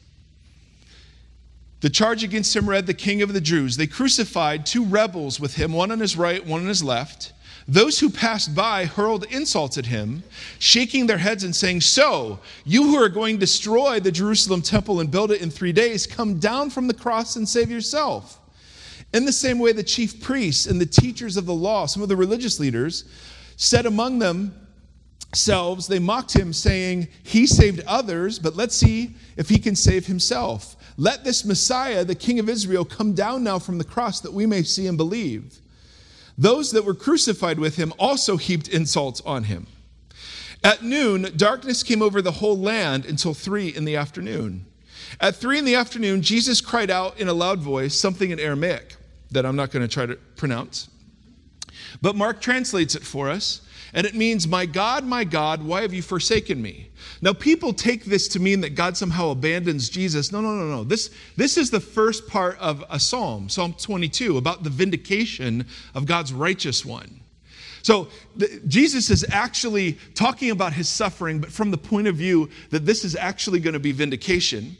The 1.81 1.91
charge 1.91 2.23
against 2.23 2.55
him 2.55 2.69
read, 2.69 2.87
the 2.87 2.95
king 2.95 3.23
of 3.23 3.33
the 3.33 3.41
Jews. 3.41 3.77
They 3.77 3.89
crucified 3.89 4.65
two 4.65 4.85
rebels 4.85 5.41
with 5.41 5.57
him, 5.57 5.73
one 5.73 5.91
on 5.91 5.99
his 5.99 6.17
right, 6.17 6.45
one 6.47 6.61
on 6.61 6.69
his 6.69 6.85
left. 6.85 7.33
Those 7.67 7.99
who 7.99 8.11
passed 8.11 8.55
by 8.55 8.85
hurled 8.85 9.25
insults 9.25 9.79
at 9.79 9.87
him, 9.87 10.23
shaking 10.59 11.07
their 11.07 11.19
heads 11.19 11.45
and 11.45 11.55
saying, 11.55 11.81
So, 11.81 12.41
you 12.65 12.85
who 12.85 12.97
are 12.97 13.09
going 13.09 13.37
to 13.37 13.41
destroy 13.41 14.01
the 14.01 14.13
Jerusalem 14.13 14.63
temple 14.63 15.01
and 15.01 15.11
build 15.11 15.33
it 15.33 15.41
in 15.41 15.51
three 15.51 15.73
days, 15.73 16.07
come 16.07 16.39
down 16.39 16.71
from 16.71 16.87
the 16.87 16.95
cross 16.95 17.37
and 17.37 17.49
save 17.49 17.71
yourself. 17.71 18.39
In 19.13 19.27
the 19.27 19.33
same 19.33 19.59
way, 19.59 19.73
the 19.73 19.83
chief 19.83 20.21
priests 20.23 20.67
and 20.67 20.81
the 20.81 20.87
teachers 20.87 21.37
of 21.37 21.45
the 21.45 21.55
law, 21.55 21.87
some 21.87 22.03
of 22.03 22.09
the 22.09 22.17
religious 22.17 22.59
leaders, 22.59 23.05
said 23.57 23.85
among 23.85 24.19
themselves, 24.19 25.87
they 25.87 25.99
mocked 25.99 26.35
him, 26.35 26.53
saying, 26.53 27.09
He 27.23 27.47
saved 27.47 27.83
others, 27.87 28.39
but 28.39 28.57
let's 28.57 28.75
see 28.75 29.15
if 29.37 29.51
he 29.51 29.59
can 29.59 29.77
save 29.77 30.07
himself. 30.07 30.77
Let 30.97 31.25
this 31.25 31.45
Messiah, 31.45 32.05
the 32.05 32.15
King 32.15 32.39
of 32.39 32.49
Israel, 32.49 32.85
come 32.85 33.13
down 33.13 33.45
now 33.45 33.59
from 33.59 33.79
the 33.79 33.85
cross 33.85 34.21
that 34.21 34.33
we 34.33 34.47
may 34.47 34.63
see 34.63 34.87
and 34.87 34.97
believe. 34.97 35.59
Those 36.39 36.71
that 36.73 36.85
were 36.85 36.95
crucified 36.95 37.59
with 37.59 37.77
him 37.77 37.93
also 37.99 38.39
heaped 38.39 38.69
insults 38.69 39.21
on 39.23 39.45
him. 39.45 39.67
At 40.65 40.83
noon, 40.83 41.33
darkness 41.37 41.83
came 41.83 42.01
over 42.01 42.23
the 42.23 42.33
whole 42.33 42.57
land 42.57 43.05
until 43.05 43.35
three 43.35 43.69
in 43.69 43.85
the 43.85 43.97
afternoon. 43.97 44.65
At 45.21 45.37
three 45.37 45.59
in 45.59 45.65
the 45.67 45.75
afternoon, 45.75 46.23
Jesus 46.23 46.61
cried 46.61 46.91
out 46.91 47.19
in 47.19 47.29
a 47.29 47.35
loud 47.35 47.59
voice 47.59 47.95
something 47.95 48.31
in 48.31 48.41
Aramaic 48.41 48.97
that 49.33 49.45
I'm 49.45 49.57
not 49.57 49.71
going 49.71 49.87
to 49.87 49.93
try 49.93 50.07
to 50.07 50.17
pronounce. 50.37 50.89
But 52.01 52.17
Mark 52.17 52.41
translates 52.41 52.95
it 52.95 53.03
for 53.03 53.29
us, 53.29 53.63
and 53.95 54.07
it 54.07 54.15
means, 54.15 54.49
My 54.49 54.67
God, 54.67 55.05
my 55.05 55.25
God, 55.25 55.63
why 55.63 55.83
have 55.83 55.93
you 55.93 56.03
forsaken 56.03 56.61
me? 56.61 56.89
Now, 57.21 57.33
people 57.33 57.73
take 57.73 58.05
this 58.05 58.29
to 58.29 58.41
mean 58.41 58.61
that 58.63 58.75
God 58.75 58.97
somehow 58.97 59.31
abandons 59.31 59.89
Jesus. 59.89 60.33
No, 60.33 60.41
no, 60.41 60.55
no, 60.55 60.65
no. 60.65 60.85
This, 60.85 61.11
this 61.37 61.57
is 61.57 61.71
the 61.71 61.81
first 61.81 62.27
part 62.27 62.59
of 62.59 62.85
a 62.89 62.99
psalm, 62.99 63.49
Psalm 63.49 63.75
22, 63.75 64.39
about 64.39 64.63
the 64.63 64.71
vindication 64.71 65.67
of 65.95 66.07
God's 66.07 66.33
righteous 66.33 66.85
one. 66.85 67.21
So, 67.83 68.09
the, 68.37 68.61
Jesus 68.67 69.11
is 69.11 69.27
actually 69.31 69.99
talking 70.15 70.51
about 70.51 70.73
his 70.73 70.89
suffering, 70.89 71.41
but 71.41 71.51
from 71.51 71.71
the 71.71 71.79
point 71.79 72.07
of 72.07 72.17
view 72.17 72.49
that 72.71 72.87
this 72.87 73.05
is 73.05 73.17
actually 73.17 73.61
going 73.61 73.75
to 73.75 73.81
be 73.81 73.93
vindication. 73.93 74.77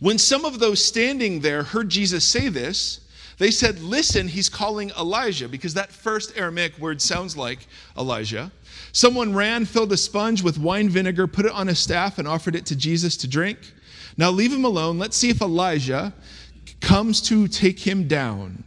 When 0.00 0.18
some 0.18 0.44
of 0.44 0.58
those 0.58 0.84
standing 0.84 1.40
there 1.40 1.62
heard 1.62 1.88
Jesus 1.88 2.24
say 2.24 2.48
this, 2.48 3.00
They 3.38 3.50
said, 3.50 3.80
Listen, 3.80 4.28
he's 4.28 4.48
calling 4.48 4.90
Elijah, 4.98 5.48
because 5.48 5.74
that 5.74 5.92
first 5.92 6.36
Aramaic 6.36 6.76
word 6.78 7.00
sounds 7.00 7.36
like 7.36 7.66
Elijah. 7.96 8.50
Someone 8.92 9.34
ran, 9.34 9.64
filled 9.64 9.92
a 9.92 9.96
sponge 9.96 10.42
with 10.42 10.58
wine 10.58 10.88
vinegar, 10.88 11.26
put 11.26 11.46
it 11.46 11.52
on 11.52 11.68
a 11.68 11.74
staff, 11.74 12.18
and 12.18 12.26
offered 12.26 12.56
it 12.56 12.66
to 12.66 12.76
Jesus 12.76 13.16
to 13.18 13.28
drink. 13.28 13.58
Now 14.16 14.30
leave 14.30 14.52
him 14.52 14.64
alone. 14.64 14.98
Let's 14.98 15.16
see 15.16 15.30
if 15.30 15.40
Elijah 15.40 16.12
comes 16.80 17.20
to 17.22 17.46
take 17.48 17.78
him 17.78 18.08
down. 18.08 18.64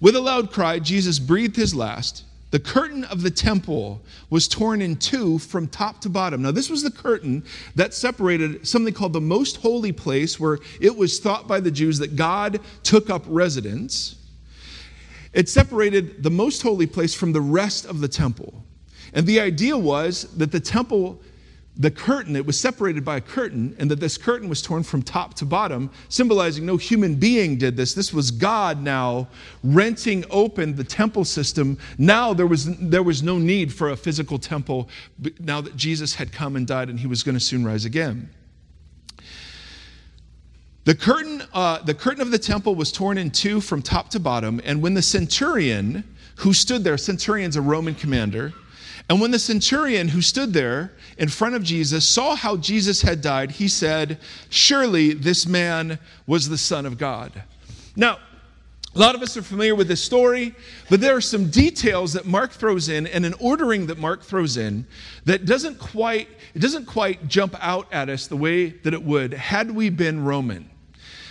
With 0.00 0.16
a 0.16 0.20
loud 0.20 0.52
cry, 0.52 0.78
Jesus 0.78 1.18
breathed 1.18 1.56
his 1.56 1.74
last. 1.74 2.24
The 2.54 2.60
curtain 2.60 3.02
of 3.02 3.22
the 3.22 3.32
temple 3.32 4.00
was 4.30 4.46
torn 4.46 4.80
in 4.80 4.94
two 4.94 5.40
from 5.40 5.66
top 5.66 6.00
to 6.02 6.08
bottom. 6.08 6.40
Now, 6.42 6.52
this 6.52 6.70
was 6.70 6.84
the 6.84 6.90
curtain 6.92 7.42
that 7.74 7.92
separated 7.92 8.64
something 8.64 8.94
called 8.94 9.12
the 9.12 9.20
most 9.20 9.56
holy 9.56 9.90
place, 9.90 10.38
where 10.38 10.60
it 10.80 10.96
was 10.96 11.18
thought 11.18 11.48
by 11.48 11.58
the 11.58 11.72
Jews 11.72 11.98
that 11.98 12.14
God 12.14 12.60
took 12.84 13.10
up 13.10 13.24
residence. 13.26 14.14
It 15.32 15.48
separated 15.48 16.22
the 16.22 16.30
most 16.30 16.62
holy 16.62 16.86
place 16.86 17.12
from 17.12 17.32
the 17.32 17.40
rest 17.40 17.86
of 17.86 18.00
the 18.00 18.06
temple. 18.06 18.64
And 19.12 19.26
the 19.26 19.40
idea 19.40 19.76
was 19.76 20.32
that 20.36 20.52
the 20.52 20.60
temple 20.60 21.20
the 21.76 21.90
curtain, 21.90 22.36
it 22.36 22.46
was 22.46 22.58
separated 22.58 23.04
by 23.04 23.16
a 23.16 23.20
curtain, 23.20 23.74
and 23.80 23.90
that 23.90 23.98
this 23.98 24.16
curtain 24.16 24.48
was 24.48 24.62
torn 24.62 24.84
from 24.84 25.02
top 25.02 25.34
to 25.34 25.44
bottom, 25.44 25.90
symbolizing 26.08 26.64
no 26.64 26.76
human 26.76 27.16
being 27.16 27.58
did 27.58 27.76
this. 27.76 27.94
This 27.94 28.12
was 28.12 28.30
God 28.30 28.80
now 28.80 29.26
renting 29.64 30.24
open 30.30 30.76
the 30.76 30.84
temple 30.84 31.24
system. 31.24 31.76
Now 31.98 32.32
there 32.32 32.46
was, 32.46 32.76
there 32.78 33.02
was 33.02 33.24
no 33.24 33.38
need 33.38 33.72
for 33.72 33.90
a 33.90 33.96
physical 33.96 34.38
temple, 34.38 34.88
now 35.40 35.60
that 35.62 35.76
Jesus 35.76 36.14
had 36.14 36.30
come 36.30 36.54
and 36.54 36.64
died 36.64 36.88
and 36.88 37.00
he 37.00 37.08
was 37.08 37.24
going 37.24 37.36
to 37.36 37.40
soon 37.40 37.64
rise 37.64 37.84
again. 37.84 38.30
The 40.84 40.94
curtain, 40.94 41.42
uh, 41.52 41.82
the 41.82 41.94
curtain 41.94 42.20
of 42.20 42.30
the 42.30 42.38
temple 42.38 42.76
was 42.76 42.92
torn 42.92 43.18
in 43.18 43.30
two 43.30 43.60
from 43.60 43.82
top 43.82 44.10
to 44.10 44.20
bottom, 44.20 44.60
and 44.64 44.80
when 44.80 44.94
the 44.94 45.02
centurion 45.02 46.04
who 46.36 46.52
stood 46.52 46.84
there, 46.84 46.98
centurion's 46.98 47.56
a 47.56 47.62
Roman 47.62 47.94
commander, 47.94 48.52
and 49.08 49.20
when 49.20 49.30
the 49.30 49.38
centurion 49.38 50.08
who 50.08 50.22
stood 50.22 50.52
there 50.52 50.92
in 51.18 51.28
front 51.28 51.54
of 51.54 51.62
Jesus 51.62 52.08
saw 52.08 52.34
how 52.34 52.56
Jesus 52.56 53.02
had 53.02 53.20
died, 53.20 53.52
he 53.52 53.68
said, 53.68 54.18
Surely 54.48 55.12
this 55.12 55.46
man 55.46 55.98
was 56.26 56.48
the 56.48 56.56
Son 56.56 56.86
of 56.86 56.96
God. 56.96 57.42
Now, 57.96 58.18
a 58.94 58.98
lot 58.98 59.14
of 59.14 59.22
us 59.22 59.36
are 59.36 59.42
familiar 59.42 59.74
with 59.74 59.88
this 59.88 60.02
story, 60.02 60.54
but 60.88 61.00
there 61.00 61.16
are 61.16 61.20
some 61.20 61.50
details 61.50 62.12
that 62.12 62.26
Mark 62.26 62.52
throws 62.52 62.88
in 62.88 63.08
and 63.08 63.26
an 63.26 63.34
ordering 63.40 63.86
that 63.88 63.98
Mark 63.98 64.22
throws 64.22 64.56
in 64.56 64.86
that 65.24 65.44
doesn't 65.46 65.80
quite 65.80 66.28
it 66.54 66.60
doesn't 66.60 66.86
quite 66.86 67.26
jump 67.26 67.56
out 67.60 67.92
at 67.92 68.08
us 68.08 68.28
the 68.28 68.36
way 68.36 68.68
that 68.68 68.94
it 68.94 69.02
would 69.02 69.32
had 69.34 69.72
we 69.72 69.90
been 69.90 70.24
Roman. 70.24 70.70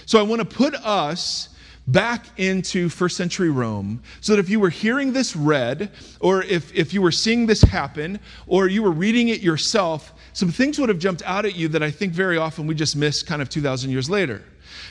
So 0.06 0.20
I 0.20 0.24
want 0.24 0.42
to 0.42 0.46
put 0.46 0.76
us 0.76 1.48
back 1.88 2.26
into 2.39 2.88
first 2.89 3.17
century 3.17 3.50
Rome 3.50 4.02
so 4.22 4.34
that 4.34 4.39
if 4.39 4.50
you 4.50 4.60
were 4.60 4.69
hearing 4.69 5.12
this 5.12 5.36
read, 5.36 5.91
or 6.19 6.43
if, 6.43 6.74
if 6.74 6.93
you 6.93 7.02
were 7.02 7.12
seeing 7.12 7.46
this 7.46 7.62
happen, 7.62 8.19
or 8.48 8.67
you 8.67 8.82
were 8.84 8.91
reading 8.91 9.30
it 9.30 9.41
yourself, 9.41 10.13
some 10.34 10.50
things 10.50 10.80
would 10.80 10.89
have 10.89 11.00
jumped 11.00 11.22
out 11.24 11.46
at 11.46 11.56
you 11.56 11.67
that 11.69 11.84
I 11.84 11.91
think 11.91 12.13
very 12.13 12.38
often 12.38 12.67
we 12.67 12.76
just 12.76 12.96
miss 12.96 13.22
kind 13.22 13.41
of 13.41 13.50
2,000 13.50 13.91
years 13.91 14.10
later. 14.10 14.43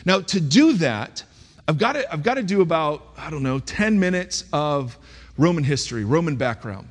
Now, 0.04 0.20
to 0.20 0.40
do 0.40 0.74
that, 0.74 1.24
I've 1.66 1.78
got 1.78 1.92
to, 1.92 2.12
I've 2.12 2.22
got 2.22 2.34
to 2.34 2.42
do 2.42 2.60
about, 2.60 3.08
I 3.16 3.30
don't 3.30 3.42
know, 3.42 3.58
10 3.58 3.98
minutes 3.98 4.44
of 4.52 4.98
Roman 5.38 5.64
history, 5.64 6.04
Roman 6.04 6.36
background. 6.36 6.88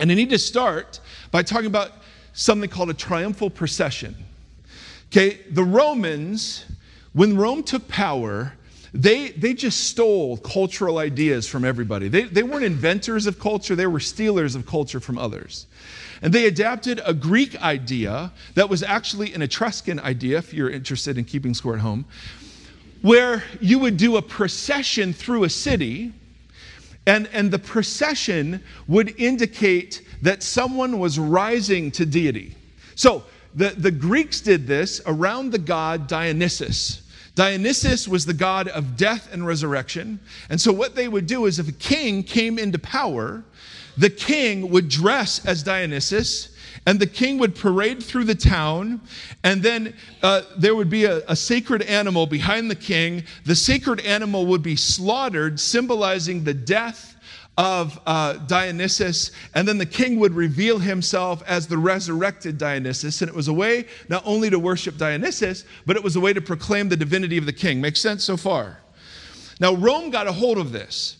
And 0.00 0.10
I 0.10 0.14
need 0.14 0.30
to 0.30 0.38
start 0.38 1.00
by 1.30 1.42
talking 1.42 1.66
about 1.66 1.92
something 2.32 2.70
called 2.70 2.90
a 2.90 2.94
triumphal 2.94 3.50
procession. 3.50 4.14
Okay, 5.10 5.40
the 5.50 5.64
Romans, 5.64 6.66
when 7.12 7.36
Rome 7.36 7.62
took 7.62 7.86
power, 7.88 8.52
they, 8.92 9.28
they 9.28 9.54
just 9.54 9.90
stole 9.90 10.36
cultural 10.38 10.98
ideas 10.98 11.46
from 11.46 11.64
everybody. 11.64 12.08
They, 12.08 12.22
they 12.22 12.42
weren't 12.42 12.64
inventors 12.64 13.26
of 13.26 13.38
culture, 13.38 13.74
they 13.74 13.86
were 13.86 14.00
stealers 14.00 14.54
of 14.54 14.66
culture 14.66 15.00
from 15.00 15.18
others. 15.18 15.66
And 16.22 16.32
they 16.32 16.46
adapted 16.46 17.00
a 17.04 17.14
Greek 17.14 17.60
idea 17.62 18.32
that 18.54 18.68
was 18.68 18.82
actually 18.82 19.34
an 19.34 19.42
Etruscan 19.42 20.00
idea, 20.00 20.38
if 20.38 20.52
you're 20.52 20.70
interested 20.70 21.16
in 21.16 21.24
keeping 21.24 21.54
score 21.54 21.74
at 21.74 21.80
home, 21.80 22.06
where 23.02 23.44
you 23.60 23.78
would 23.78 23.96
do 23.96 24.16
a 24.16 24.22
procession 24.22 25.12
through 25.12 25.44
a 25.44 25.48
city, 25.48 26.12
and, 27.06 27.28
and 27.32 27.50
the 27.50 27.58
procession 27.58 28.62
would 28.88 29.18
indicate 29.20 30.02
that 30.22 30.42
someone 30.42 30.98
was 30.98 31.18
rising 31.18 31.90
to 31.92 32.04
deity. 32.04 32.54
So 32.96 33.24
the, 33.54 33.70
the 33.70 33.90
Greeks 33.90 34.40
did 34.40 34.66
this 34.66 35.00
around 35.06 35.52
the 35.52 35.58
god 35.58 36.08
Dionysus. 36.08 37.02
Dionysus 37.38 38.08
was 38.08 38.26
the 38.26 38.34
god 38.34 38.66
of 38.66 38.96
death 38.96 39.32
and 39.32 39.46
resurrection. 39.46 40.18
And 40.50 40.60
so, 40.60 40.72
what 40.72 40.96
they 40.96 41.06
would 41.06 41.28
do 41.28 41.46
is 41.46 41.60
if 41.60 41.68
a 41.68 41.72
king 41.72 42.24
came 42.24 42.58
into 42.58 42.80
power, 42.80 43.44
the 43.96 44.10
king 44.10 44.70
would 44.70 44.88
dress 44.88 45.46
as 45.46 45.62
Dionysus, 45.62 46.56
and 46.84 46.98
the 46.98 47.06
king 47.06 47.38
would 47.38 47.54
parade 47.54 48.02
through 48.02 48.24
the 48.24 48.34
town, 48.34 49.00
and 49.44 49.62
then 49.62 49.94
uh, 50.20 50.42
there 50.56 50.74
would 50.74 50.90
be 50.90 51.04
a, 51.04 51.22
a 51.28 51.36
sacred 51.36 51.82
animal 51.82 52.26
behind 52.26 52.68
the 52.68 52.74
king. 52.74 53.22
The 53.44 53.54
sacred 53.54 54.00
animal 54.00 54.44
would 54.46 54.64
be 54.64 54.74
slaughtered, 54.74 55.60
symbolizing 55.60 56.42
the 56.42 56.54
death 56.54 57.17
of 57.58 58.00
uh, 58.06 58.34
Dionysus, 58.34 59.32
and 59.52 59.66
then 59.66 59.78
the 59.78 59.86
king 59.86 60.20
would 60.20 60.32
reveal 60.32 60.78
himself 60.78 61.42
as 61.44 61.66
the 61.66 61.76
resurrected 61.76 62.56
Dionysus. 62.56 63.20
And 63.20 63.28
it 63.28 63.34
was 63.34 63.48
a 63.48 63.52
way 63.52 63.86
not 64.08 64.22
only 64.24 64.48
to 64.48 64.60
worship 64.60 64.96
Dionysus, 64.96 65.64
but 65.84 65.96
it 65.96 66.04
was 66.04 66.14
a 66.14 66.20
way 66.20 66.32
to 66.32 66.40
proclaim 66.40 66.88
the 66.88 66.96
divinity 66.96 67.36
of 67.36 67.46
the 67.46 67.52
king. 67.52 67.80
Makes 67.80 68.00
sense 68.00 68.22
so 68.22 68.36
far? 68.36 68.78
Now, 69.58 69.74
Rome 69.74 70.10
got 70.10 70.28
a 70.28 70.32
hold 70.32 70.56
of 70.56 70.70
this. 70.70 71.16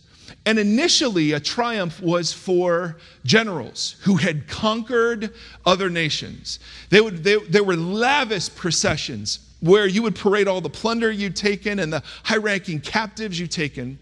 And 0.46 0.58
initially, 0.58 1.32
a 1.32 1.40
triumph 1.40 2.00
was 2.00 2.32
for 2.32 2.98
generals 3.24 3.96
who 4.02 4.16
had 4.16 4.46
conquered 4.46 5.34
other 5.66 5.90
nations. 5.90 6.60
They 6.90 7.00
would, 7.00 7.24
they, 7.24 7.36
there 7.36 7.64
were 7.64 7.76
lavish 7.76 8.54
processions 8.54 9.40
where 9.60 9.86
you 9.86 10.02
would 10.02 10.14
parade 10.14 10.46
all 10.46 10.60
the 10.60 10.70
plunder 10.70 11.10
you'd 11.10 11.34
taken 11.34 11.80
and 11.80 11.92
the 11.92 12.02
high 12.22 12.36
ranking 12.36 12.80
captives 12.80 13.40
you'd 13.40 13.50
taken. 13.50 13.98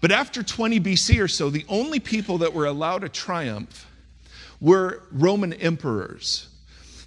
But 0.00 0.12
after 0.12 0.42
20 0.42 0.80
BC 0.80 1.20
or 1.22 1.28
so, 1.28 1.50
the 1.50 1.64
only 1.68 2.00
people 2.00 2.38
that 2.38 2.52
were 2.52 2.66
allowed 2.66 3.00
to 3.00 3.08
triumph 3.08 3.90
were 4.60 5.02
Roman 5.10 5.52
emperors, 5.54 6.48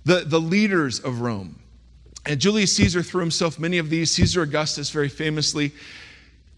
the, 0.06 0.24
the 0.26 0.40
leaders 0.40 1.00
of 1.00 1.22
Rome. 1.22 1.60
And 2.26 2.40
Julius 2.40 2.76
Caesar 2.76 3.02
threw 3.02 3.22
himself 3.22 3.60
many 3.60 3.78
of 3.78 3.90
these, 3.90 4.12
Caesar 4.12 4.42
Augustus 4.42 4.90
very 4.90 5.10
famously. 5.10 5.72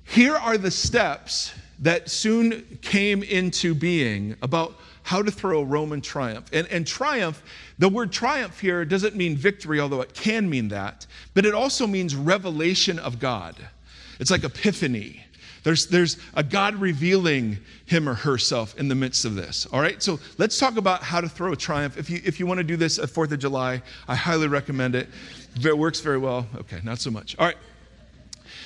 Here 0.03 0.35
are 0.35 0.57
the 0.57 0.71
steps 0.71 1.53
that 1.79 2.09
soon 2.09 2.79
came 2.81 3.23
into 3.23 3.73
being 3.73 4.35
about 4.41 4.75
how 5.03 5.21
to 5.21 5.31
throw 5.31 5.61
a 5.61 5.65
Roman 5.65 6.01
triumph. 6.01 6.49
And, 6.53 6.67
and 6.67 6.85
triumph, 6.85 7.41
the 7.79 7.89
word 7.89 8.11
triumph 8.11 8.59
here 8.59 8.85
doesn't 8.85 9.15
mean 9.15 9.35
victory, 9.35 9.79
although 9.79 10.01
it 10.01 10.13
can 10.13 10.49
mean 10.49 10.67
that, 10.69 11.07
but 11.33 11.45
it 11.45 11.53
also 11.53 11.87
means 11.87 12.15
revelation 12.15 12.99
of 12.99 13.19
God. 13.19 13.55
It's 14.19 14.29
like 14.29 14.43
epiphany. 14.43 15.25
There's, 15.63 15.87
there's 15.87 16.17
a 16.33 16.43
God 16.43 16.75
revealing 16.75 17.59
him 17.85 18.09
or 18.09 18.15
herself 18.15 18.77
in 18.79 18.87
the 18.87 18.95
midst 18.95 19.25
of 19.25 19.35
this. 19.35 19.67
All 19.67 19.79
right, 19.79 20.01
so 20.01 20.19
let's 20.37 20.57
talk 20.57 20.77
about 20.77 21.03
how 21.03 21.21
to 21.21 21.29
throw 21.29 21.51
a 21.51 21.55
triumph. 21.55 21.97
If 21.97 22.09
you, 22.09 22.19
if 22.25 22.39
you 22.39 22.47
want 22.47 22.57
to 22.57 22.63
do 22.63 22.75
this 22.75 22.97
at 22.97 23.09
4th 23.09 23.31
of 23.31 23.39
July, 23.39 23.81
I 24.07 24.15
highly 24.15 24.47
recommend 24.47 24.95
it. 24.95 25.09
It 25.63 25.77
works 25.77 25.99
very 25.99 26.17
well. 26.17 26.47
Okay, 26.55 26.79
not 26.83 26.99
so 26.99 27.11
much. 27.11 27.35
All 27.37 27.45
right. 27.45 27.57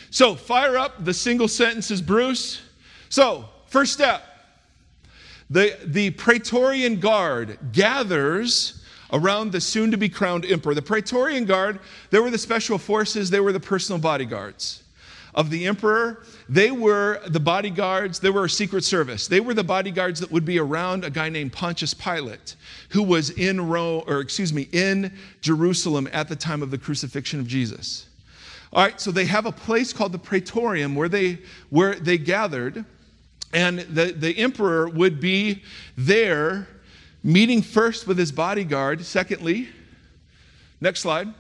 So 0.10 0.36
fire 0.36 0.78
up 0.78 1.04
the 1.04 1.14
single 1.14 1.50
sentences, 1.50 2.02
Bruce. 2.02 2.62
So, 3.10 3.46
first 3.68 3.94
step 3.94 4.24
the, 5.50 5.78
the 5.86 6.12
Praetorian 6.12 7.00
Guard 7.00 7.60
gathers 7.72 8.84
around 9.12 9.52
the 9.52 9.62
soon 9.62 9.92
to 9.92 9.98
be 9.98 10.10
crowned 10.10 10.46
emperor. 10.46 10.74
The 10.74 10.82
Praetorian 10.82 11.46
Guard, 11.46 11.80
they 12.10 12.20
were 12.20 12.32
the 12.32 12.38
special 12.38 12.78
forces, 12.78 13.30
they 13.30 13.40
were 13.40 13.52
the 13.52 13.60
personal 13.60 14.00
bodyguards 14.00 14.85
of 15.36 15.50
the 15.50 15.68
emperor. 15.68 16.24
They 16.50 16.72
were 16.72 17.22
the 17.28 17.40
bodyguards, 17.40 18.20
they 18.20 18.30
were 18.30 18.46
a 18.46 18.50
secret 18.50 18.84
service. 18.84 19.28
They 19.28 19.42
were 19.42 19.54
the 19.54 19.64
bodyguards 19.64 20.20
that 20.22 20.32
would 20.32 20.46
be 20.46 20.58
around 20.58 21.04
a 21.04 21.10
guy 21.10 21.30
named 21.30 21.54
Pontius 21.54 21.94
Pilate, 21.94 22.56
who 22.90 23.04
was 23.04 23.30
in 23.32 23.68
Rome, 23.68 24.04
or 24.08 24.22
excuse 24.22 24.54
me, 24.54 24.68
in 24.72 25.14
Jerusalem 25.42 26.08
at 26.12 26.30
the 26.30 26.36
time 26.36 26.64
of 26.64 26.72
the 26.72 26.78
crucifixion 26.78 27.40
of 27.40 27.48
Jesus. 27.48 28.08
All 28.74 28.84
right, 28.84 29.00
so 29.00 29.12
they 29.12 29.26
have 29.26 29.46
a 29.46 29.52
place 29.52 29.94
called 29.94 30.14
the 30.14 30.20
Praetorium 30.20 30.96
where 30.96 31.10
they 31.10 31.40
where 31.70 31.96
they 31.96 32.18
gathered, 32.18 32.86
and 33.54 33.80
the, 33.80 34.06
the 34.12 34.38
emperor 34.38 34.90
would 34.90 35.20
be 35.20 35.64
there 35.98 36.68
meeting 37.24 37.62
first 37.62 38.08
with 38.08 38.18
his 38.18 38.32
bodyguard. 38.32 39.04
Secondly, 39.04 39.70
next 40.80 41.02
slide. 41.02 41.34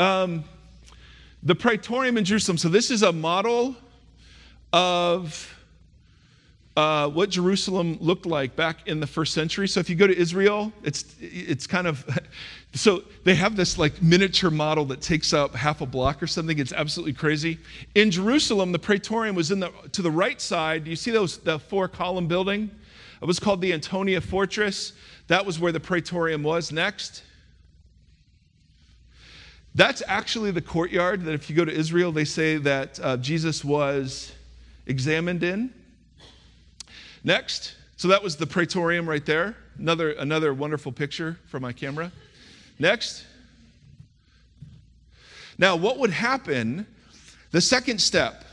Um, 0.00 0.44
the 1.42 1.54
Praetorium 1.54 2.16
in 2.16 2.24
Jerusalem. 2.24 2.56
So, 2.56 2.70
this 2.70 2.90
is 2.90 3.02
a 3.02 3.12
model 3.12 3.76
of 4.72 5.54
uh, 6.74 7.06
what 7.08 7.28
Jerusalem 7.28 7.98
looked 8.00 8.24
like 8.24 8.56
back 8.56 8.88
in 8.88 9.00
the 9.00 9.06
first 9.06 9.34
century. 9.34 9.68
So 9.68 9.78
if 9.78 9.90
you 9.90 9.96
go 9.96 10.06
to 10.06 10.16
Israel, 10.16 10.72
it's 10.82 11.04
it's 11.20 11.66
kind 11.66 11.86
of 11.86 12.08
so 12.72 13.02
they 13.24 13.34
have 13.34 13.56
this 13.56 13.76
like 13.76 14.00
miniature 14.00 14.50
model 14.50 14.86
that 14.86 15.02
takes 15.02 15.34
up 15.34 15.54
half 15.54 15.82
a 15.82 15.86
block 15.86 16.22
or 16.22 16.26
something. 16.26 16.58
It's 16.58 16.72
absolutely 16.72 17.12
crazy. 17.12 17.58
In 17.94 18.10
Jerusalem, 18.10 18.72
the 18.72 18.78
Praetorium 18.78 19.36
was 19.36 19.50
in 19.50 19.60
the 19.60 19.70
to 19.92 20.00
the 20.00 20.10
right 20.10 20.40
side. 20.40 20.86
You 20.86 20.96
see 20.96 21.10
those 21.10 21.36
the 21.36 21.58
four 21.58 21.88
column 21.88 22.26
building? 22.26 22.70
It 23.20 23.26
was 23.26 23.38
called 23.38 23.60
the 23.60 23.74
Antonia 23.74 24.22
Fortress. 24.22 24.94
That 25.26 25.44
was 25.44 25.60
where 25.60 25.72
the 25.72 25.80
Praetorium 25.80 26.42
was. 26.42 26.72
Next. 26.72 27.24
That's 29.74 30.02
actually 30.06 30.50
the 30.50 30.60
courtyard 30.60 31.24
that, 31.24 31.32
if 31.32 31.48
you 31.48 31.56
go 31.56 31.64
to 31.64 31.72
Israel, 31.72 32.10
they 32.10 32.24
say 32.24 32.56
that 32.56 32.98
uh, 33.00 33.16
Jesus 33.18 33.64
was 33.64 34.32
examined 34.86 35.44
in. 35.44 35.72
Next. 37.22 37.76
So 37.96 38.08
that 38.08 38.22
was 38.22 38.36
the 38.36 38.46
Praetorium 38.46 39.08
right 39.08 39.24
there. 39.24 39.56
Another, 39.78 40.12
another 40.12 40.52
wonderful 40.54 40.90
picture 40.90 41.38
from 41.46 41.62
my 41.62 41.72
camera. 41.72 42.10
Next. 42.78 43.24
Now, 45.58 45.76
what 45.76 45.98
would 45.98 46.10
happen? 46.10 46.86
The 47.50 47.60
second 47.60 48.00
step 48.00 48.44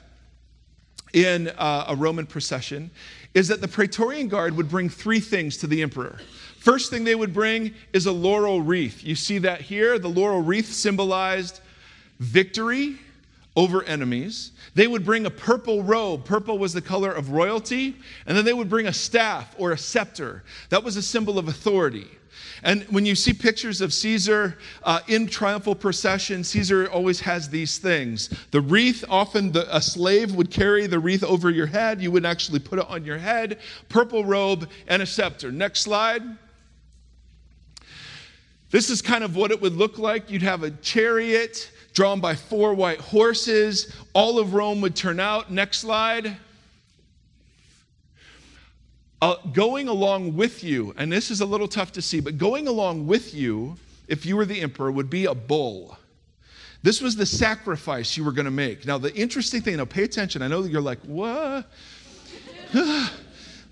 in 1.14 1.48
uh, 1.48 1.86
a 1.88 1.96
Roman 1.96 2.26
procession 2.26 2.92
is 3.34 3.48
that 3.48 3.62
the 3.62 3.68
Praetorian 3.68 4.28
Guard 4.28 4.56
would 4.58 4.70
bring 4.70 4.90
three 4.90 5.20
things 5.20 5.58
to 5.58 5.68
the 5.68 5.82
emperor. 5.82 6.20
First 6.58 6.90
thing 6.90 7.04
they 7.04 7.16
would 7.16 7.34
bring 7.34 7.74
is 7.94 8.06
a 8.06 8.12
laurel 8.12 8.62
wreath. 8.62 9.04
You 9.04 9.16
see 9.16 9.38
that 9.40 9.62
here. 9.62 10.00
The 10.00 10.10
laurel 10.10 10.42
wreath 10.42 10.74
symbolized 10.74 11.62
victory 12.20 12.98
over 13.56 13.84
enemies. 13.84 14.52
They 14.76 14.88
would 14.88 15.06
bring 15.06 15.26
a 15.26 15.32
purple 15.32 15.82
robe. 15.82 16.26
Purple 16.26 16.58
was 16.60 16.74
the 16.74 16.82
color 16.82 17.12
of 17.12 17.32
royalty. 17.32 17.96
And 18.26 18.38
then 18.38 18.46
they 18.46 18.54
would 18.54 18.70
bring 18.70 18.88
a 18.88 18.94
staff 18.94 19.56
or 19.58 19.72
a 19.72 19.78
scepter. 19.78 20.44
That 20.70 20.84
was 20.84 20.98
a 20.98 21.02
symbol 21.02 21.40
of 21.40 21.48
authority. 21.48 22.08
And 22.64 22.84
when 22.86 23.06
you 23.06 23.16
see 23.16 23.34
pictures 23.34 23.82
of 23.82 23.94
Caesar 23.94 24.58
uh, 24.84 25.00
in 25.08 25.28
triumphal 25.28 25.76
procession, 25.76 26.44
Caesar 26.44 26.90
always 26.92 27.20
has 27.22 27.50
these 27.50 27.78
things. 27.78 28.30
The 28.52 28.62
wreath, 28.62 29.06
often 29.10 29.52
the, 29.52 29.76
a 29.76 29.82
slave 29.82 30.36
would 30.36 30.52
carry 30.52 30.88
the 30.88 31.00
wreath 31.00 31.24
over 31.24 31.50
your 31.50 31.68
head. 31.68 32.02
You 32.02 32.12
wouldn't 32.12 32.30
actually 32.30 32.60
put 32.60 32.80
it 32.80 32.86
on 32.90 33.06
your 33.06 33.18
head. 33.18 33.60
Purple 33.90 34.26
robe 34.26 34.70
and 34.88 35.02
a 35.02 35.06
scepter. 35.06 35.52
Next 35.52 35.82
slide. 35.82 36.24
This 38.70 38.90
is 38.90 39.02
kind 39.02 39.24
of 39.24 39.36
what 39.36 39.52
it 39.52 39.62
would 39.62 39.74
look 39.74 39.98
like. 39.98 40.30
You'd 40.30 40.42
have 40.42 40.64
a 40.64 40.72
chariot 40.72 41.72
drawn 41.94 42.20
by 42.20 42.36
four 42.36 42.74
white 42.74 43.00
horses. 43.00 43.96
All 44.14 44.40
of 44.40 44.54
Rome 44.54 44.82
would 44.82 44.96
turn 44.96 45.20
out. 45.20 45.52
Next 45.52 45.80
slide. 45.80 46.38
Uh, 49.22 49.36
going 49.52 49.88
along 49.88 50.36
with 50.36 50.64
you, 50.64 50.94
and 50.98 51.12
this 51.12 51.32
is 51.32 51.42
a 51.42 51.46
little 51.46 51.68
tough 51.68 51.92
to 51.94 52.02
see, 52.04 52.20
but 52.20 52.38
going 52.38 52.68
along 52.68 53.08
with 53.08 53.34
you, 53.34 53.76
if 54.08 54.28
you 54.28 54.38
were 54.38 54.46
the 54.46 54.62
emperor, 54.62 54.92
would 54.92 55.10
be 55.10 55.26
a 55.26 55.34
bull. 55.34 55.98
This 56.84 57.02
was 57.02 57.16
the 57.16 57.26
sacrifice 57.26 58.16
you 58.16 58.24
were 58.24 58.32
going 58.32 58.46
to 58.46 58.52
make. 58.52 58.86
Now, 58.86 59.00
the 59.00 59.14
interesting 59.16 59.62
thing, 59.62 59.78
now 59.78 59.86
pay 59.86 60.04
attention. 60.04 60.44
I 60.44 60.48
know 60.48 60.62
that 60.62 60.72
you're 60.72 60.82
like, 60.82 61.00
what? 61.00 61.66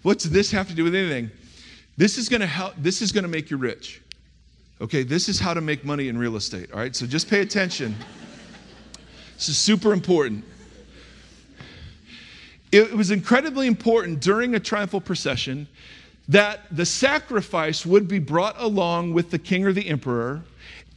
What's 0.02 0.24
this 0.24 0.50
have 0.52 0.68
to 0.70 0.74
do 0.74 0.84
with 0.84 0.96
anything? 0.96 1.30
This 1.96 2.18
is 2.18 2.28
going 2.28 2.42
to 2.42 2.48
help, 2.48 2.74
this 2.78 3.04
is 3.04 3.12
going 3.12 3.24
to 3.24 3.30
make 3.30 3.52
you 3.52 3.58
rich. 3.58 4.02
Okay, 4.82 5.04
this 5.04 5.30
is 5.30 5.40
how 5.40 5.54
to 5.54 5.62
make 5.62 5.86
money 5.86 6.10
in 6.10 6.18
real 6.18 6.36
estate, 6.36 6.72
all 6.74 6.80
right? 6.80 6.94
So 6.94 7.06
just 7.06 7.30
pay 7.30 7.40
attention. 7.40 7.96
this 9.36 9.48
is 9.48 9.58
super 9.58 9.94
important. 9.94 10.44
It 12.74 12.92
was 12.92 13.10
incredibly 13.10 13.68
important 13.68 14.20
during 14.20 14.54
a 14.56 14.60
triumphal 14.60 15.00
procession 15.00 15.68
that 16.28 16.62
the 16.72 16.86
sacrifice 16.86 17.86
would 17.86 18.08
be 18.08 18.20
brought 18.20 18.56
along 18.60 19.14
with 19.14 19.32
the 19.32 19.40
king 19.40 19.64
or 19.66 19.72
the 19.72 19.88
emperor, 19.88 20.44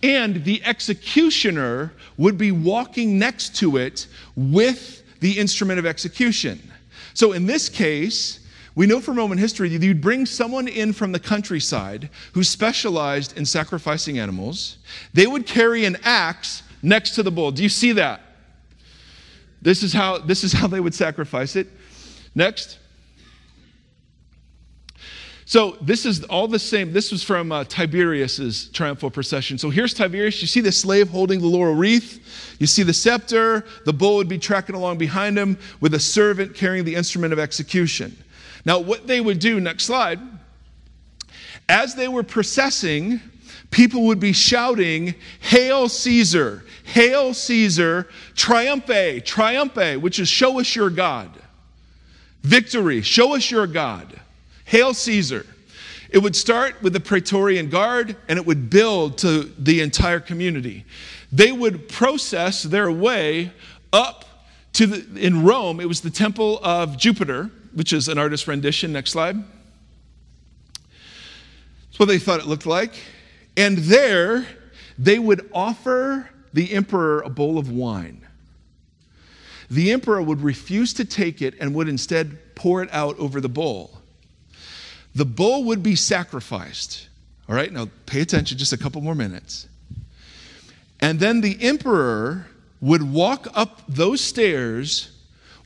and 0.03 0.43
the 0.45 0.61
executioner 0.65 1.93
would 2.17 2.37
be 2.37 2.51
walking 2.51 3.17
next 3.17 3.55
to 3.57 3.77
it 3.77 4.09
with 4.35 5.05
the 5.21 5.39
instrument 5.39 5.79
of 5.79 5.87
execution. 5.87 6.61
So 7.15 7.33
in 7.33 7.47
this 7.47 7.69
case, 7.69 8.41
we 8.79 8.87
know 8.87 9.01
from 9.01 9.19
Roman 9.19 9.39
history 9.39 9.69
that 9.71 9.85
you'd 9.85 10.01
bring 10.01 10.25
someone 10.25 10.69
in 10.69 10.93
from 10.93 11.11
the 11.11 11.19
countryside 11.19 12.11
who 12.33 12.45
specialized 12.45 13.37
in 13.37 13.45
sacrificing 13.45 14.21
animals. 14.21 14.79
They 15.13 15.27
would 15.27 15.47
carry 15.47 15.85
an 15.85 15.97
axe 16.05 16.63
next 16.81 17.17
to 17.17 17.25
the 17.25 17.33
bull. 17.33 17.51
Do 17.51 17.65
you 17.65 17.69
see 17.69 17.91
that? 17.95 18.21
This 19.61 19.83
is 19.83 19.93
how, 19.93 20.19
this 20.19 20.45
is 20.45 20.53
how 20.53 20.69
they 20.69 20.79
would 20.79 20.95
sacrifice 20.95 21.57
it. 21.57 21.67
Next. 22.37 22.79
So 25.45 25.77
this 25.81 26.07
is 26.07 26.23
all 26.23 26.47
the 26.47 26.61
same. 26.61 26.93
This 26.93 27.11
was 27.11 27.25
from 27.25 27.51
uh, 27.51 27.65
Tiberius's 27.65 28.69
triumphal 28.69 29.11
procession. 29.11 29.59
So 29.59 29.71
here's 29.71 29.93
Tiberius. 29.93 30.41
You 30.41 30.47
see 30.47 30.61
the 30.61 30.71
slave 30.71 31.09
holding 31.09 31.41
the 31.41 31.49
laurel 31.49 31.75
wreath. 31.75 32.55
You 32.61 32.69
see 32.69 32.85
the 32.85 32.95
scepter. 32.95 33.65
The 33.87 33.93
bull 33.93 34.15
would 34.19 34.29
be 34.29 34.39
tracking 34.39 34.77
along 34.77 34.99
behind 34.99 35.37
him 35.37 35.59
with 35.81 35.95
a 35.95 36.01
servant 36.01 36.55
carrying 36.55 36.85
the 36.85 36.95
instrument 36.95 37.33
of 37.33 37.41
execution. 37.41 38.17
Now, 38.69 38.81
what 38.81 39.07
they 39.07 39.23
would 39.23 39.39
do, 39.39 39.61
next 39.61 39.85
slide, 39.85 40.21
as 41.71 41.95
they 41.95 42.07
were 42.07 42.23
processing, 42.23 43.19
people 43.71 44.03
would 44.09 44.21
be 44.21 44.35
shouting, 44.35 45.15
Hail 45.41 45.89
Caesar, 45.89 46.67
Hail 46.85 47.33
Caesar, 47.33 48.09
Triumphe, 48.37 49.25
Triumphe, 49.25 49.97
which 50.03 50.19
is 50.19 50.29
show 50.29 50.61
us 50.61 50.77
your 50.77 50.91
God. 50.91 51.31
Victory, 52.43 53.01
show 53.01 53.35
us 53.35 53.51
your 53.51 53.67
God. 53.67 54.21
Hail 54.67 54.93
Caesar. 54.93 55.47
It 56.11 56.19
would 56.19 56.37
start 56.37 56.83
with 56.83 56.93
the 56.93 57.01
Praetorian 57.01 57.71
Guard 57.71 58.17
and 58.29 58.39
it 58.39 58.45
would 58.45 58.69
build 58.69 59.17
to 59.19 59.45
the 59.59 59.81
entire 59.81 60.21
community. 60.21 60.85
They 61.33 61.53
would 61.53 61.89
process 61.89 62.65
their 62.65 62.93
way 62.93 63.51
up 63.95 64.27
to 64.75 64.87
the, 64.87 65.19
in 65.19 65.43
Rome, 65.43 65.81
it 65.81 65.89
was 65.89 66.03
the 66.03 66.11
temple 66.11 66.61
of 66.63 66.99
Jupiter, 66.99 67.51
which 67.73 67.93
is 67.93 68.09
an 68.09 68.19
artist's 68.19 68.49
rendition. 68.49 68.93
Next 68.93 69.13
slide. 69.13 69.37
That's 71.89 71.99
what 71.99 72.07
they 72.07 72.19
thought 72.19 72.41
it 72.41 72.47
looked 72.47 72.67
like. 72.67 72.93
And 73.57 73.79
there, 73.79 74.47
they 74.99 75.19
would 75.19 75.49
offer 75.53 76.31
the 76.53 76.73
emperor 76.73 77.21
a 77.23 77.29
bowl 77.29 77.59
of 77.59 77.71
wine. 77.71 78.25
The 79.71 79.93
emperor 79.93 80.23
would 80.23 80.41
refuse 80.41 80.95
to 80.95 81.05
take 81.05 81.43
it 81.43 81.55
and 81.61 81.75
would 81.75 81.89
instead 81.89 82.55
pour 82.55 82.83
it 82.83 82.89
out 82.93 83.19
over 83.19 83.41
the 83.41 83.49
bowl. 83.49 83.99
The 85.15 85.25
bowl 85.25 85.65
would 85.65 85.83
be 85.83 85.95
sacrificed. 85.95 87.09
All 87.49 87.55
right, 87.55 87.73
now 87.73 87.89
pay 88.07 88.21
attention 88.21 88.59
just 88.59 88.73
a 88.73 88.79
couple 88.79 89.01
more 89.01 89.15
minutes. 89.15 89.69
And 91.01 91.21
then 91.21 91.41
the 91.41 91.61
emperor 91.61 92.47
would 92.81 93.03
walk 93.03 93.49
up 93.55 93.83
those 93.89 94.21
stairs 94.21 95.18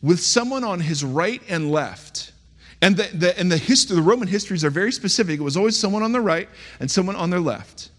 with 0.02 0.20
someone 0.20 0.64
on 0.64 0.80
his 0.80 1.04
right 1.04 1.40
and 1.48 1.70
left. 1.70 2.32
And 2.80 2.96
the, 2.96 3.08
the, 3.16 3.38
and 3.38 3.50
the, 3.50 3.56
history, 3.56 3.94
the 3.94 4.02
Roman 4.02 4.26
histories 4.26 4.64
are 4.64 4.70
very 4.70 4.90
specific. 4.90 5.38
It 5.38 5.42
was 5.42 5.56
always 5.56 5.78
someone 5.78 6.02
on 6.02 6.10
the 6.10 6.20
right 6.20 6.48
and 6.80 6.90
someone 6.90 7.14
on 7.14 7.30
their 7.30 7.40
left. 7.40 7.90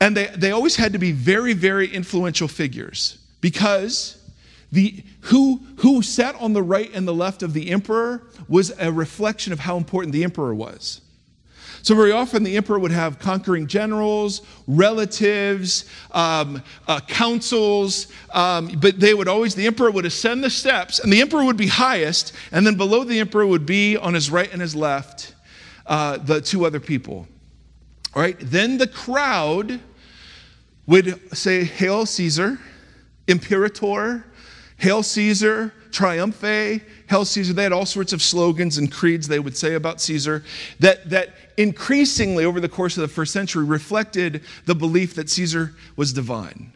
And 0.00 0.16
they, 0.16 0.26
they 0.26 0.50
always 0.50 0.76
had 0.76 0.92
to 0.94 0.98
be 0.98 1.12
very, 1.12 1.52
very 1.52 1.86
influential 1.86 2.48
figures 2.48 3.18
because 3.40 4.16
the, 4.72 5.02
who, 5.22 5.60
who 5.76 6.02
sat 6.02 6.34
on 6.36 6.52
the 6.52 6.62
right 6.62 6.90
and 6.92 7.06
the 7.06 7.14
left 7.14 7.42
of 7.42 7.52
the 7.52 7.70
emperor 7.70 8.22
was 8.48 8.72
a 8.78 8.90
reflection 8.90 9.52
of 9.52 9.60
how 9.60 9.76
important 9.76 10.12
the 10.12 10.24
emperor 10.24 10.54
was. 10.54 11.00
So, 11.82 11.94
very 11.94 12.12
often 12.12 12.42
the 12.42 12.56
emperor 12.56 12.78
would 12.78 12.90
have 12.90 13.18
conquering 13.18 13.66
generals, 13.66 14.42
relatives, 14.66 15.86
um, 16.10 16.62
uh, 16.86 17.00
councils, 17.00 18.08
um, 18.32 18.68
but 18.80 19.00
they 19.00 19.14
would 19.14 19.28
always, 19.28 19.54
the 19.54 19.66
emperor 19.66 19.90
would 19.90 20.06
ascend 20.06 20.44
the 20.44 20.50
steps, 20.50 20.98
and 20.98 21.12
the 21.12 21.20
emperor 21.20 21.44
would 21.44 21.56
be 21.56 21.68
highest, 21.68 22.34
and 22.52 22.66
then 22.66 22.76
below 22.76 23.04
the 23.04 23.18
emperor 23.18 23.46
would 23.46 23.66
be 23.66 23.96
on 23.96 24.14
his 24.14 24.30
right 24.30 24.52
and 24.52 24.60
his 24.60 24.76
left 24.76 25.34
uh, 25.86 26.18
the 26.18 26.40
two 26.40 26.64
other 26.64 26.80
people. 26.80 27.26
All 28.14 28.22
right, 28.22 28.36
then 28.40 28.78
the 28.78 28.86
crowd 28.86 29.80
would 30.86 31.36
say, 31.36 31.64
Hail 31.64 32.04
Caesar, 32.06 32.58
Imperator, 33.28 34.24
Hail 34.76 35.02
Caesar, 35.02 35.72
Triumphe, 35.92 36.82
Hail 37.08 37.24
Caesar. 37.24 37.52
They 37.52 37.62
had 37.62 37.72
all 37.72 37.86
sorts 37.86 38.12
of 38.12 38.22
slogans 38.22 38.78
and 38.78 38.90
creeds 38.90 39.28
they 39.28 39.38
would 39.38 39.56
say 39.56 39.74
about 39.74 40.00
Caesar 40.00 40.44
that, 40.78 41.10
that 41.10 41.34
increasingly 41.56 42.44
over 42.44 42.60
the 42.60 42.68
course 42.68 42.96
of 42.96 43.02
the 43.02 43.08
first 43.08 43.32
century 43.32 43.64
reflected 43.64 44.42
the 44.66 44.74
belief 44.74 45.14
that 45.14 45.28
Caesar 45.30 45.74
was 45.96 46.12
divine. 46.12 46.72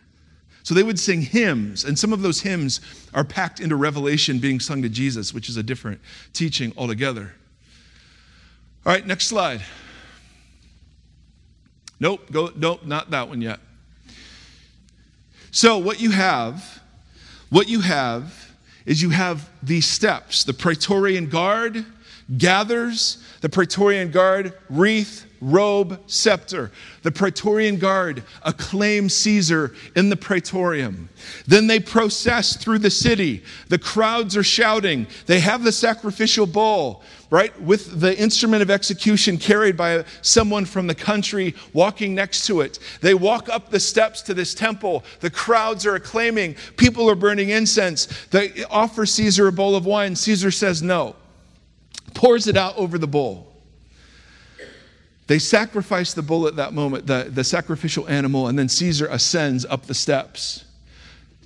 So 0.63 0.75
they 0.75 0.83
would 0.83 0.99
sing 0.99 1.21
hymns, 1.21 1.85
and 1.85 1.99
some 1.99 2.13
of 2.13 2.23
those 2.23 2.41
hymns 2.41 2.81
are 3.13 3.25
packed 3.25 3.61
into 3.61 3.77
Revelation 3.77 4.39
being 4.39 4.61
sung 4.61 4.81
to 4.83 4.89
Jesus, 4.89 5.35
which 5.35 5.49
is 5.51 5.59
a 5.59 5.63
different 5.63 6.01
teaching 6.33 6.73
altogether. 6.77 7.35
All 8.87 8.93
right, 8.93 9.07
next 9.07 9.27
slide. 9.27 9.63
Nope, 12.01 12.31
go, 12.33 12.51
nope, 12.57 12.85
not 12.85 13.11
that 13.11 13.29
one 13.29 13.43
yet. 13.43 13.61
So 15.51 15.79
what 15.79 16.01
you 16.01 16.11
have, 16.11 16.83
what 17.51 17.69
you 17.69 17.81
have 17.81 18.44
is 18.87 19.03
you 19.03 19.11
have 19.11 19.49
these 19.63 19.87
steps. 19.87 20.45
The 20.45 20.53
Praetorian 20.53 21.29
Guard 21.29 21.85
gathers, 22.39 23.19
the 23.41 23.49
Praetorian 23.49 24.11
Guard 24.11 24.55
wreath, 24.71 25.27
robe, 25.41 26.01
scepter. 26.07 26.71
The 27.03 27.13
Praetorian 27.13 27.77
Guard 27.77 28.23
acclaim 28.43 29.09
Caesar 29.09 29.75
in 29.95 30.09
the 30.09 30.17
Praetorium. 30.17 31.11
Then 31.47 31.67
they 31.67 31.81
process 31.81 32.57
through 32.57 32.79
the 32.79 32.91
city. 32.91 33.45
The 33.69 33.79
crowds 33.79 34.37
are 34.37 34.43
shouting. 34.43 35.07
They 35.27 35.41
have 35.41 35.63
the 35.63 35.73
sacrificial 35.73 36.47
bull, 36.47 37.03
right, 37.35 37.61
with 37.61 38.01
the 38.01 38.17
instrument 38.17 38.63
of 38.63 38.71
execution 38.71 39.37
carried 39.37 39.77
by 39.77 40.05
someone 40.23 40.65
from 40.65 40.87
the 40.87 40.95
country 40.95 41.53
walking 41.73 42.15
next 42.15 42.47
to 42.47 42.61
it. 42.61 42.79
They 43.01 43.15
walk 43.15 43.49
up 43.49 43.71
the 43.71 43.81
steps 43.81 44.23
to 44.23 44.35
this 44.35 44.55
temple. 44.55 45.03
The 45.19 45.31
crowds 45.31 45.85
are 45.85 45.97
acclaiming. 45.97 46.55
People 46.77 47.11
are 47.11 47.17
burning 47.17 47.51
incense. 47.51 48.07
They 48.27 48.65
offer 48.71 49.05
Caesar 49.05 49.49
a 49.49 49.53
bowl 49.53 49.75
of 49.75 49.85
wine. 49.85 50.15
Caesar 50.15 50.53
says 50.53 50.81
no, 50.81 51.17
pours 52.15 52.47
it 52.47 52.57
out 52.57 52.77
over 52.77 52.99
the 52.99 53.09
bowl. 53.09 53.53
They 55.27 55.41
sacrifice 55.41 56.15
the 56.15 56.23
bull 56.23 56.47
at 56.47 56.57
that 56.57 56.73
moment, 56.73 57.07
the, 57.07 57.31
the 57.33 57.43
sacrificial 57.43 58.09
animal, 58.09 58.47
and 58.47 58.57
then 58.57 58.69
Caesar 58.69 59.07
ascends 59.07 59.65
up 59.65 59.87
the 59.87 59.95
steps 59.95 60.67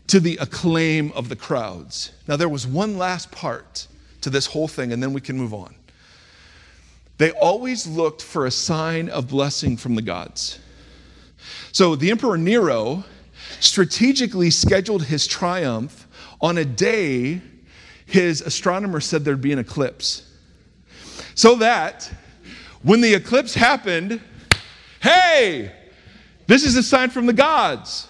to 0.08 0.20
the 0.20 0.36
acclaim 0.38 1.12
of 1.12 1.28
the 1.28 1.36
crowds. 1.36 2.10
Now, 2.26 2.36
there 2.36 2.48
was 2.48 2.66
one 2.66 2.98
last 2.98 3.30
part 3.30 3.86
to 4.22 4.30
this 4.30 4.46
whole 4.46 4.68
thing, 4.68 4.92
and 4.92 5.02
then 5.02 5.12
we 5.12 5.20
can 5.20 5.38
move 5.38 5.54
on. 5.54 5.74
They 7.18 7.32
always 7.32 7.86
looked 7.86 8.22
for 8.22 8.46
a 8.46 8.50
sign 8.50 9.08
of 9.08 9.28
blessing 9.28 9.76
from 9.76 9.94
the 9.94 10.02
gods. 10.02 10.60
So, 11.72 11.94
the 11.96 12.10
Emperor 12.10 12.38
Nero 12.38 13.04
strategically 13.60 14.50
scheduled 14.50 15.04
his 15.04 15.26
triumph 15.26 16.06
on 16.40 16.58
a 16.58 16.64
day 16.64 17.42
his 18.08 18.40
astronomer 18.40 19.00
said 19.00 19.24
there'd 19.24 19.40
be 19.40 19.52
an 19.52 19.58
eclipse. 19.58 20.22
So 21.34 21.56
that 21.56 22.10
when 22.82 23.02
the 23.02 23.14
eclipse 23.14 23.54
happened, 23.54 24.20
hey, 25.00 25.72
this 26.46 26.64
is 26.64 26.74
a 26.76 26.82
sign 26.82 27.10
from 27.10 27.26
the 27.26 27.34
gods. 27.34 28.08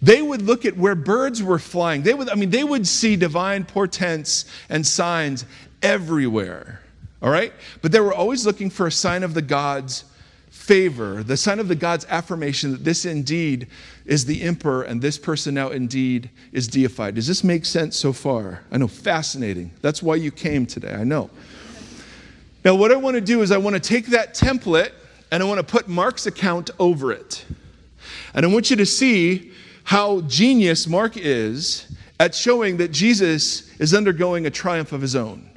They 0.00 0.22
would 0.22 0.40
look 0.40 0.64
at 0.64 0.76
where 0.76 0.94
birds 0.94 1.42
were 1.42 1.58
flying. 1.58 2.02
They 2.02 2.14
would, 2.14 2.30
I 2.30 2.34
mean, 2.34 2.48
they 2.48 2.64
would 2.64 2.86
see 2.86 3.14
divine 3.14 3.66
portents 3.66 4.46
and 4.70 4.86
signs 4.86 5.44
everywhere. 5.82 6.80
All 7.22 7.30
right? 7.30 7.52
But 7.82 7.92
they 7.92 8.00
were 8.00 8.14
always 8.14 8.46
looking 8.46 8.70
for 8.70 8.86
a 8.86 8.92
sign 8.92 9.22
of 9.22 9.34
the 9.34 9.42
gods' 9.42 10.04
favor, 10.50 11.22
the 11.22 11.36
sign 11.36 11.58
of 11.58 11.68
the 11.68 11.74
gods' 11.74 12.06
affirmation 12.08 12.72
that 12.72 12.84
this 12.84 13.04
indeed 13.04 13.68
is 14.04 14.24
the 14.24 14.42
emperor 14.42 14.82
and 14.82 15.00
this 15.00 15.18
person 15.18 15.54
now 15.54 15.68
indeed 15.68 16.30
is 16.52 16.66
deified. 16.66 17.14
Does 17.14 17.26
this 17.26 17.44
make 17.44 17.64
sense 17.64 17.96
so 17.96 18.12
far? 18.12 18.62
I 18.70 18.78
know, 18.78 18.88
fascinating. 18.88 19.72
That's 19.80 20.02
why 20.02 20.16
you 20.16 20.30
came 20.30 20.66
today. 20.66 20.94
I 20.94 21.04
know. 21.04 21.30
Now, 22.64 22.74
what 22.74 22.92
I 22.92 22.96
want 22.96 23.14
to 23.14 23.20
do 23.20 23.42
is 23.42 23.52
I 23.52 23.58
want 23.58 23.74
to 23.74 23.80
take 23.80 24.06
that 24.08 24.34
template 24.34 24.92
and 25.30 25.42
I 25.42 25.46
want 25.46 25.58
to 25.58 25.64
put 25.64 25.88
Mark's 25.88 26.26
account 26.26 26.70
over 26.78 27.12
it. 27.12 27.44
And 28.34 28.44
I 28.44 28.48
want 28.48 28.70
you 28.70 28.76
to 28.76 28.86
see 28.86 29.52
how 29.84 30.20
genius 30.22 30.86
Mark 30.86 31.16
is 31.16 31.86
at 32.18 32.34
showing 32.34 32.76
that 32.76 32.92
Jesus 32.92 33.74
is 33.78 33.94
undergoing 33.94 34.46
a 34.46 34.50
triumph 34.50 34.92
of 34.92 35.00
his 35.00 35.16
own. 35.16 35.49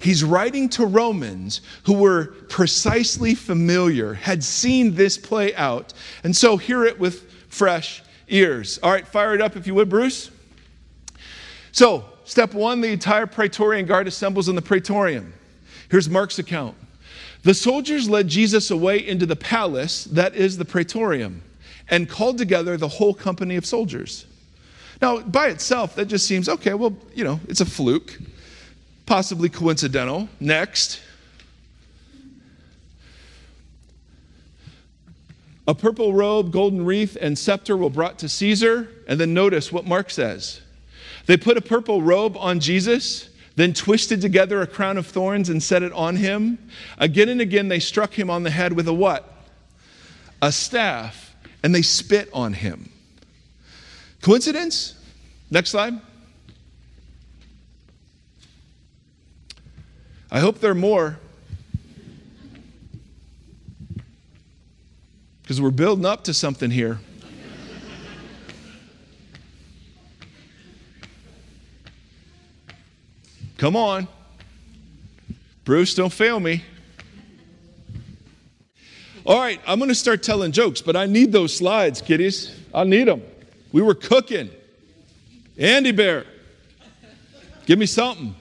He's 0.00 0.24
writing 0.24 0.68
to 0.70 0.86
Romans 0.86 1.60
who 1.84 1.92
were 1.94 2.26
precisely 2.48 3.34
familiar, 3.34 4.14
had 4.14 4.42
seen 4.42 4.94
this 4.94 5.18
play 5.18 5.54
out, 5.54 5.92
and 6.24 6.34
so 6.34 6.56
hear 6.56 6.84
it 6.84 6.98
with 6.98 7.30
fresh 7.48 8.02
ears. 8.28 8.78
All 8.82 8.90
right, 8.90 9.06
fire 9.06 9.34
it 9.34 9.42
up 9.42 9.56
if 9.56 9.66
you 9.66 9.74
would, 9.74 9.90
Bruce. 9.90 10.30
So, 11.72 12.04
step 12.24 12.54
one 12.54 12.80
the 12.80 12.88
entire 12.88 13.26
Praetorian 13.26 13.86
Guard 13.86 14.08
assembles 14.08 14.48
in 14.48 14.54
the 14.54 14.62
Praetorium. 14.62 15.34
Here's 15.90 16.08
Mark's 16.08 16.38
account. 16.38 16.76
The 17.42 17.54
soldiers 17.54 18.08
led 18.08 18.28
Jesus 18.28 18.70
away 18.70 19.06
into 19.06 19.26
the 19.26 19.36
palace, 19.36 20.04
that 20.04 20.34
is 20.34 20.58
the 20.58 20.64
praetorium, 20.64 21.42
and 21.88 22.08
called 22.08 22.38
together 22.38 22.76
the 22.76 22.88
whole 22.88 23.14
company 23.14 23.56
of 23.56 23.64
soldiers. 23.64 24.26
Now, 25.00 25.20
by 25.20 25.48
itself, 25.48 25.94
that 25.96 26.06
just 26.06 26.26
seems 26.26 26.48
okay, 26.48 26.74
well, 26.74 26.94
you 27.14 27.24
know, 27.24 27.40
it's 27.48 27.62
a 27.62 27.66
fluke, 27.66 28.18
possibly 29.10 29.48
coincidental. 29.48 30.28
Next. 30.38 31.00
A 35.66 35.74
purple 35.74 36.14
robe, 36.14 36.52
golden 36.52 36.84
wreath, 36.84 37.16
and 37.20 37.36
scepter 37.36 37.76
were 37.76 37.90
brought 37.90 38.20
to 38.20 38.28
Caesar. 38.28 38.88
And 39.08 39.18
then 39.18 39.34
notice 39.34 39.72
what 39.72 39.84
Mark 39.84 40.10
says. 40.10 40.60
They 41.26 41.36
put 41.36 41.56
a 41.56 41.60
purple 41.60 42.00
robe 42.00 42.36
on 42.36 42.60
Jesus 42.60 43.30
then 43.56 43.74
twisted 43.74 44.20
together 44.20 44.62
a 44.62 44.66
crown 44.66 44.96
of 44.96 45.08
thorns 45.08 45.48
and 45.48 45.60
set 45.60 45.82
it 45.82 45.92
on 45.92 46.14
him. 46.14 46.56
Again 46.96 47.28
and 47.28 47.40
again 47.40 47.66
they 47.66 47.80
struck 47.80 48.16
him 48.16 48.30
on 48.30 48.44
the 48.44 48.50
head 48.50 48.72
with 48.72 48.86
a 48.86 48.94
what? 48.94 49.28
A 50.40 50.52
staff, 50.52 51.34
and 51.64 51.74
they 51.74 51.82
spit 51.82 52.30
on 52.32 52.52
him. 52.52 52.90
Coincidence? 54.22 54.94
Next 55.50 55.70
slide. 55.70 56.00
I 60.32 60.38
hope 60.40 60.60
there 60.60 60.70
are 60.70 60.74
more. 60.74 61.18
Because 65.42 65.60
we're 65.60 65.70
building 65.70 66.06
up 66.06 66.24
to 66.24 66.34
something 66.34 66.70
here. 66.70 67.00
Come 73.58 73.76
on. 73.76 74.08
Bruce, 75.64 75.94
don't 75.94 76.12
fail 76.12 76.40
me. 76.40 76.64
All 79.26 79.38
right, 79.38 79.60
I'm 79.66 79.78
going 79.78 79.90
to 79.90 79.94
start 79.94 80.22
telling 80.22 80.50
jokes, 80.50 80.80
but 80.80 80.96
I 80.96 81.06
need 81.06 81.30
those 81.30 81.54
slides, 81.54 82.00
kiddies. 82.00 82.56
I 82.72 82.84
need 82.84 83.06
them. 83.06 83.22
We 83.70 83.82
were 83.82 83.94
cooking. 83.94 84.50
Andy 85.58 85.92
Bear, 85.92 86.24
give 87.66 87.78
me 87.78 87.86
something. 87.86 88.34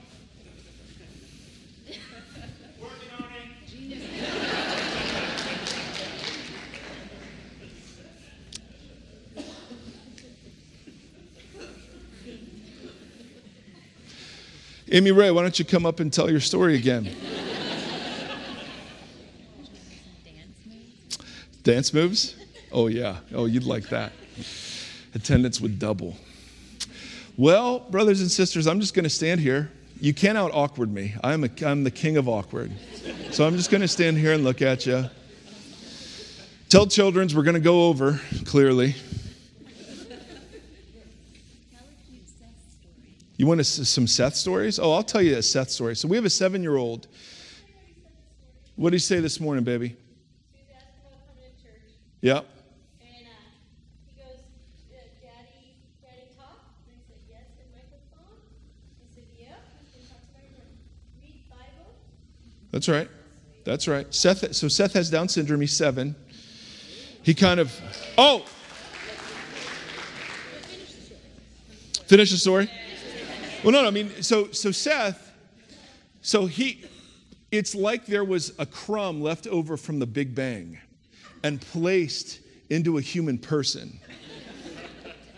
Amy 14.92 15.12
Ray, 15.12 15.30
why 15.30 15.44
don't 15.44 15.60
you 15.60 15.66
come 15.66 15.86
up 15.86 16.00
and 16.00 16.12
tell 16.12 16.32
your 16.32 16.40
story 16.40 16.76
again? 16.76 17.16
Dance 21.62 21.94
moves? 21.94 22.36
Oh, 22.72 22.88
yeah. 22.88 23.18
Oh, 23.34 23.46
you'd 23.46 23.66
like 23.66 23.90
that. 23.90 24.12
Attendance 25.14 25.62
would 25.62 25.78
double. 25.78 26.16
Well, 27.38 27.80
brothers 27.80 28.22
and 28.22 28.32
sisters, 28.32 28.66
I'm 28.66 28.80
just 28.80 28.96
going 28.96 29.04
to 29.04 29.10
stand 29.10 29.42
here. 29.42 29.72
You 30.02 30.14
can't 30.14 30.38
out 30.38 30.52
awkward 30.54 30.92
me. 30.92 31.14
I'm, 31.24 31.44
a, 31.44 31.50
I'm 31.64 31.84
the 31.84 31.92
king 31.92 32.18
of 32.18 32.28
awkward. 32.28 32.72
So 33.32 33.46
I'm 33.46 33.56
just 33.58 33.70
going 33.70 33.82
to 33.82 33.88
stand 33.88 34.18
here 34.18 34.34
and 34.34 34.44
look 34.44 34.62
at 34.62 34.88
you. 34.88 35.06
Tell 36.70 36.88
children's 36.88 37.36
we're 37.36 37.44
going 37.44 37.56
to 37.56 37.60
go 37.60 37.88
over, 37.88 38.20
clearly. 38.46 38.96
You 43.40 43.48
want 43.48 43.62
a, 43.62 43.64
some 43.64 44.06
Seth 44.06 44.36
stories? 44.36 44.80
Oh, 44.80 44.92
I'll 44.92 45.02
tell 45.02 45.22
you 45.22 45.38
a 45.38 45.42
Seth 45.42 45.70
story. 45.70 45.96
So 45.96 46.10
we 46.10 46.18
have 46.18 46.26
a 46.26 46.30
seven 46.30 46.62
year 46.62 46.76
old. 46.76 47.08
What 48.76 48.90
did 48.90 48.96
he 48.96 49.00
say 49.00 49.22
this 49.22 49.40
morning, 49.40 49.64
baby? 49.64 49.96
Yeah. 52.20 52.40
And 52.40 52.44
uh, 52.44 53.30
he 54.08 54.22
goes, 54.22 54.42
Daddy, 55.22 55.78
Daddy 56.04 56.28
talk? 56.38 56.66
And 56.86 56.98
I 56.98 57.08
said, 57.08 57.16
yes, 57.30 57.44
in 57.64 57.72
microphone. 57.72 58.36
He 59.00 59.16
said, 59.16 59.24
yep, 59.40 59.62
he 59.80 60.00
can 60.00 60.10
talk 60.10 60.20
to 60.20 60.28
my 60.34 60.44
read 61.22 61.50
Bible. 61.50 61.94
That's 62.72 62.90
right. 62.90 63.08
That's 63.64 63.88
right. 63.88 64.14
Seth, 64.14 64.54
so 64.54 64.68
Seth 64.68 64.92
has 64.92 65.10
Down 65.10 65.30
syndrome. 65.30 65.62
He's 65.62 65.78
seven. 65.78 66.14
He 67.24 67.34
kind 67.34 67.62
of, 67.62 67.74
oh! 68.18 68.44
Finish 72.08 72.32
the 72.32 72.38
story? 72.38 72.70
Well, 73.62 73.74
no, 73.74 73.82
no, 73.82 73.88
I 73.90 73.92
mean, 73.92 74.10
so, 74.22 74.52
so 74.52 74.72
Seth, 74.72 75.34
so 76.22 76.46
he, 76.46 76.86
it's 77.52 77.76
like 77.76 78.06
there 78.06 78.24
was 78.24 78.54
a 78.58 78.66
crumb 78.66 79.22
left 79.22 79.48
over 79.48 79.76
from 79.76 80.00
the 80.00 80.06
Big 80.06 80.34
Bang 80.34 80.80
and 81.44 81.60
placed 81.60 82.40
into 82.70 82.98
a 82.98 83.02
human 83.02 83.38
person. 83.38 84.00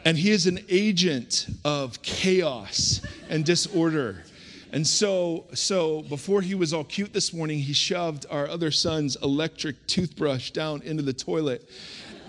And 0.05 0.17
he 0.17 0.29
is 0.29 0.45
an 0.45 0.59
agent 0.69 1.47
of 1.65 2.01
chaos 2.03 3.01
and 3.29 3.43
disorder. 3.43 4.23
And 4.71 4.85
so, 4.85 5.45
so 5.55 6.03
before 6.03 6.41
he 6.41 6.53
was 6.53 6.73
all 6.73 6.83
cute 6.83 7.13
this 7.13 7.33
morning, 7.33 7.57
he 7.57 7.73
shoved 7.73 8.27
our 8.29 8.47
other 8.47 8.69
son's 8.69 9.15
electric 9.17 9.87
toothbrush 9.87 10.51
down 10.51 10.83
into 10.83 11.01
the 11.01 11.13
toilet. 11.13 11.67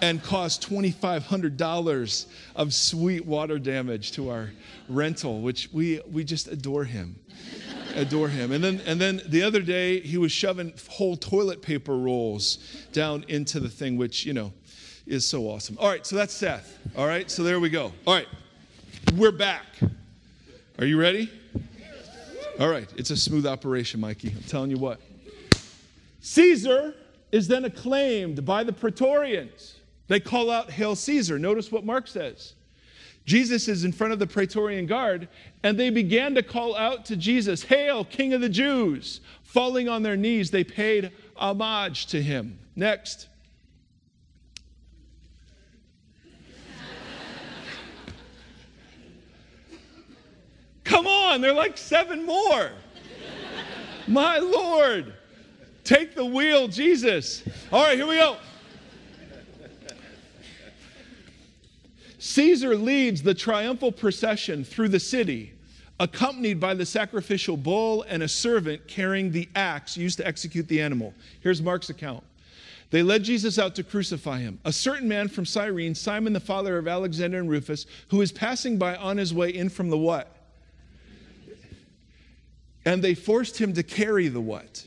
And 0.02 0.20
caused 0.20 0.68
$2,500 0.68 2.26
of 2.56 2.74
sweet 2.74 3.24
water 3.24 3.56
damage 3.56 4.10
to 4.12 4.30
our 4.30 4.50
rental, 4.88 5.40
which 5.40 5.70
we, 5.72 6.00
we 6.10 6.24
just 6.24 6.48
adore 6.48 6.84
him. 6.84 7.14
adore 7.94 8.28
him. 8.28 8.50
And 8.50 8.62
then, 8.62 8.82
and 8.84 9.00
then 9.00 9.22
the 9.28 9.44
other 9.44 9.60
day, 9.60 10.00
he 10.00 10.18
was 10.18 10.32
shoving 10.32 10.74
whole 10.90 11.16
toilet 11.16 11.62
paper 11.62 11.96
rolls 11.96 12.58
down 12.92 13.24
into 13.28 13.60
the 13.60 13.68
thing, 13.68 13.96
which, 13.96 14.26
you 14.26 14.32
know, 14.32 14.52
is 15.06 15.24
so 15.24 15.44
awesome. 15.44 15.78
All 15.78 15.88
right, 15.88 16.04
so 16.04 16.16
that's 16.16 16.34
Seth. 16.34 16.78
All 16.96 17.06
right, 17.06 17.30
so 17.30 17.44
there 17.44 17.60
we 17.60 17.70
go. 17.70 17.92
All 18.04 18.14
right, 18.14 18.28
we're 19.16 19.30
back. 19.30 19.66
Are 20.80 20.84
you 20.84 20.98
ready? 20.98 21.30
All 22.58 22.68
right, 22.68 22.88
it's 22.96 23.10
a 23.10 23.16
smooth 23.16 23.46
operation, 23.46 24.00
Mikey. 24.00 24.32
I'm 24.36 24.42
telling 24.42 24.70
you 24.70 24.78
what. 24.78 25.00
Caesar 26.20 26.94
is 27.30 27.46
then 27.46 27.64
acclaimed 27.64 28.44
by 28.44 28.64
the 28.64 28.72
Praetorians. 28.72 29.76
They 30.08 30.20
call 30.20 30.50
out, 30.50 30.70
Hail 30.70 30.94
Caesar. 30.96 31.38
Notice 31.38 31.70
what 31.72 31.84
Mark 31.84 32.08
says. 32.08 32.54
Jesus 33.24 33.68
is 33.68 33.84
in 33.84 33.92
front 33.92 34.12
of 34.12 34.18
the 34.18 34.26
Praetorian 34.26 34.86
Guard, 34.86 35.28
and 35.62 35.78
they 35.78 35.90
began 35.90 36.34
to 36.34 36.42
call 36.42 36.76
out 36.76 37.04
to 37.06 37.14
Jesus, 37.16 37.62
Hail, 37.62 38.04
King 38.04 38.34
of 38.34 38.40
the 38.40 38.48
Jews. 38.48 39.20
Falling 39.44 39.88
on 39.88 40.02
their 40.02 40.16
knees, 40.16 40.50
they 40.50 40.64
paid 40.64 41.12
homage 41.36 42.06
to 42.06 42.20
him. 42.20 42.58
Next. 42.74 43.28
Come 50.84 51.06
on, 51.06 51.40
they're 51.40 51.52
like 51.52 51.78
seven 51.78 52.26
more. 52.26 52.72
My 54.08 54.38
Lord, 54.38 55.14
take 55.84 56.16
the 56.16 56.24
wheel, 56.24 56.66
Jesus. 56.66 57.44
All 57.72 57.84
right, 57.84 57.96
here 57.96 58.08
we 58.08 58.16
go. 58.16 58.36
Caesar 62.22 62.76
leads 62.76 63.20
the 63.20 63.34
triumphal 63.34 63.90
procession 63.90 64.62
through 64.62 64.86
the 64.86 65.00
city, 65.00 65.52
accompanied 65.98 66.60
by 66.60 66.72
the 66.72 66.86
sacrificial 66.86 67.56
bull 67.56 68.02
and 68.02 68.22
a 68.22 68.28
servant 68.28 68.86
carrying 68.86 69.32
the 69.32 69.48
axe 69.56 69.96
used 69.96 70.18
to 70.18 70.24
execute 70.26 70.68
the 70.68 70.80
animal. 70.80 71.12
Here's 71.40 71.60
Mark's 71.60 71.90
account. 71.90 72.22
They 72.90 73.02
led 73.02 73.24
Jesus 73.24 73.58
out 73.58 73.74
to 73.74 73.82
crucify 73.82 74.38
him. 74.38 74.60
A 74.64 74.72
certain 74.72 75.08
man 75.08 75.26
from 75.26 75.44
Cyrene, 75.44 75.96
Simon 75.96 76.32
the 76.32 76.38
father 76.38 76.78
of 76.78 76.86
Alexander 76.86 77.40
and 77.40 77.50
Rufus, 77.50 77.86
who 78.10 78.18
was 78.18 78.30
passing 78.30 78.78
by 78.78 78.94
on 78.94 79.16
his 79.16 79.34
way 79.34 79.50
in 79.50 79.68
from 79.68 79.90
the 79.90 79.98
what? 79.98 80.28
And 82.84 83.02
they 83.02 83.14
forced 83.14 83.58
him 83.58 83.72
to 83.72 83.82
carry 83.82 84.28
the 84.28 84.40
what? 84.40 84.86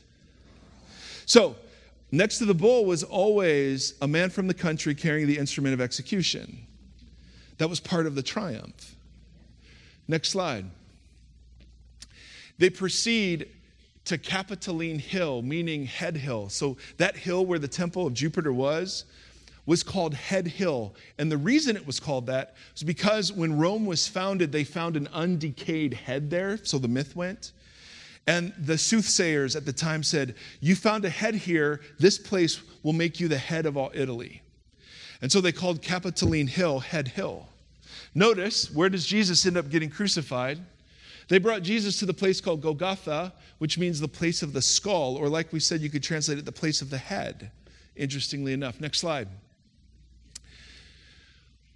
So, 1.26 1.56
next 2.10 2.38
to 2.38 2.46
the 2.46 2.54
bull 2.54 2.86
was 2.86 3.02
always 3.02 3.92
a 4.00 4.08
man 4.08 4.30
from 4.30 4.46
the 4.46 4.54
country 4.54 4.94
carrying 4.94 5.26
the 5.26 5.36
instrument 5.36 5.74
of 5.74 5.82
execution. 5.82 6.65
That 7.58 7.68
was 7.68 7.80
part 7.80 8.06
of 8.06 8.14
the 8.14 8.22
triumph. 8.22 8.94
Next 10.08 10.30
slide. 10.30 10.66
They 12.58 12.70
proceed 12.70 13.48
to 14.06 14.18
Capitoline 14.18 14.98
Hill, 14.98 15.42
meaning 15.42 15.84
Head 15.84 16.16
Hill. 16.16 16.48
So 16.48 16.76
that 16.96 17.16
hill 17.16 17.44
where 17.44 17.58
the 17.58 17.68
temple 17.68 18.06
of 18.06 18.14
Jupiter 18.14 18.52
was 18.52 19.04
was 19.66 19.82
called 19.82 20.14
Head 20.14 20.46
Hill. 20.46 20.94
And 21.18 21.30
the 21.30 21.36
reason 21.36 21.76
it 21.76 21.86
was 21.86 21.98
called 21.98 22.26
that 22.26 22.54
was 22.72 22.84
because 22.84 23.32
when 23.32 23.58
Rome 23.58 23.84
was 23.84 24.06
founded, 24.06 24.52
they 24.52 24.62
found 24.62 24.96
an 24.96 25.08
undecayed 25.08 25.92
head 25.92 26.30
there, 26.30 26.56
so 26.64 26.78
the 26.78 26.88
myth 26.88 27.16
went. 27.16 27.52
And 28.28 28.52
the 28.58 28.78
soothsayers 28.78 29.56
at 29.56 29.66
the 29.66 29.72
time 29.72 30.02
said, 30.02 30.36
You 30.60 30.76
found 30.76 31.04
a 31.04 31.10
head 31.10 31.34
here, 31.34 31.80
this 31.98 32.16
place 32.16 32.60
will 32.84 32.92
make 32.92 33.20
you 33.20 33.28
the 33.28 33.38
head 33.38 33.66
of 33.66 33.76
all 33.76 33.90
Italy. 33.92 34.42
And 35.22 35.30
so 35.32 35.40
they 35.40 35.52
called 35.52 35.82
Capitoline 35.82 36.48
Hill 36.48 36.80
Head 36.80 37.08
Hill. 37.08 37.48
Notice, 38.14 38.70
where 38.70 38.88
does 38.88 39.06
Jesus 39.06 39.44
end 39.46 39.56
up 39.56 39.70
getting 39.70 39.90
crucified? 39.90 40.58
They 41.28 41.38
brought 41.38 41.62
Jesus 41.62 41.98
to 41.98 42.06
the 42.06 42.14
place 42.14 42.40
called 42.40 42.62
Golgotha, 42.62 43.32
which 43.58 43.78
means 43.78 43.98
the 43.98 44.08
place 44.08 44.42
of 44.42 44.52
the 44.52 44.62
skull, 44.62 45.16
or 45.16 45.28
like 45.28 45.52
we 45.52 45.60
said, 45.60 45.80
you 45.80 45.90
could 45.90 46.02
translate 46.02 46.38
it 46.38 46.44
the 46.44 46.52
place 46.52 46.82
of 46.82 46.90
the 46.90 46.98
head, 46.98 47.50
interestingly 47.96 48.52
enough. 48.52 48.80
Next 48.80 49.00
slide. 49.00 49.28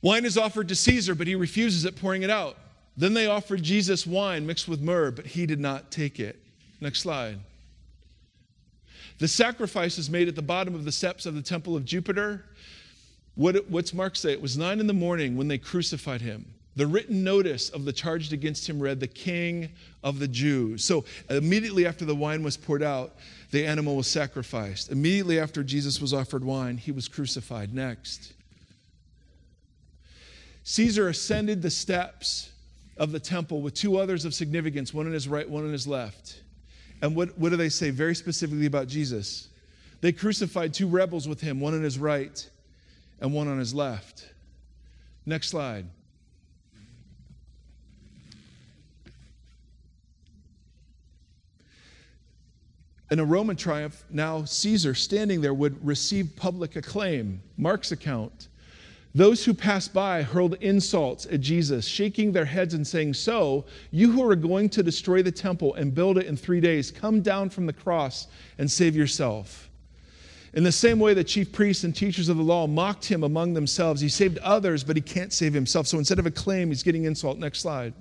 Wine 0.03 0.25
is 0.25 0.39
offered 0.39 0.69
to 0.69 0.75
Caesar, 0.75 1.15
but 1.15 1.27
he 1.27 1.35
refuses 1.35 1.85
it, 1.85 1.97
pouring 1.97 2.23
it 2.23 2.31
out. 2.31 2.57
Then 2.97 3.13
they 3.13 3.27
offered 3.27 3.63
Jesus 3.63 4.07
wine 4.07 4.47
mixed 4.47 4.69
with 4.69 4.81
myrrh, 4.81 5.11
but 5.11 5.27
he 5.27 5.47
did 5.47 5.61
not 5.61 5.91
take 5.91 6.21
it. 6.21 6.41
Next 6.81 7.01
slide. 7.01 7.39
The 9.19 9.29
sacrifice 9.29 9.99
is 9.99 10.09
made 10.09 10.29
at 10.29 10.37
the 10.37 10.43
bottom 10.43 10.75
of 10.75 10.85
the 10.85 10.93
steps 10.93 11.27
of 11.27 11.35
the 11.35 11.43
temple 11.43 11.77
of 11.77 11.85
Jupiter. 11.85 12.47
What, 13.35 13.69
what's 13.71 13.95
Mark 13.95 14.17
say? 14.17 14.33
It 14.33 14.43
was 14.43 14.59
nine 14.59 14.81
in 14.81 14.87
the 14.87 14.93
morning 14.93 15.37
when 15.37 15.49
they 15.49 15.59
crucified 15.59 16.21
him. 16.21 16.47
The 16.77 16.87
written 16.87 17.25
notice 17.25 17.69
of 17.71 17.85
the 17.85 17.93
charge 17.93 18.33
against 18.33 18.69
him 18.69 18.81
read, 18.81 19.01
The 19.01 19.09
King 19.09 19.71
of 20.05 20.19
the 20.19 20.29
Jews. 20.29 20.85
So 20.85 21.05
immediately 21.29 21.87
after 21.87 22.05
the 22.05 22.15
wine 22.15 22.43
was 22.43 22.57
poured 22.57 22.83
out, 22.83 23.17
the 23.51 23.67
animal 23.67 23.97
was 23.97 24.07
sacrificed. 24.07 24.91
Immediately 24.91 25.41
after 25.41 25.63
Jesus 25.63 26.01
was 26.01 26.15
offered 26.15 26.45
wine, 26.45 26.77
he 26.77 26.93
was 26.93 27.09
crucified. 27.09 27.75
Next. 27.75 28.35
Caesar 30.63 31.09
ascended 31.09 31.63
the 31.63 31.71
steps 31.71 32.51
of 32.97 33.13
the 33.13 33.21
temple 33.21 33.63
with 33.63 33.75
two 33.75 33.97
others 33.99 34.25
of 34.25 34.35
significance, 34.35 34.95
one 34.95 35.07
on 35.07 35.13
his 35.13 35.27
right, 35.27 35.49
one 35.49 35.65
on 35.65 35.73
his 35.73 35.87
left. 35.87 36.41
And 37.03 37.17
what, 37.17 37.37
what 37.39 37.49
do 37.49 37.57
they 37.57 37.71
say 37.71 37.91
very 37.91 38.15
specifically 38.15 38.67
about 38.67 38.87
Jesus? 38.87 39.49
They 40.01 40.13
crucified 40.13 40.73
two 40.73 40.87
rebels 40.87 41.27
with 41.27 41.41
him, 41.41 41.61
one 41.61 41.75
on 41.75 41.83
his 41.83 41.99
right 41.99 42.49
and 43.21 43.33
one 43.33 43.49
on 43.49 43.59
his 43.59 43.75
left. 43.75 44.29
Next 45.27 45.49
slide. 45.49 45.87
In 53.11 53.19
a 53.19 53.25
Roman 53.25 53.57
triumph, 53.57 54.05
now 54.09 54.45
Caesar 54.45 54.95
standing 54.95 55.41
there 55.41 55.55
would 55.55 55.85
receive 55.85 56.31
public 56.37 56.77
acclaim. 56.77 57.43
Mark's 57.57 57.91
account. 57.91 58.49
Those 59.13 59.45
who 59.45 59.53
passed 59.53 59.93
by 59.93 60.23
hurled 60.23 60.55
insults 60.61 61.27
at 61.27 61.41
Jesus, 61.41 61.85
shaking 61.85 62.31
their 62.31 62.45
heads 62.45 62.75
and 62.75 62.87
saying, 62.87 63.15
So, 63.15 63.65
you 63.91 64.13
who 64.13 64.23
are 64.31 64.37
going 64.37 64.69
to 64.71 64.85
destroy 64.85 65.23
the 65.23 65.33
temple 65.33 65.75
and 65.75 65.93
build 65.93 66.19
it 66.19 66.27
in 66.27 66.37
three 66.37 66.61
days, 66.61 66.93
come 66.93 67.21
down 67.21 67.51
from 67.51 67.67
the 67.67 67.73
cross 67.73 68.29
and 68.59 68.71
save 68.71 68.95
yourself. 68.95 69.70
In 70.53 70.65
the 70.65 70.73
same 70.73 70.99
way, 70.99 71.15
the 71.15 71.23
chief 71.23 71.53
priests 71.53 71.85
and 71.85 71.95
teachers 71.95 72.29
of 72.29 72.37
the 72.37 72.43
law 72.43 72.67
mocked 72.67 73.05
him 73.05 73.23
among 73.23 73.55
themselves. 73.55 74.01
He 74.01 74.09
saved 74.09 74.39
others, 74.39 74.83
but 74.83 74.97
he 74.97 75.03
can't 75.03 75.33
save 75.33 75.55
himself. 75.55 75.87
So 75.87 75.99
instead 75.99 76.19
of 76.19 76.27
acclaim, 76.27 76.69
he's 76.69 76.83
getting 76.83 77.05
insult. 77.05 77.39
Next 77.39 77.61
slide. 77.61 77.95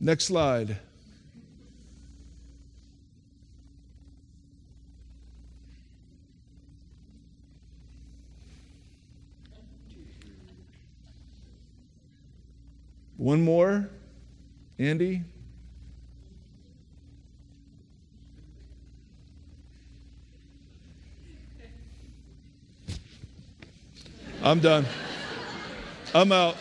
Next 0.00 0.26
slide. 0.26 0.76
One 13.16 13.40
more, 13.40 13.88
Andy. 14.78 15.22
I'm 24.44 24.60
done. 24.60 24.84
I'm 26.14 26.30
out. 26.30 26.58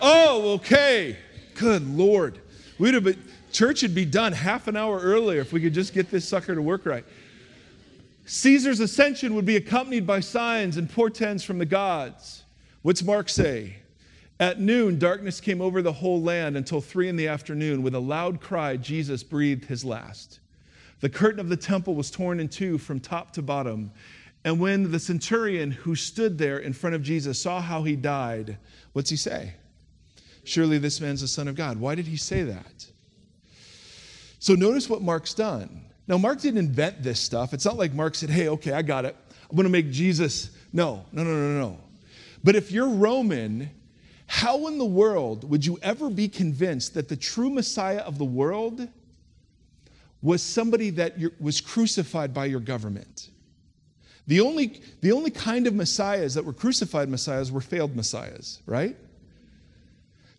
Oh, 0.00 0.52
okay. 0.52 1.16
Good 1.56 1.84
Lord. 1.84 2.38
We'd 2.78 2.94
have 2.94 3.02
been, 3.02 3.20
church 3.50 3.82
would 3.82 3.92
be 3.92 4.04
done 4.04 4.32
half 4.32 4.68
an 4.68 4.76
hour 4.76 5.00
earlier 5.00 5.40
if 5.40 5.52
we 5.52 5.60
could 5.60 5.74
just 5.74 5.94
get 5.94 6.12
this 6.12 6.28
sucker 6.28 6.54
to 6.54 6.62
work 6.62 6.86
right. 6.86 7.04
Caesar's 8.24 8.78
ascension 8.78 9.34
would 9.34 9.44
be 9.44 9.56
accompanied 9.56 10.06
by 10.06 10.20
signs 10.20 10.76
and 10.76 10.88
portents 10.88 11.42
from 11.42 11.58
the 11.58 11.66
gods. 11.66 12.44
What's 12.82 13.02
Mark 13.02 13.28
say? 13.28 13.78
At 14.38 14.60
noon, 14.60 15.00
darkness 15.00 15.40
came 15.40 15.60
over 15.60 15.82
the 15.82 15.92
whole 15.92 16.22
land 16.22 16.56
until 16.56 16.80
three 16.80 17.08
in 17.08 17.16
the 17.16 17.26
afternoon. 17.26 17.82
With 17.82 17.96
a 17.96 18.00
loud 18.00 18.40
cry, 18.40 18.76
Jesus 18.76 19.24
breathed 19.24 19.64
his 19.64 19.84
last. 19.84 20.38
The 21.00 21.08
curtain 21.08 21.40
of 21.40 21.48
the 21.48 21.56
temple 21.56 21.96
was 21.96 22.12
torn 22.12 22.38
in 22.38 22.48
two 22.48 22.78
from 22.78 23.00
top 23.00 23.32
to 23.32 23.42
bottom. 23.42 23.90
And 24.44 24.58
when 24.58 24.90
the 24.90 24.98
centurion 24.98 25.70
who 25.70 25.94
stood 25.94 26.36
there 26.36 26.58
in 26.58 26.72
front 26.72 26.96
of 26.96 27.02
Jesus 27.02 27.40
saw 27.40 27.60
how 27.60 27.84
he 27.84 27.94
died, 27.94 28.58
what's 28.92 29.10
he 29.10 29.16
say? 29.16 29.54
Surely 30.44 30.78
this 30.78 31.00
man's 31.00 31.20
the 31.20 31.28
Son 31.28 31.46
of 31.46 31.54
God. 31.54 31.78
Why 31.78 31.94
did 31.94 32.06
he 32.06 32.16
say 32.16 32.42
that? 32.42 32.86
So 34.40 34.54
notice 34.54 34.90
what 34.90 35.02
Mark's 35.02 35.34
done. 35.34 35.84
Now, 36.08 36.18
Mark 36.18 36.40
didn't 36.40 36.58
invent 36.58 37.02
this 37.02 37.20
stuff. 37.20 37.54
It's 37.54 37.64
not 37.64 37.76
like 37.76 37.92
Mark 37.92 38.16
said, 38.16 38.28
hey, 38.28 38.48
okay, 38.48 38.72
I 38.72 38.82
got 38.82 39.04
it. 39.04 39.16
I'm 39.48 39.56
going 39.56 39.64
to 39.64 39.70
make 39.70 39.92
Jesus. 39.92 40.50
No, 40.72 41.04
no, 41.12 41.22
no, 41.22 41.30
no, 41.30 41.60
no. 41.60 41.78
But 42.42 42.56
if 42.56 42.72
you're 42.72 42.88
Roman, 42.88 43.70
how 44.26 44.66
in 44.66 44.78
the 44.78 44.84
world 44.84 45.48
would 45.48 45.64
you 45.64 45.78
ever 45.80 46.10
be 46.10 46.26
convinced 46.28 46.94
that 46.94 47.08
the 47.08 47.14
true 47.14 47.50
Messiah 47.50 48.00
of 48.00 48.18
the 48.18 48.24
world 48.24 48.88
was 50.22 50.40
somebody 50.40 50.90
that 50.90 51.14
was 51.40 51.60
crucified 51.60 52.32
by 52.32 52.46
your 52.46 52.60
government. 52.60 53.28
The 54.26 54.40
only, 54.40 54.80
the 55.00 55.12
only 55.12 55.30
kind 55.30 55.66
of 55.66 55.74
messiahs 55.74 56.34
that 56.34 56.44
were 56.44 56.52
crucified 56.52 57.08
messiahs 57.08 57.50
were 57.50 57.60
failed 57.60 57.96
messiahs, 57.96 58.60
right? 58.66 58.96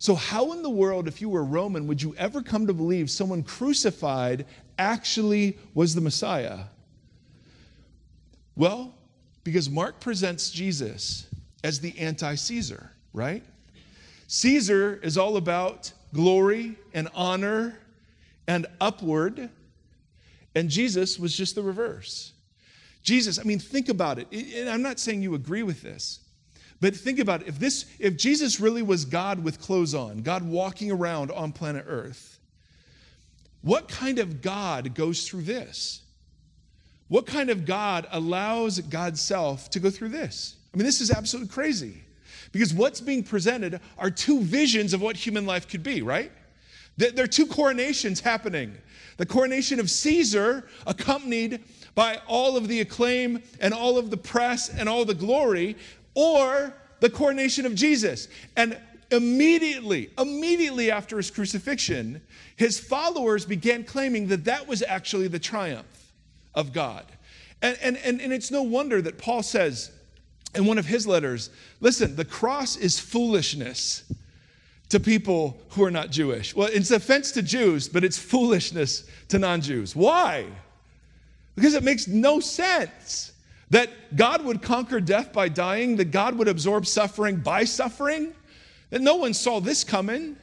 So, 0.03 0.15
how 0.15 0.51
in 0.51 0.63
the 0.63 0.69
world, 0.69 1.07
if 1.07 1.21
you 1.21 1.29
were 1.29 1.45
Roman, 1.45 1.87
would 1.87 2.01
you 2.01 2.13
ever 2.17 2.41
come 2.41 2.67
to 2.67 2.73
believe 2.73 3.09
someone 3.09 3.41
crucified 3.41 4.45
actually 4.77 5.57
was 5.73 5.95
the 5.95 6.01
Messiah? 6.01 6.65
Well, 8.57 8.93
because 9.45 9.69
Mark 9.69 10.01
presents 10.01 10.51
Jesus 10.51 11.27
as 11.63 11.79
the 11.79 11.97
anti 11.97 12.35
Caesar, 12.35 12.91
right? 13.13 13.45
Caesar 14.27 14.99
is 15.01 15.17
all 15.17 15.37
about 15.37 15.93
glory 16.13 16.75
and 16.93 17.07
honor 17.15 17.79
and 18.45 18.65
upward, 18.81 19.49
and 20.53 20.69
Jesus 20.69 21.17
was 21.17 21.33
just 21.33 21.55
the 21.55 21.63
reverse. 21.63 22.32
Jesus, 23.03 23.37
I 23.37 23.43
mean, 23.43 23.59
think 23.59 23.89
about 23.89 24.17
it. 24.17 24.27
And 24.31 24.69
I'm 24.69 24.81
not 24.81 24.99
saying 24.99 25.21
you 25.21 25.35
agree 25.35 25.63
with 25.63 25.81
this, 25.81 26.19
but 26.79 26.95
think 26.95 27.19
about 27.19 27.41
it. 27.41 27.49
If 27.49 27.59
this, 27.59 27.85
if 27.99 28.17
Jesus 28.17 28.59
really 28.59 28.81
was 28.81 29.05
God 29.05 29.43
with 29.43 29.59
clothes 29.61 29.93
on, 29.93 30.21
God 30.23 30.43
walking 30.43 30.89
around 30.91 31.29
on 31.31 31.51
planet 31.51 31.85
Earth, 31.87 32.39
what 33.61 33.87
kind 33.87 34.19
of 34.19 34.41
God 34.41 34.95
goes 34.95 35.27
through 35.27 35.43
this? 35.43 36.01
What 37.09 37.25
kind 37.25 37.49
of 37.49 37.65
God 37.65 38.07
allows 38.11 38.79
God's 38.79 39.21
self 39.21 39.69
to 39.71 39.79
go 39.79 39.89
through 39.89 40.09
this? 40.09 40.55
I 40.73 40.77
mean, 40.77 40.85
this 40.85 41.01
is 41.01 41.11
absolutely 41.11 41.53
crazy. 41.53 41.97
Because 42.51 42.73
what's 42.73 43.01
being 43.01 43.23
presented 43.23 43.79
are 43.97 44.09
two 44.09 44.41
visions 44.41 44.93
of 44.93 45.01
what 45.01 45.15
human 45.15 45.45
life 45.45 45.67
could 45.67 45.83
be, 45.83 46.01
right? 46.01 46.31
There 46.97 47.23
are 47.23 47.27
two 47.27 47.47
coronations 47.47 48.19
happening. 48.19 48.77
The 49.17 49.25
coronation 49.25 49.79
of 49.79 49.89
Caesar, 49.89 50.67
accompanied 50.85 51.63
by 51.95 52.19
all 52.27 52.57
of 52.57 52.67
the 52.67 52.81
acclaim 52.81 53.41
and 53.59 53.73
all 53.73 53.97
of 53.97 54.09
the 54.09 54.17
press 54.17 54.69
and 54.69 54.89
all 54.89 55.05
the 55.05 55.13
glory, 55.13 55.75
or 56.15 56.73
the 56.99 57.09
coronation 57.09 57.65
of 57.65 57.75
Jesus. 57.75 58.27
And 58.55 58.77
immediately, 59.11 60.09
immediately 60.17 60.91
after 60.91 61.17
his 61.17 61.29
crucifixion, 61.29 62.21
his 62.55 62.79
followers 62.79 63.45
began 63.45 63.83
claiming 63.83 64.27
that 64.27 64.45
that 64.45 64.67
was 64.67 64.81
actually 64.81 65.27
the 65.27 65.39
triumph 65.39 66.11
of 66.55 66.73
God. 66.73 67.05
And, 67.61 67.77
and, 67.81 67.97
and, 67.97 68.21
and 68.21 68.33
it's 68.33 68.51
no 68.51 68.63
wonder 68.63 69.01
that 69.01 69.17
Paul 69.17 69.43
says 69.43 69.91
in 70.55 70.65
one 70.65 70.77
of 70.77 70.85
his 70.85 71.07
letters 71.07 71.49
listen, 71.79 72.15
the 72.15 72.25
cross 72.25 72.75
is 72.75 72.99
foolishness 72.99 74.03
to 74.89 74.99
people 74.99 75.59
who 75.69 75.83
are 75.83 75.91
not 75.91 76.11
Jewish. 76.11 76.55
Well, 76.55 76.69
it's 76.71 76.91
offense 76.91 77.31
to 77.31 77.41
Jews, 77.41 77.87
but 77.87 78.03
it's 78.03 78.17
foolishness 78.17 79.05
to 79.29 79.39
non 79.39 79.61
Jews. 79.61 79.95
Why? 79.95 80.45
Because 81.55 81.73
it 81.73 81.83
makes 81.83 82.07
no 82.07 82.39
sense 82.39 83.31
that 83.69 84.15
God 84.15 84.43
would 84.45 84.61
conquer 84.61 84.99
death 84.99 85.33
by 85.33 85.49
dying, 85.49 85.95
that 85.97 86.11
God 86.11 86.35
would 86.37 86.47
absorb 86.47 86.85
suffering 86.85 87.37
by 87.37 87.63
suffering, 87.63 88.33
that 88.89 89.01
no 89.01 89.15
one 89.15 89.33
saw 89.33 89.59
this 89.59 89.83
coming. 89.83 90.35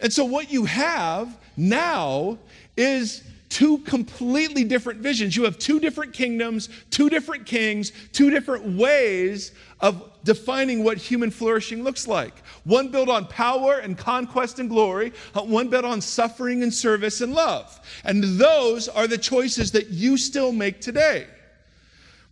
And 0.00 0.12
so, 0.12 0.24
what 0.24 0.50
you 0.50 0.64
have 0.64 1.36
now 1.56 2.38
is 2.76 3.22
two 3.48 3.78
completely 3.78 4.64
different 4.64 5.00
visions. 5.00 5.36
You 5.36 5.44
have 5.44 5.58
two 5.58 5.80
different 5.80 6.12
kingdoms, 6.12 6.68
two 6.90 7.10
different 7.10 7.46
kings, 7.46 7.92
two 8.12 8.30
different 8.30 8.78
ways 8.78 9.52
of 9.80 10.07
defining 10.24 10.84
what 10.84 10.98
human 10.98 11.30
flourishing 11.30 11.82
looks 11.82 12.06
like. 12.06 12.34
One 12.64 12.88
built 12.88 13.08
on 13.08 13.26
power 13.26 13.78
and 13.78 13.96
conquest 13.96 14.58
and 14.58 14.68
glory, 14.68 15.12
uh, 15.34 15.42
one 15.42 15.68
built 15.68 15.84
on 15.84 16.00
suffering 16.00 16.62
and 16.62 16.72
service 16.72 17.20
and 17.20 17.34
love. 17.34 17.80
And 18.04 18.22
those 18.22 18.88
are 18.88 19.06
the 19.06 19.18
choices 19.18 19.72
that 19.72 19.90
you 19.90 20.16
still 20.16 20.52
make 20.52 20.80
today. 20.80 21.26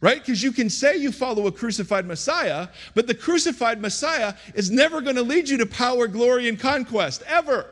Right? 0.01 0.18
Because 0.18 0.43
you 0.43 0.53
can 0.53 0.68
say 0.68 0.97
you 0.97 1.11
follow 1.11 1.47
a 1.47 1.53
crucified 1.53 2.07
Messiah, 2.07 2.68
but 2.95 3.07
the 3.07 3.14
crucified 3.14 3.80
Messiah 3.80 4.34
is 4.55 4.70
never 4.70 5.01
going 5.01 5.16
to 5.16 5.22
lead 5.22 5.49
you 5.49 5.57
to 5.59 5.66
power, 5.66 6.07
glory, 6.07 6.49
and 6.49 6.61
conquest, 6.61 7.22
ever. 7.26 7.66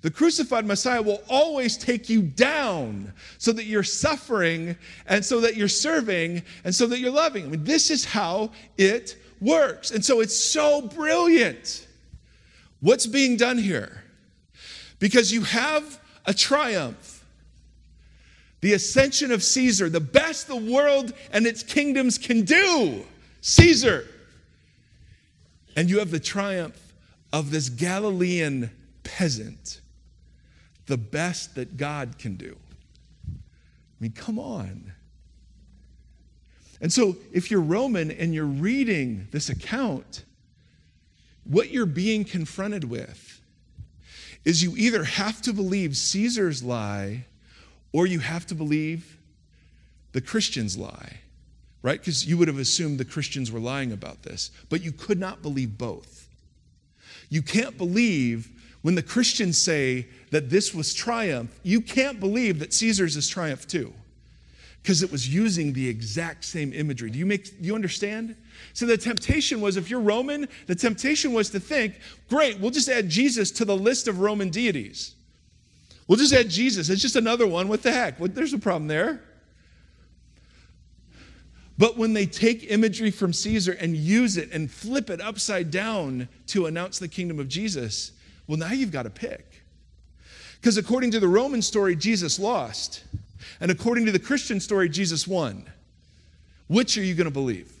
The 0.00 0.10
crucified 0.10 0.64
Messiah 0.64 1.02
will 1.02 1.22
always 1.28 1.76
take 1.76 2.08
you 2.08 2.22
down 2.22 3.12
so 3.38 3.50
that 3.52 3.64
you're 3.64 3.82
suffering 3.82 4.76
and 5.06 5.24
so 5.24 5.40
that 5.40 5.56
you're 5.56 5.66
serving 5.66 6.42
and 6.62 6.72
so 6.72 6.86
that 6.86 7.00
you're 7.00 7.10
loving. 7.10 7.46
I 7.46 7.48
mean, 7.48 7.64
this 7.64 7.90
is 7.90 8.04
how 8.04 8.52
it 8.76 9.16
works. 9.40 9.90
And 9.90 10.04
so 10.04 10.20
it's 10.20 10.36
so 10.36 10.82
brilliant. 10.82 11.86
What's 12.80 13.06
being 13.06 13.36
done 13.36 13.58
here? 13.58 14.04
Because 15.00 15.32
you 15.32 15.42
have 15.42 16.00
a 16.26 16.34
triumph, 16.34 17.24
the 18.60 18.74
ascension 18.74 19.32
of 19.32 19.42
Caesar, 19.42 19.88
the 19.88 20.00
best 20.00 20.46
the 20.46 20.56
world 20.56 21.12
and 21.32 21.44
its 21.44 21.64
kingdoms 21.64 22.18
can 22.18 22.42
do, 22.44 23.04
Caesar. 23.40 24.06
And 25.74 25.90
you 25.90 25.98
have 25.98 26.12
the 26.12 26.20
triumph 26.20 26.80
of 27.32 27.50
this 27.50 27.68
Galilean 27.68 28.70
peasant 29.02 29.80
the 30.88 30.96
best 30.96 31.54
that 31.54 31.76
God 31.76 32.18
can 32.18 32.34
do. 32.34 32.56
I 33.26 34.00
mean, 34.00 34.12
come 34.12 34.38
on. 34.38 34.92
And 36.80 36.92
so, 36.92 37.16
if 37.32 37.50
you're 37.50 37.60
Roman 37.60 38.10
and 38.10 38.34
you're 38.34 38.44
reading 38.44 39.28
this 39.30 39.48
account, 39.48 40.24
what 41.44 41.70
you're 41.70 41.86
being 41.86 42.24
confronted 42.24 42.84
with 42.84 43.40
is 44.44 44.62
you 44.62 44.74
either 44.76 45.04
have 45.04 45.42
to 45.42 45.52
believe 45.52 45.96
Caesar's 45.96 46.62
lie 46.62 47.24
or 47.92 48.06
you 48.06 48.20
have 48.20 48.46
to 48.46 48.54
believe 48.54 49.18
the 50.12 50.20
Christian's 50.20 50.78
lie, 50.78 51.18
right? 51.82 51.98
Because 51.98 52.26
you 52.26 52.38
would 52.38 52.48
have 52.48 52.58
assumed 52.58 52.98
the 52.98 53.04
Christians 53.04 53.50
were 53.50 53.60
lying 53.60 53.92
about 53.92 54.22
this, 54.22 54.50
but 54.68 54.82
you 54.82 54.92
could 54.92 55.18
not 55.18 55.42
believe 55.42 55.76
both. 55.76 56.28
You 57.28 57.42
can't 57.42 57.76
believe 57.76 58.50
when 58.88 58.94
the 58.94 59.02
Christians 59.02 59.60
say 59.60 60.06
that 60.30 60.48
this 60.48 60.74
was 60.74 60.94
triumph, 60.94 61.60
you 61.62 61.78
can't 61.78 62.18
believe 62.18 62.58
that 62.60 62.72
Caesar's 62.72 63.16
is 63.16 63.28
triumph 63.28 63.66
too, 63.66 63.92
because 64.82 65.02
it 65.02 65.12
was 65.12 65.28
using 65.28 65.74
the 65.74 65.86
exact 65.86 66.42
same 66.42 66.72
imagery. 66.72 67.10
Do 67.10 67.18
you 67.18 67.26
make 67.26 67.52
you 67.60 67.74
understand? 67.74 68.34
So 68.72 68.86
the 68.86 68.96
temptation 68.96 69.60
was, 69.60 69.76
if 69.76 69.90
you're 69.90 70.00
Roman, 70.00 70.48
the 70.68 70.74
temptation 70.74 71.34
was 71.34 71.50
to 71.50 71.60
think, 71.60 72.00
great, 72.30 72.60
we'll 72.60 72.70
just 72.70 72.88
add 72.88 73.10
Jesus 73.10 73.50
to 73.50 73.66
the 73.66 73.76
list 73.76 74.08
of 74.08 74.20
Roman 74.20 74.48
deities. 74.48 75.14
We'll 76.06 76.16
just 76.16 76.32
add 76.32 76.48
Jesus. 76.48 76.88
It's 76.88 77.02
just 77.02 77.16
another 77.16 77.46
one. 77.46 77.68
What 77.68 77.82
the 77.82 77.92
heck? 77.92 78.18
What, 78.18 78.34
there's 78.34 78.54
a 78.54 78.58
problem 78.58 78.88
there. 78.88 79.22
But 81.76 81.98
when 81.98 82.14
they 82.14 82.24
take 82.24 82.70
imagery 82.70 83.10
from 83.10 83.34
Caesar 83.34 83.72
and 83.72 83.94
use 83.94 84.38
it 84.38 84.50
and 84.50 84.70
flip 84.70 85.10
it 85.10 85.20
upside 85.20 85.70
down 85.70 86.30
to 86.46 86.64
announce 86.64 86.98
the 86.98 87.08
kingdom 87.08 87.38
of 87.38 87.48
Jesus, 87.48 88.12
well, 88.48 88.56
now 88.56 88.72
you've 88.72 88.90
got 88.90 89.04
to 89.04 89.10
pick. 89.10 89.62
Because 90.60 90.76
according 90.78 91.12
to 91.12 91.20
the 91.20 91.28
Roman 91.28 91.62
story, 91.62 91.94
Jesus 91.94 92.40
lost. 92.40 93.04
And 93.60 93.70
according 93.70 94.06
to 94.06 94.12
the 94.12 94.18
Christian 94.18 94.58
story, 94.58 94.88
Jesus 94.88 95.28
won. 95.28 95.70
Which 96.66 96.98
are 96.98 97.02
you 97.02 97.14
going 97.14 97.26
to 97.26 97.30
believe? 97.30 97.72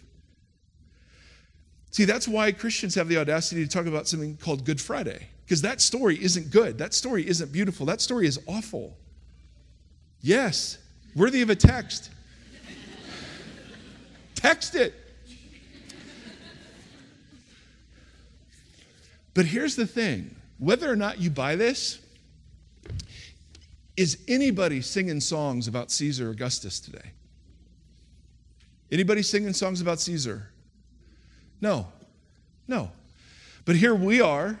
See, 1.90 2.04
that's 2.04 2.28
why 2.28 2.52
Christians 2.52 2.94
have 2.94 3.08
the 3.08 3.16
audacity 3.16 3.64
to 3.64 3.70
talk 3.70 3.86
about 3.86 4.06
something 4.06 4.36
called 4.36 4.64
Good 4.64 4.80
Friday. 4.80 5.26
Because 5.44 5.62
that 5.62 5.80
story 5.80 6.22
isn't 6.22 6.50
good. 6.50 6.78
That 6.78 6.92
story 6.92 7.26
isn't 7.26 7.50
beautiful. 7.50 7.86
That 7.86 8.00
story 8.02 8.26
is 8.26 8.38
awful. 8.46 8.96
Yes, 10.20 10.78
worthy 11.16 11.42
of 11.42 11.48
a 11.48 11.56
text. 11.56 12.10
text 14.34 14.74
it. 14.74 14.94
But 19.32 19.46
here's 19.46 19.76
the 19.76 19.86
thing 19.86 20.34
whether 20.58 20.90
or 20.90 20.96
not 20.96 21.20
you 21.20 21.30
buy 21.30 21.56
this, 21.56 22.00
is 23.96 24.18
anybody 24.28 24.80
singing 24.80 25.20
songs 25.20 25.66
about 25.68 25.90
Caesar 25.90 26.30
Augustus 26.30 26.80
today? 26.80 27.12
Anybody 28.90 29.22
singing 29.22 29.52
songs 29.52 29.80
about 29.80 30.00
Caesar? 30.00 30.50
No. 31.60 31.88
No. 32.66 32.90
But 33.64 33.76
here 33.76 33.94
we 33.94 34.20
are. 34.20 34.58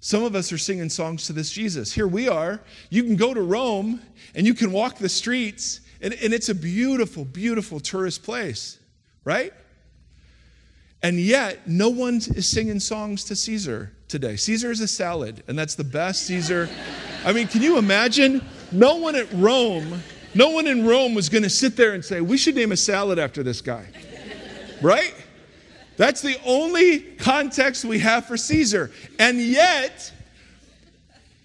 Some 0.00 0.22
of 0.22 0.34
us 0.34 0.52
are 0.52 0.58
singing 0.58 0.88
songs 0.88 1.26
to 1.26 1.32
this 1.32 1.50
Jesus. 1.50 1.92
Here 1.92 2.08
we 2.08 2.28
are. 2.28 2.60
You 2.90 3.02
can 3.04 3.16
go 3.16 3.34
to 3.34 3.42
Rome 3.42 4.00
and 4.34 4.46
you 4.46 4.54
can 4.54 4.72
walk 4.72 4.98
the 4.98 5.08
streets, 5.08 5.80
and, 6.00 6.14
and 6.14 6.32
it's 6.32 6.48
a 6.48 6.54
beautiful, 6.54 7.24
beautiful 7.24 7.80
tourist 7.80 8.22
place, 8.22 8.78
right? 9.24 9.52
And 11.02 11.18
yet, 11.18 11.68
no 11.68 11.88
one 11.88 12.16
is 12.16 12.48
singing 12.48 12.80
songs 12.80 13.24
to 13.24 13.36
Caesar 13.36 13.92
today. 14.08 14.36
Caesar 14.36 14.70
is 14.70 14.80
a 14.80 14.88
salad, 14.88 15.42
and 15.48 15.58
that's 15.58 15.74
the 15.74 15.84
best 15.84 16.26
Caesar. 16.26 16.68
I 17.24 17.32
mean, 17.32 17.48
can 17.48 17.62
you 17.62 17.78
imagine? 17.78 18.44
No 18.72 18.96
one 18.96 19.14
at 19.16 19.32
Rome, 19.32 20.02
no 20.34 20.50
one 20.50 20.66
in 20.66 20.86
Rome 20.86 21.14
was 21.14 21.28
going 21.28 21.44
to 21.44 21.50
sit 21.50 21.76
there 21.76 21.94
and 21.94 22.04
say, 22.04 22.20
we 22.20 22.36
should 22.36 22.54
name 22.54 22.72
a 22.72 22.76
salad 22.76 23.18
after 23.18 23.42
this 23.42 23.60
guy, 23.60 23.86
right? 24.82 25.14
That's 25.96 26.20
the 26.20 26.36
only 26.44 27.00
context 27.00 27.84
we 27.84 28.00
have 28.00 28.26
for 28.26 28.36
Caesar. 28.36 28.90
And 29.18 29.40
yet, 29.40 30.12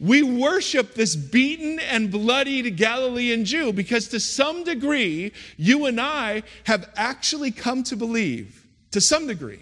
We 0.01 0.23
worship 0.23 0.95
this 0.95 1.15
beaten 1.15 1.79
and 1.79 2.09
bloodied 2.09 2.75
Galilean 2.75 3.45
Jew 3.45 3.71
because, 3.71 4.07
to 4.07 4.19
some 4.19 4.63
degree, 4.63 5.31
you 5.57 5.85
and 5.85 6.01
I 6.01 6.41
have 6.63 6.89
actually 6.95 7.51
come 7.51 7.83
to 7.83 7.95
believe, 7.95 8.65
to 8.89 8.99
some 8.99 9.27
degree, 9.27 9.61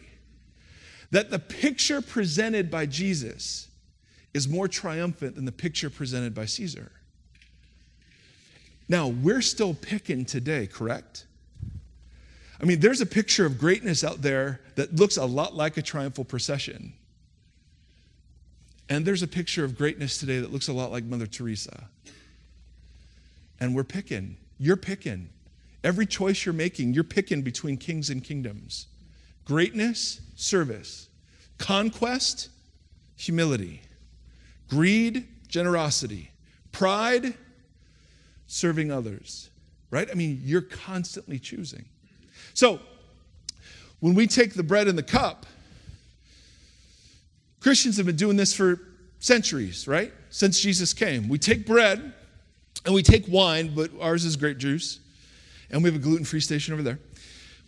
that 1.12 1.32
the 1.32 1.40
picture 1.40 2.02
presented 2.02 2.70
by 2.70 2.86
Jesus 2.86 3.68
is 4.34 4.48
more 4.48 4.68
triumphant 4.68 5.36
than 5.36 5.46
the 5.46 5.52
picture 5.52 5.90
presented 5.90 6.36
by 6.36 6.46
Caesar. 6.46 6.92
Now, 8.88 9.08
we're 9.08 9.42
still 9.42 9.74
picking 9.74 10.26
today, 10.26 10.68
correct? 10.68 11.26
I 12.62 12.66
mean, 12.66 12.80
there's 12.80 13.02
a 13.02 13.06
picture 13.06 13.46
of 13.46 13.58
greatness 13.58 14.04
out 14.04 14.22
there 14.22 14.60
that 14.76 14.96
looks 14.96 15.18
a 15.18 15.26
lot 15.26 15.56
like 15.56 15.78
a 15.78 15.82
triumphal 15.82 16.26
procession. 16.26 16.94
And 18.90 19.06
there's 19.06 19.22
a 19.22 19.28
picture 19.28 19.64
of 19.64 19.78
greatness 19.78 20.18
today 20.18 20.40
that 20.40 20.52
looks 20.52 20.68
a 20.68 20.74
lot 20.74 20.92
like 20.92 21.04
Mother 21.04 21.28
Teresa. 21.28 21.86
And 23.60 23.76
we're 23.76 23.84
picking. 23.84 24.38
You're 24.58 24.78
picking. 24.78 25.30
Every 25.84 26.06
choice 26.06 26.46
you're 26.46 26.54
making, 26.54 26.94
you're 26.94 27.04
picking 27.04 27.42
between 27.42 27.78
kings 27.78 28.10
and 28.10 28.24
kingdoms. 28.24 28.88
Greatness, 29.46 30.22
service. 30.36 31.10
Conquest, 31.58 32.50
humility. 33.16 33.82
Greed, 34.70 35.28
generosity. 35.48 36.32
Pride, 36.72 37.34
serving 38.48 38.92
others. 38.92 39.50
Right? 39.92 40.08
I 40.10 40.14
mean, 40.14 40.42
you're 40.44 40.62
constantly 40.62 41.40
choosing. 41.40 41.86
So, 42.54 42.80
when 44.00 44.16
we 44.16 44.28
take 44.28 44.54
the 44.54 44.64
bread 44.64 44.88
and 44.88 44.98
the 44.98 45.04
cup, 45.04 45.46
Christians 47.60 47.98
have 47.98 48.06
been 48.06 48.16
doing 48.16 48.38
this 48.38 48.54
for 48.54 48.80
centuries, 49.20 49.88
right? 49.88 50.14
Since 50.30 50.62
Jesus 50.62 50.94
came. 50.94 51.28
We 51.28 51.38
take 51.38 51.66
bread 51.66 52.14
and 52.86 52.96
we 52.96 53.04
take 53.04 53.26
wine, 53.28 53.74
but 53.76 53.92
ours 54.00 54.24
is 54.24 54.36
grape 54.36 54.58
juice, 54.58 55.00
and 55.70 55.84
we 55.84 55.90
have 55.90 56.00
a 56.00 56.04
gluten 56.04 56.26
free 56.26 56.40
station 56.40 56.74
over 56.74 56.84
there. 56.84 57.00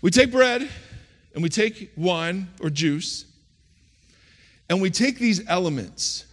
We 0.02 0.10
take 0.10 0.32
bread 0.32 0.70
and 1.34 1.44
we 1.44 1.50
take 1.50 1.92
wine 1.96 2.50
or 2.62 2.70
juice, 2.70 3.26
and 4.70 4.82
we 4.82 4.90
take 4.90 5.20
these 5.20 5.48
elements, 5.48 6.26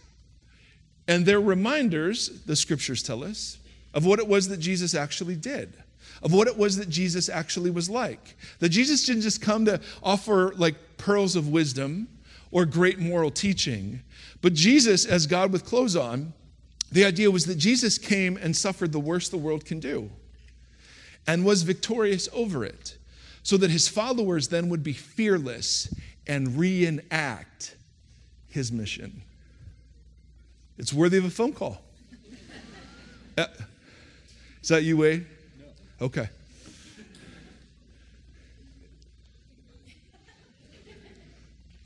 and 1.07 1.25
they're 1.25 1.41
reminders, 1.41 2.43
the 2.45 2.55
scriptures 2.55 3.03
tell 3.03 3.23
us, 3.23 3.57
of 3.93 4.05
what 4.05 4.19
it 4.19 4.27
was 4.27 4.47
that 4.49 4.59
Jesus 4.59 4.93
actually 4.93 5.35
did 5.35 5.73
of 6.21 6.33
what 6.33 6.47
it 6.47 6.57
was 6.57 6.77
that 6.77 6.89
Jesus 6.89 7.29
actually 7.29 7.71
was 7.71 7.89
like. 7.89 8.35
That 8.59 8.69
Jesus 8.69 9.05
didn't 9.05 9.21
just 9.21 9.41
come 9.41 9.65
to 9.65 9.79
offer 10.03 10.53
like 10.55 10.75
pearls 10.97 11.35
of 11.35 11.47
wisdom 11.47 12.07
or 12.51 12.65
great 12.65 12.99
moral 12.99 13.31
teaching, 13.31 14.01
but 14.41 14.53
Jesus, 14.53 15.05
as 15.05 15.27
God 15.27 15.51
with 15.51 15.65
clothes 15.65 15.95
on, 15.95 16.33
the 16.91 17.05
idea 17.05 17.29
was 17.29 17.45
that 17.45 17.55
Jesus 17.55 17.97
came 17.97 18.37
and 18.37 18.55
suffered 18.55 18.91
the 18.91 18.99
worst 18.99 19.31
the 19.31 19.37
world 19.37 19.65
can 19.65 19.79
do 19.79 20.09
and 21.27 21.45
was 21.45 21.61
victorious 21.61 22.27
over 22.33 22.65
it, 22.65 22.97
so 23.43 23.57
that 23.57 23.69
his 23.69 23.87
followers 23.87 24.47
then 24.47 24.69
would 24.69 24.83
be 24.83 24.93
fearless 24.93 25.93
and 26.27 26.57
reenact 26.57 27.75
his 28.49 28.71
mission. 28.71 29.21
It's 30.77 30.93
worthy 30.93 31.17
of 31.17 31.25
a 31.25 31.29
phone 31.29 31.53
call. 31.53 31.81
Uh, 33.37 33.45
is 34.61 34.69
that 34.69 34.83
you, 34.83 34.97
Wade? 34.97 35.25
No. 35.59 36.05
Okay. 36.05 36.29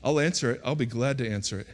I'll 0.02 0.20
answer 0.20 0.50
it. 0.50 0.60
I'll 0.64 0.74
be 0.74 0.86
glad 0.86 1.18
to 1.18 1.28
answer 1.28 1.60
it. 1.60 1.66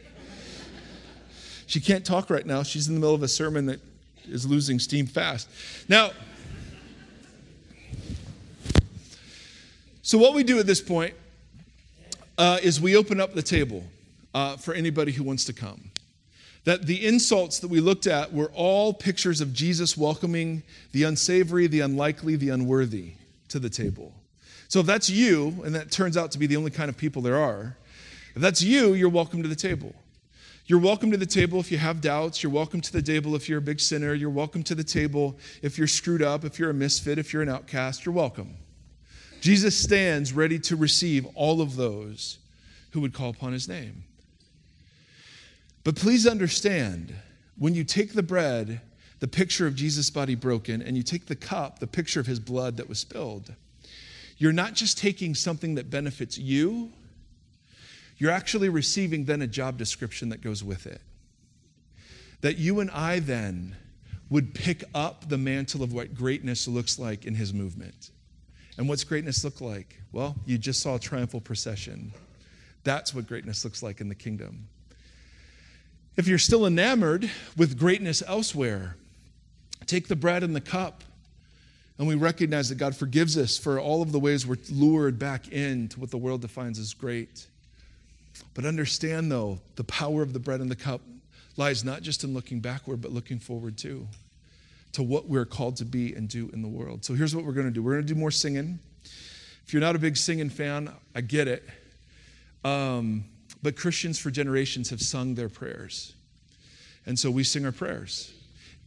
She 1.67 1.79
can't 1.79 2.05
talk 2.05 2.29
right 2.29 2.45
now. 2.45 2.63
She's 2.63 2.87
in 2.87 2.95
the 2.95 2.99
middle 2.99 3.15
of 3.15 3.23
a 3.23 3.27
sermon 3.27 3.65
that 3.67 3.79
is 4.25 4.45
losing 4.45 4.79
steam 4.79 5.05
fast. 5.05 5.49
Now, 5.87 6.11
so 10.01 10.17
what 10.17 10.33
we 10.33 10.43
do 10.43 10.59
at 10.59 10.65
this 10.65 10.81
point 10.81 11.13
uh, 12.37 12.59
is 12.61 12.81
we 12.81 12.95
open 12.95 13.21
up 13.21 13.33
the 13.33 13.41
table 13.41 13.83
uh, 14.33 14.57
for 14.57 14.73
anybody 14.73 15.11
who 15.11 15.23
wants 15.23 15.45
to 15.45 15.53
come. 15.53 15.91
That 16.63 16.85
the 16.85 17.05
insults 17.05 17.59
that 17.59 17.69
we 17.69 17.79
looked 17.79 18.07
at 18.07 18.33
were 18.33 18.51
all 18.53 18.93
pictures 18.93 19.41
of 19.41 19.51
Jesus 19.53 19.97
welcoming 19.97 20.63
the 20.91 21.03
unsavory, 21.03 21.67
the 21.67 21.79
unlikely, 21.79 22.35
the 22.35 22.49
unworthy 22.49 23.13
to 23.49 23.59
the 23.59 23.69
table. 23.69 24.13
So 24.67 24.79
if 24.79 24.85
that's 24.85 25.09
you, 25.09 25.61
and 25.65 25.73
that 25.75 25.91
turns 25.91 26.17
out 26.17 26.31
to 26.31 26.39
be 26.39 26.47
the 26.47 26.57
only 26.57 26.71
kind 26.71 26.89
of 26.89 26.97
people 26.97 27.21
there 27.21 27.37
are, 27.37 27.75
if 28.35 28.41
that's 28.41 28.61
you, 28.61 28.93
you're 28.93 29.09
welcome 29.09 29.43
to 29.43 29.49
the 29.49 29.55
table. 29.55 29.93
You're 30.67 30.79
welcome 30.79 31.11
to 31.11 31.17
the 31.17 31.25
table 31.25 31.59
if 31.59 31.71
you 31.71 31.77
have 31.79 31.99
doubts. 31.99 32.41
You're 32.41 32.51
welcome 32.51 32.79
to 32.79 32.93
the 32.93 33.01
table 33.01 33.35
if 33.35 33.49
you're 33.49 33.57
a 33.57 33.61
big 33.61 33.79
sinner. 33.79 34.13
You're 34.13 34.29
welcome 34.29 34.63
to 34.63 34.75
the 34.75 34.83
table 34.83 35.37
if 35.61 35.77
you're 35.77 35.87
screwed 35.87 36.21
up, 36.21 36.45
if 36.45 36.57
you're 36.59 36.69
a 36.69 36.73
misfit, 36.73 37.19
if 37.19 37.33
you're 37.33 37.41
an 37.41 37.49
outcast. 37.49 38.05
You're 38.05 38.15
welcome. 38.15 38.55
Jesus 39.41 39.75
stands 39.75 40.31
ready 40.31 40.59
to 40.59 40.75
receive 40.75 41.27
all 41.35 41.61
of 41.61 41.75
those 41.75 42.37
who 42.91 43.01
would 43.01 43.13
call 43.13 43.29
upon 43.29 43.53
his 43.53 43.67
name. 43.67 44.03
But 45.83 45.95
please 45.95 46.25
understand 46.25 47.13
when 47.57 47.75
you 47.75 47.83
take 47.83 48.13
the 48.13 48.23
bread, 48.23 48.81
the 49.19 49.27
picture 49.27 49.67
of 49.67 49.75
Jesus' 49.75 50.09
body 50.09 50.35
broken, 50.35 50.81
and 50.81 50.95
you 50.95 51.03
take 51.03 51.25
the 51.25 51.35
cup, 51.35 51.79
the 51.79 51.87
picture 51.87 52.19
of 52.19 52.27
his 52.27 52.39
blood 52.39 52.77
that 52.77 52.87
was 52.87 52.99
spilled, 52.99 53.53
you're 54.37 54.53
not 54.53 54.73
just 54.73 54.97
taking 54.97 55.35
something 55.35 55.75
that 55.75 55.89
benefits 55.89 56.37
you 56.37 56.91
you're 58.21 58.29
actually 58.29 58.69
receiving 58.69 59.25
then 59.25 59.41
a 59.41 59.47
job 59.47 59.79
description 59.79 60.29
that 60.29 60.41
goes 60.41 60.63
with 60.63 60.85
it. 60.85 61.01
That 62.41 62.59
you 62.59 62.79
and 62.79 62.91
I 62.91 63.17
then 63.17 63.75
would 64.29 64.53
pick 64.53 64.83
up 64.93 65.27
the 65.27 65.39
mantle 65.39 65.81
of 65.81 65.91
what 65.91 66.13
greatness 66.13 66.67
looks 66.67 66.99
like 66.99 67.25
in 67.25 67.33
his 67.33 67.51
movement. 67.51 68.11
And 68.77 68.87
what's 68.87 69.03
greatness 69.03 69.43
look 69.43 69.61
like? 69.61 69.99
Well, 70.11 70.35
you 70.45 70.57
just 70.57 70.81
saw 70.81 70.95
a 70.95 70.99
triumphal 70.99 71.41
procession. 71.41 72.11
That's 72.83 73.13
what 73.13 73.27
greatness 73.27 73.63
looks 73.63 73.83
like 73.83 74.01
in 74.01 74.09
the 74.09 74.15
kingdom. 74.15 74.67
If 76.17 76.27
you're 76.27 76.39
still 76.39 76.65
enamored 76.65 77.29
with 77.55 77.77
greatness 77.77 78.23
elsewhere, 78.25 78.95
take 79.85 80.07
the 80.07 80.15
bread 80.15 80.43
and 80.43 80.55
the 80.55 80.61
cup 80.61 81.03
and 82.01 82.07
we 82.07 82.15
recognize 82.15 82.67
that 82.69 82.79
God 82.79 82.95
forgives 82.95 83.37
us 83.37 83.59
for 83.59 83.79
all 83.79 84.01
of 84.01 84.11
the 84.11 84.19
ways 84.19 84.47
we're 84.47 84.57
lured 84.71 85.19
back 85.19 85.49
into 85.49 85.99
what 85.99 86.09
the 86.09 86.17
world 86.17 86.41
defines 86.41 86.79
as 86.79 86.95
great. 86.95 87.45
But 88.55 88.65
understand, 88.65 89.31
though, 89.31 89.59
the 89.75 89.83
power 89.83 90.23
of 90.23 90.33
the 90.33 90.39
bread 90.39 90.61
and 90.61 90.71
the 90.71 90.75
cup 90.75 91.01
lies 91.57 91.83
not 91.83 92.01
just 92.01 92.23
in 92.23 92.33
looking 92.33 92.59
backward, 92.59 93.01
but 93.01 93.11
looking 93.11 93.37
forward 93.37 93.77
too, 93.77 94.07
to 94.93 95.03
what 95.03 95.27
we're 95.27 95.45
called 95.45 95.77
to 95.77 95.85
be 95.85 96.13
and 96.13 96.27
do 96.27 96.49
in 96.53 96.61
the 96.61 96.67
world. 96.67 97.05
So 97.05 97.13
here's 97.13 97.35
what 97.35 97.45
we're 97.45 97.53
going 97.53 97.67
to 97.67 97.71
do 97.71 97.81
we're 97.81 97.93
going 97.93 98.07
to 98.07 98.13
do 98.13 98.19
more 98.19 98.31
singing. 98.31 98.79
If 99.65 99.73
you're 99.73 99.81
not 99.81 99.95
a 99.95 99.99
big 99.99 100.17
singing 100.17 100.49
fan, 100.49 100.91
I 101.15 101.21
get 101.21 101.47
it. 101.47 101.63
Um, 102.63 103.25
but 103.63 103.75
Christians 103.75 104.19
for 104.19 104.31
generations 104.31 104.89
have 104.89 105.01
sung 105.01 105.35
their 105.35 105.49
prayers. 105.49 106.13
And 107.05 107.17
so 107.17 107.31
we 107.31 107.43
sing 107.43 107.65
our 107.65 107.71
prayers. 107.71 108.33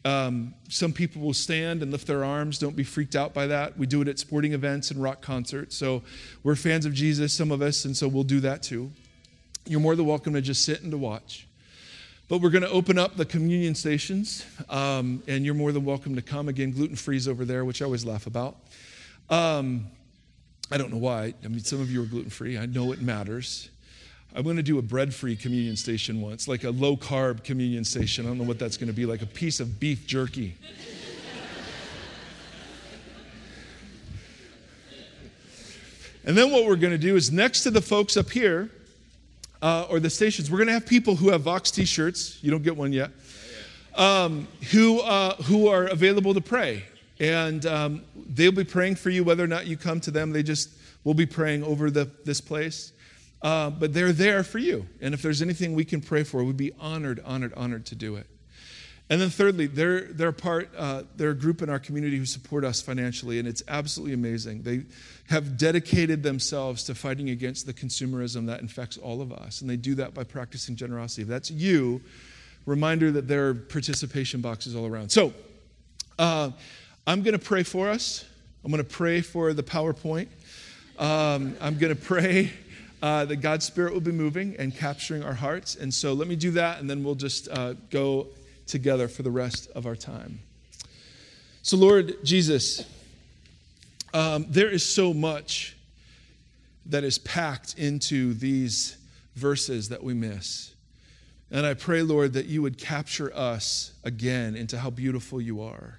Um, 0.04 0.54
some 0.68 0.92
people 0.92 1.22
will 1.22 1.32
stand 1.32 1.82
and 1.82 1.90
lift 1.90 2.06
their 2.06 2.24
arms. 2.24 2.58
Don't 2.58 2.76
be 2.76 2.84
freaked 2.84 3.16
out 3.16 3.32
by 3.32 3.46
that. 3.46 3.78
We 3.78 3.86
do 3.86 4.02
it 4.02 4.08
at 4.08 4.18
sporting 4.18 4.52
events 4.52 4.90
and 4.90 5.02
rock 5.02 5.22
concerts. 5.22 5.76
So 5.76 6.02
we're 6.42 6.56
fans 6.56 6.84
of 6.84 6.92
Jesus, 6.92 7.32
some 7.32 7.50
of 7.50 7.62
us, 7.62 7.86
and 7.86 7.96
so 7.96 8.06
we'll 8.06 8.22
do 8.22 8.40
that 8.40 8.62
too. 8.62 8.92
You're 9.66 9.80
more 9.80 9.96
than 9.96 10.04
welcome 10.04 10.34
to 10.34 10.42
just 10.42 10.64
sit 10.64 10.82
and 10.82 10.90
to 10.90 10.98
watch. 10.98 11.46
But 12.26 12.40
we're 12.40 12.50
going 12.50 12.62
to 12.62 12.70
open 12.70 12.98
up 12.98 13.16
the 13.16 13.26
communion 13.26 13.74
stations, 13.74 14.46
um, 14.70 15.22
and 15.26 15.44
you're 15.44 15.52
more 15.54 15.72
than 15.72 15.84
welcome 15.84 16.14
to 16.14 16.22
come. 16.22 16.48
Again, 16.48 16.70
gluten 16.70 16.96
free 16.96 17.18
is 17.18 17.28
over 17.28 17.44
there, 17.44 17.66
which 17.66 17.82
I 17.82 17.84
always 17.84 18.02
laugh 18.02 18.26
about. 18.26 18.56
Um, 19.28 19.88
I 20.70 20.78
don't 20.78 20.90
know 20.90 20.98
why. 20.98 21.34
I 21.44 21.48
mean, 21.48 21.60
some 21.60 21.82
of 21.82 21.90
you 21.90 22.02
are 22.02 22.06
gluten 22.06 22.30
free. 22.30 22.56
I 22.56 22.64
know 22.64 22.92
it 22.92 23.02
matters. 23.02 23.68
I'm 24.34 24.42
going 24.42 24.56
to 24.56 24.62
do 24.62 24.78
a 24.78 24.82
bread 24.82 25.14
free 25.14 25.36
communion 25.36 25.76
station 25.76 26.22
once, 26.22 26.48
like 26.48 26.64
a 26.64 26.70
low 26.70 26.96
carb 26.96 27.44
communion 27.44 27.84
station. 27.84 28.24
I 28.24 28.28
don't 28.28 28.38
know 28.38 28.44
what 28.44 28.58
that's 28.58 28.78
going 28.78 28.88
to 28.88 28.94
be, 28.94 29.04
like 29.04 29.20
a 29.20 29.26
piece 29.26 29.60
of 29.60 29.78
beef 29.78 30.06
jerky. 30.06 30.56
and 36.24 36.34
then 36.34 36.50
what 36.50 36.64
we're 36.64 36.76
going 36.76 36.94
to 36.94 36.98
do 36.98 37.16
is 37.16 37.30
next 37.30 37.64
to 37.64 37.70
the 37.70 37.82
folks 37.82 38.16
up 38.16 38.30
here, 38.30 38.70
uh, 39.64 39.86
or 39.88 39.98
the 39.98 40.10
stations, 40.10 40.50
we're 40.50 40.58
going 40.58 40.66
to 40.66 40.74
have 40.74 40.84
people 40.84 41.16
who 41.16 41.30
have 41.30 41.40
Vox 41.40 41.70
t 41.70 41.86
shirts. 41.86 42.38
You 42.42 42.50
don't 42.50 42.62
get 42.62 42.76
one 42.76 42.92
yet. 42.92 43.10
Um, 43.94 44.46
who, 44.72 45.00
uh, 45.00 45.36
who 45.36 45.68
are 45.68 45.86
available 45.86 46.34
to 46.34 46.42
pray. 46.42 46.84
And 47.18 47.64
um, 47.64 48.02
they'll 48.14 48.52
be 48.52 48.64
praying 48.64 48.96
for 48.96 49.08
you 49.08 49.24
whether 49.24 49.42
or 49.42 49.46
not 49.46 49.66
you 49.66 49.78
come 49.78 50.00
to 50.00 50.10
them. 50.10 50.32
They 50.32 50.42
just 50.42 50.68
will 51.02 51.14
be 51.14 51.24
praying 51.24 51.62
over 51.62 51.90
the, 51.90 52.10
this 52.26 52.42
place. 52.42 52.92
Uh, 53.40 53.70
but 53.70 53.94
they're 53.94 54.12
there 54.12 54.42
for 54.42 54.58
you. 54.58 54.86
And 55.00 55.14
if 55.14 55.22
there's 55.22 55.40
anything 55.40 55.74
we 55.74 55.86
can 55.86 56.02
pray 56.02 56.24
for, 56.24 56.44
we'd 56.44 56.58
be 56.58 56.72
honored, 56.78 57.22
honored, 57.24 57.54
honored 57.54 57.86
to 57.86 57.94
do 57.94 58.16
it. 58.16 58.26
And 59.10 59.20
then 59.20 59.28
thirdly, 59.28 59.66
they're, 59.66 60.04
they're 60.04 60.32
part, 60.32 60.70
uh, 60.76 61.02
they're 61.16 61.30
a 61.30 61.34
group 61.34 61.60
in 61.60 61.68
our 61.68 61.78
community 61.78 62.16
who 62.16 62.24
support 62.24 62.64
us 62.64 62.80
financially, 62.80 63.38
and 63.38 63.46
it's 63.46 63.62
absolutely 63.68 64.14
amazing. 64.14 64.62
They 64.62 64.84
have 65.28 65.58
dedicated 65.58 66.22
themselves 66.22 66.84
to 66.84 66.94
fighting 66.94 67.28
against 67.28 67.66
the 67.66 67.74
consumerism 67.74 68.46
that 68.46 68.60
infects 68.60 68.96
all 68.96 69.20
of 69.20 69.30
us, 69.30 69.60
and 69.60 69.68
they 69.68 69.76
do 69.76 69.94
that 69.96 70.14
by 70.14 70.24
practicing 70.24 70.74
generosity. 70.74 71.22
If 71.22 71.28
that's 71.28 71.50
you, 71.50 72.00
Reminder 72.66 73.10
that 73.12 73.28
there 73.28 73.48
are 73.48 73.54
participation 73.54 74.40
boxes 74.40 74.74
all 74.74 74.86
around. 74.86 75.10
So, 75.10 75.34
uh, 76.18 76.50
I'm 77.06 77.22
going 77.22 77.38
to 77.38 77.44
pray 77.44 77.62
for 77.62 77.90
us. 77.90 78.24
I'm 78.64 78.70
going 78.70 78.82
to 78.82 78.88
pray 78.88 79.20
for 79.20 79.52
the 79.52 79.62
PowerPoint. 79.62 80.28
Um, 80.98 81.54
I'm 81.60 81.76
going 81.76 81.94
to 81.94 82.00
pray 82.00 82.50
uh, 83.02 83.26
that 83.26 83.36
God's 83.36 83.66
Spirit 83.66 83.92
will 83.92 84.00
be 84.00 84.12
moving 84.12 84.56
and 84.58 84.74
capturing 84.74 85.22
our 85.22 85.34
hearts. 85.34 85.76
And 85.76 85.92
so 85.92 86.14
let 86.14 86.26
me 86.26 86.36
do 86.36 86.52
that, 86.52 86.80
and 86.80 86.88
then 86.88 87.04
we'll 87.04 87.16
just 87.16 87.48
uh, 87.50 87.74
go 87.90 88.28
together 88.66 89.08
for 89.08 89.22
the 89.22 89.30
rest 89.30 89.70
of 89.74 89.86
our 89.86 89.96
time. 89.96 90.40
So, 91.62 91.76
Lord 91.76 92.16
Jesus, 92.24 92.84
um, 94.12 94.46
there 94.48 94.68
is 94.68 94.84
so 94.84 95.14
much 95.14 95.76
that 96.86 97.04
is 97.04 97.18
packed 97.18 97.78
into 97.78 98.34
these 98.34 98.96
verses 99.34 99.88
that 99.88 100.02
we 100.02 100.14
miss. 100.14 100.72
And 101.50 101.64
I 101.64 101.74
pray, 101.74 102.02
Lord, 102.02 102.34
that 102.34 102.46
you 102.46 102.62
would 102.62 102.78
capture 102.78 103.34
us 103.34 103.92
again 104.04 104.56
into 104.56 104.78
how 104.78 104.90
beautiful 104.90 105.40
you 105.40 105.62
are 105.62 105.98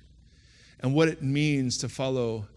and 0.80 0.94
what 0.94 1.08
it 1.08 1.22
means 1.24 1.78
to 1.80 1.90
follow, 1.90 2.48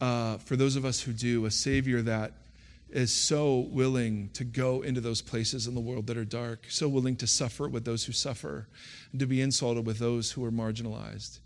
uh, 0.00 0.38
for 0.38 0.56
those 0.56 0.76
of 0.76 0.84
us 0.84 1.00
who 1.00 1.12
do, 1.12 1.44
a 1.44 1.50
Savior 1.50 2.02
that 2.02 2.32
is 2.92 3.12
so 3.12 3.60
willing 3.70 4.28
to 4.34 4.44
go 4.44 4.82
into 4.82 5.00
those 5.00 5.22
places 5.22 5.66
in 5.66 5.74
the 5.74 5.80
world 5.80 6.06
that 6.06 6.16
are 6.16 6.24
dark, 6.24 6.66
so 6.68 6.88
willing 6.88 7.16
to 7.16 7.26
suffer 7.26 7.68
with 7.68 7.84
those 7.84 8.04
who 8.04 8.12
suffer, 8.12 8.68
and 9.10 9.20
to 9.20 9.26
be 9.26 9.40
insulted 9.40 9.86
with 9.86 9.98
those 9.98 10.32
who 10.32 10.44
are 10.44 10.52
marginalized. 10.52 11.38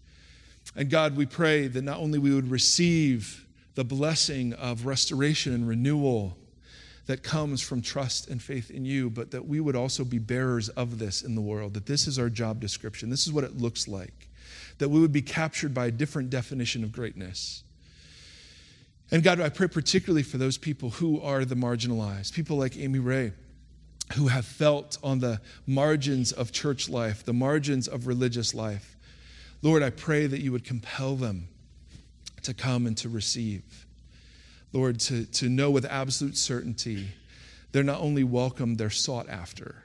And 0.75 0.91
God, 0.91 1.17
we 1.17 1.27
pray 1.27 1.69
that 1.69 1.83
not 1.83 1.99
only 1.99 2.19
we 2.19 2.35
would 2.35 2.51
receive 2.51 3.47
the 3.77 3.85
blessing 3.85 4.53
of 4.55 4.87
restoration 4.87 5.55
and 5.55 5.69
renewal 5.69 6.37
that 7.07 7.23
comes 7.23 7.63
from 7.63 7.81
trust 7.81 8.29
and 8.29 8.43
faith 8.43 8.71
in 8.71 8.85
you, 8.85 9.09
but 9.09 9.31
that 9.31 9.47
we 9.47 9.61
would 9.61 9.77
also 9.77 10.05
be 10.05 10.19
bearers 10.19 10.69
of 10.71 10.99
this 10.99 11.23
in 11.23 11.37
the 11.37 11.41
world, 11.41 11.75
that 11.75 11.87
this 11.87 12.09
is 12.09 12.19
our 12.19 12.29
job 12.29 12.61
description, 12.61 13.11
this 13.11 13.27
is 13.27 13.33
what 13.33 13.45
it 13.45 13.57
looks 13.57 13.87
like, 13.87 14.29
that 14.79 14.89
we 14.89 15.01
would 15.01 15.13
be 15.13 15.23
captured 15.23 15.73
by 15.73 15.87
a 15.87 15.91
different 15.93 16.31
definition 16.31 16.83
of 16.83 16.91
greatness. 16.91 17.63
And 19.11 19.23
God, 19.23 19.41
I 19.41 19.49
pray 19.49 19.69
particularly 19.69 20.23
for 20.23 20.37
those 20.37 20.59
people 20.59 20.91
who 20.91 21.21
are 21.21 21.45
the 21.45 21.55
marginalized, 21.55 22.33
people 22.33 22.57
like 22.57 22.77
Amy 22.77 22.99
Ray, 22.99 23.33
who 24.15 24.29
have 24.29 24.45
felt 24.45 24.99
on 25.03 25.21
the 25.21 25.41
margins 25.67 26.33
of 26.33 26.53
church 26.53 26.89
life, 26.89 27.25
the 27.25 27.33
margins 27.33 27.89
of 27.89 28.07
religious 28.07 28.55
life. 28.55 28.97
Lord, 29.63 29.83
I 29.83 29.91
pray 29.91 30.27
that 30.27 30.41
you 30.41 30.53
would 30.53 30.65
compel 30.65 31.17
them 31.17 31.49
to 32.43 32.55
come 32.55 32.87
and 32.87 32.97
to 32.99 33.09
receive. 33.09 33.87
Lord, 34.73 35.01
to, 35.01 35.25
to 35.25 35.49
know 35.49 35.71
with 35.71 35.85
absolute 35.85 36.37
certainty 36.37 37.09
they're 37.73 37.83
not 37.83 38.01
only 38.01 38.25
welcome, 38.25 38.77
they're 38.77 38.91
sought 38.91 39.29
after. 39.29 39.83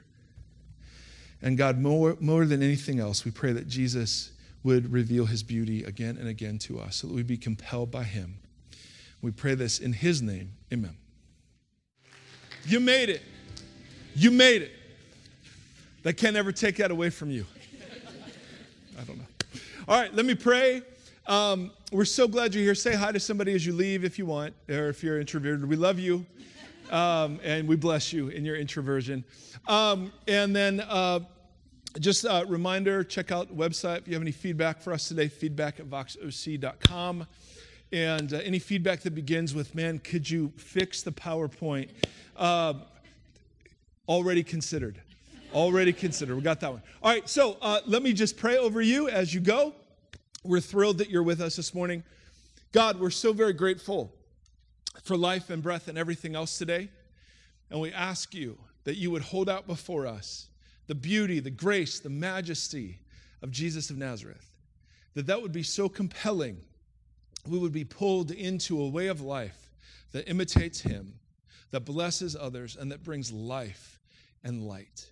And 1.42 1.58
God, 1.58 1.78
more, 1.78 2.16
more 2.20 2.46
than 2.46 2.62
anything 2.62 3.00
else, 3.00 3.24
we 3.24 3.30
pray 3.30 3.52
that 3.52 3.68
Jesus 3.68 4.30
would 4.62 4.92
reveal 4.92 5.26
his 5.26 5.42
beauty 5.42 5.82
again 5.82 6.16
and 6.16 6.28
again 6.28 6.58
to 6.60 6.78
us 6.78 6.96
so 6.96 7.08
that 7.08 7.14
we'd 7.14 7.26
be 7.26 7.36
compelled 7.36 7.90
by 7.90 8.04
him. 8.04 8.38
We 9.22 9.30
pray 9.30 9.54
this 9.54 9.78
in 9.78 9.92
his 9.92 10.20
name. 10.20 10.52
Amen. 10.72 10.96
You 12.66 12.80
made 12.80 13.08
it. 13.08 13.22
You 14.14 14.30
made 14.30 14.62
it. 14.62 14.72
They 16.02 16.12
can't 16.12 16.36
ever 16.36 16.50
take 16.50 16.76
that 16.76 16.90
away 16.90 17.10
from 17.10 17.30
you. 17.30 17.46
I 19.00 19.04
don't 19.04 19.18
know. 19.18 19.24
All 19.88 20.00
right, 20.00 20.12
let 20.12 20.26
me 20.26 20.34
pray. 20.34 20.82
Um, 21.26 21.70
we're 21.92 22.04
so 22.04 22.26
glad 22.26 22.52
you're 22.52 22.64
here. 22.64 22.74
Say 22.74 22.94
hi 22.94 23.12
to 23.12 23.20
somebody 23.20 23.54
as 23.54 23.64
you 23.64 23.72
leave 23.72 24.04
if 24.04 24.18
you 24.18 24.26
want, 24.26 24.54
or 24.68 24.88
if 24.88 25.04
you're 25.04 25.20
introverted. 25.20 25.68
We 25.68 25.76
love 25.76 26.00
you, 26.00 26.26
um, 26.90 27.38
and 27.44 27.68
we 27.68 27.76
bless 27.76 28.12
you 28.12 28.28
in 28.28 28.44
your 28.44 28.56
introversion. 28.56 29.24
Um, 29.68 30.12
and 30.26 30.54
then 30.54 30.80
uh, 30.80 31.20
just 32.00 32.24
a 32.24 32.44
reminder 32.48 33.04
check 33.04 33.30
out 33.30 33.48
the 33.48 33.54
website 33.54 33.98
if 33.98 34.08
you 34.08 34.14
have 34.14 34.22
any 34.22 34.32
feedback 34.32 34.80
for 34.80 34.92
us 34.92 35.06
today, 35.06 35.28
feedback 35.28 35.78
at 35.78 35.86
voxoc.com. 35.86 37.26
And 37.92 38.32
uh, 38.32 38.38
any 38.38 38.58
feedback 38.58 39.00
that 39.02 39.14
begins 39.14 39.54
with, 39.54 39.74
man, 39.74 39.98
could 39.98 40.28
you 40.28 40.52
fix 40.56 41.02
the 41.02 41.12
PowerPoint? 41.12 41.90
Uh, 42.36 42.74
already 44.08 44.42
considered. 44.42 45.00
Already 45.52 45.92
considered. 45.92 46.36
We 46.36 46.42
got 46.42 46.60
that 46.60 46.72
one. 46.72 46.82
All 47.02 47.12
right, 47.12 47.28
so 47.28 47.58
uh, 47.60 47.80
let 47.86 48.02
me 48.02 48.14
just 48.14 48.38
pray 48.38 48.56
over 48.56 48.80
you 48.80 49.08
as 49.08 49.34
you 49.34 49.40
go. 49.40 49.74
We're 50.42 50.60
thrilled 50.60 50.98
that 50.98 51.10
you're 51.10 51.22
with 51.22 51.42
us 51.42 51.56
this 51.56 51.74
morning. 51.74 52.02
God, 52.72 52.98
we're 52.98 53.10
so 53.10 53.34
very 53.34 53.52
grateful 53.52 54.14
for 55.04 55.16
life 55.16 55.50
and 55.50 55.62
breath 55.62 55.88
and 55.88 55.98
everything 55.98 56.34
else 56.34 56.56
today. 56.56 56.88
And 57.70 57.80
we 57.80 57.92
ask 57.92 58.34
you 58.34 58.58
that 58.84 58.96
you 58.96 59.10
would 59.10 59.22
hold 59.22 59.50
out 59.50 59.66
before 59.66 60.06
us 60.06 60.48
the 60.86 60.94
beauty, 60.94 61.40
the 61.40 61.50
grace, 61.50 62.00
the 62.00 62.10
majesty 62.10 62.98
of 63.42 63.50
Jesus 63.50 63.90
of 63.90 63.98
Nazareth. 63.98 64.46
That 65.14 65.26
that 65.26 65.42
would 65.42 65.52
be 65.52 65.62
so 65.62 65.88
compelling. 65.88 66.56
We 67.48 67.58
would 67.58 67.72
be 67.72 67.84
pulled 67.84 68.30
into 68.30 68.80
a 68.80 68.88
way 68.88 69.08
of 69.08 69.20
life 69.20 69.70
that 70.12 70.28
imitates 70.28 70.80
him, 70.80 71.14
that 71.70 71.80
blesses 71.84 72.36
others, 72.36 72.76
and 72.76 72.92
that 72.92 73.02
brings 73.02 73.32
life 73.32 74.00
and 74.44 74.62
light. 74.62 75.10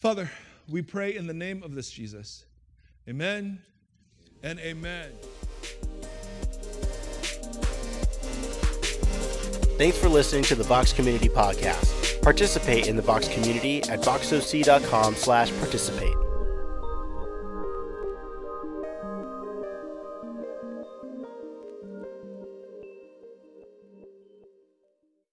Father, 0.00 0.30
we 0.68 0.82
pray 0.82 1.16
in 1.16 1.26
the 1.26 1.34
name 1.34 1.62
of 1.62 1.74
this 1.74 1.90
Jesus. 1.90 2.44
Amen 3.08 3.60
and 4.42 4.58
amen. 4.60 5.12
Thanks 9.78 9.96
for 9.96 10.08
listening 10.08 10.42
to 10.44 10.54
the 10.56 10.64
Vox 10.64 10.92
Community 10.92 11.28
Podcast. 11.28 12.20
Participate 12.20 12.88
in 12.88 12.96
the 12.96 13.02
Vox 13.02 13.28
community 13.28 13.82
at 13.84 14.00
voxoc.com 14.00 15.14
slash 15.14 15.52
participate. 15.60 16.27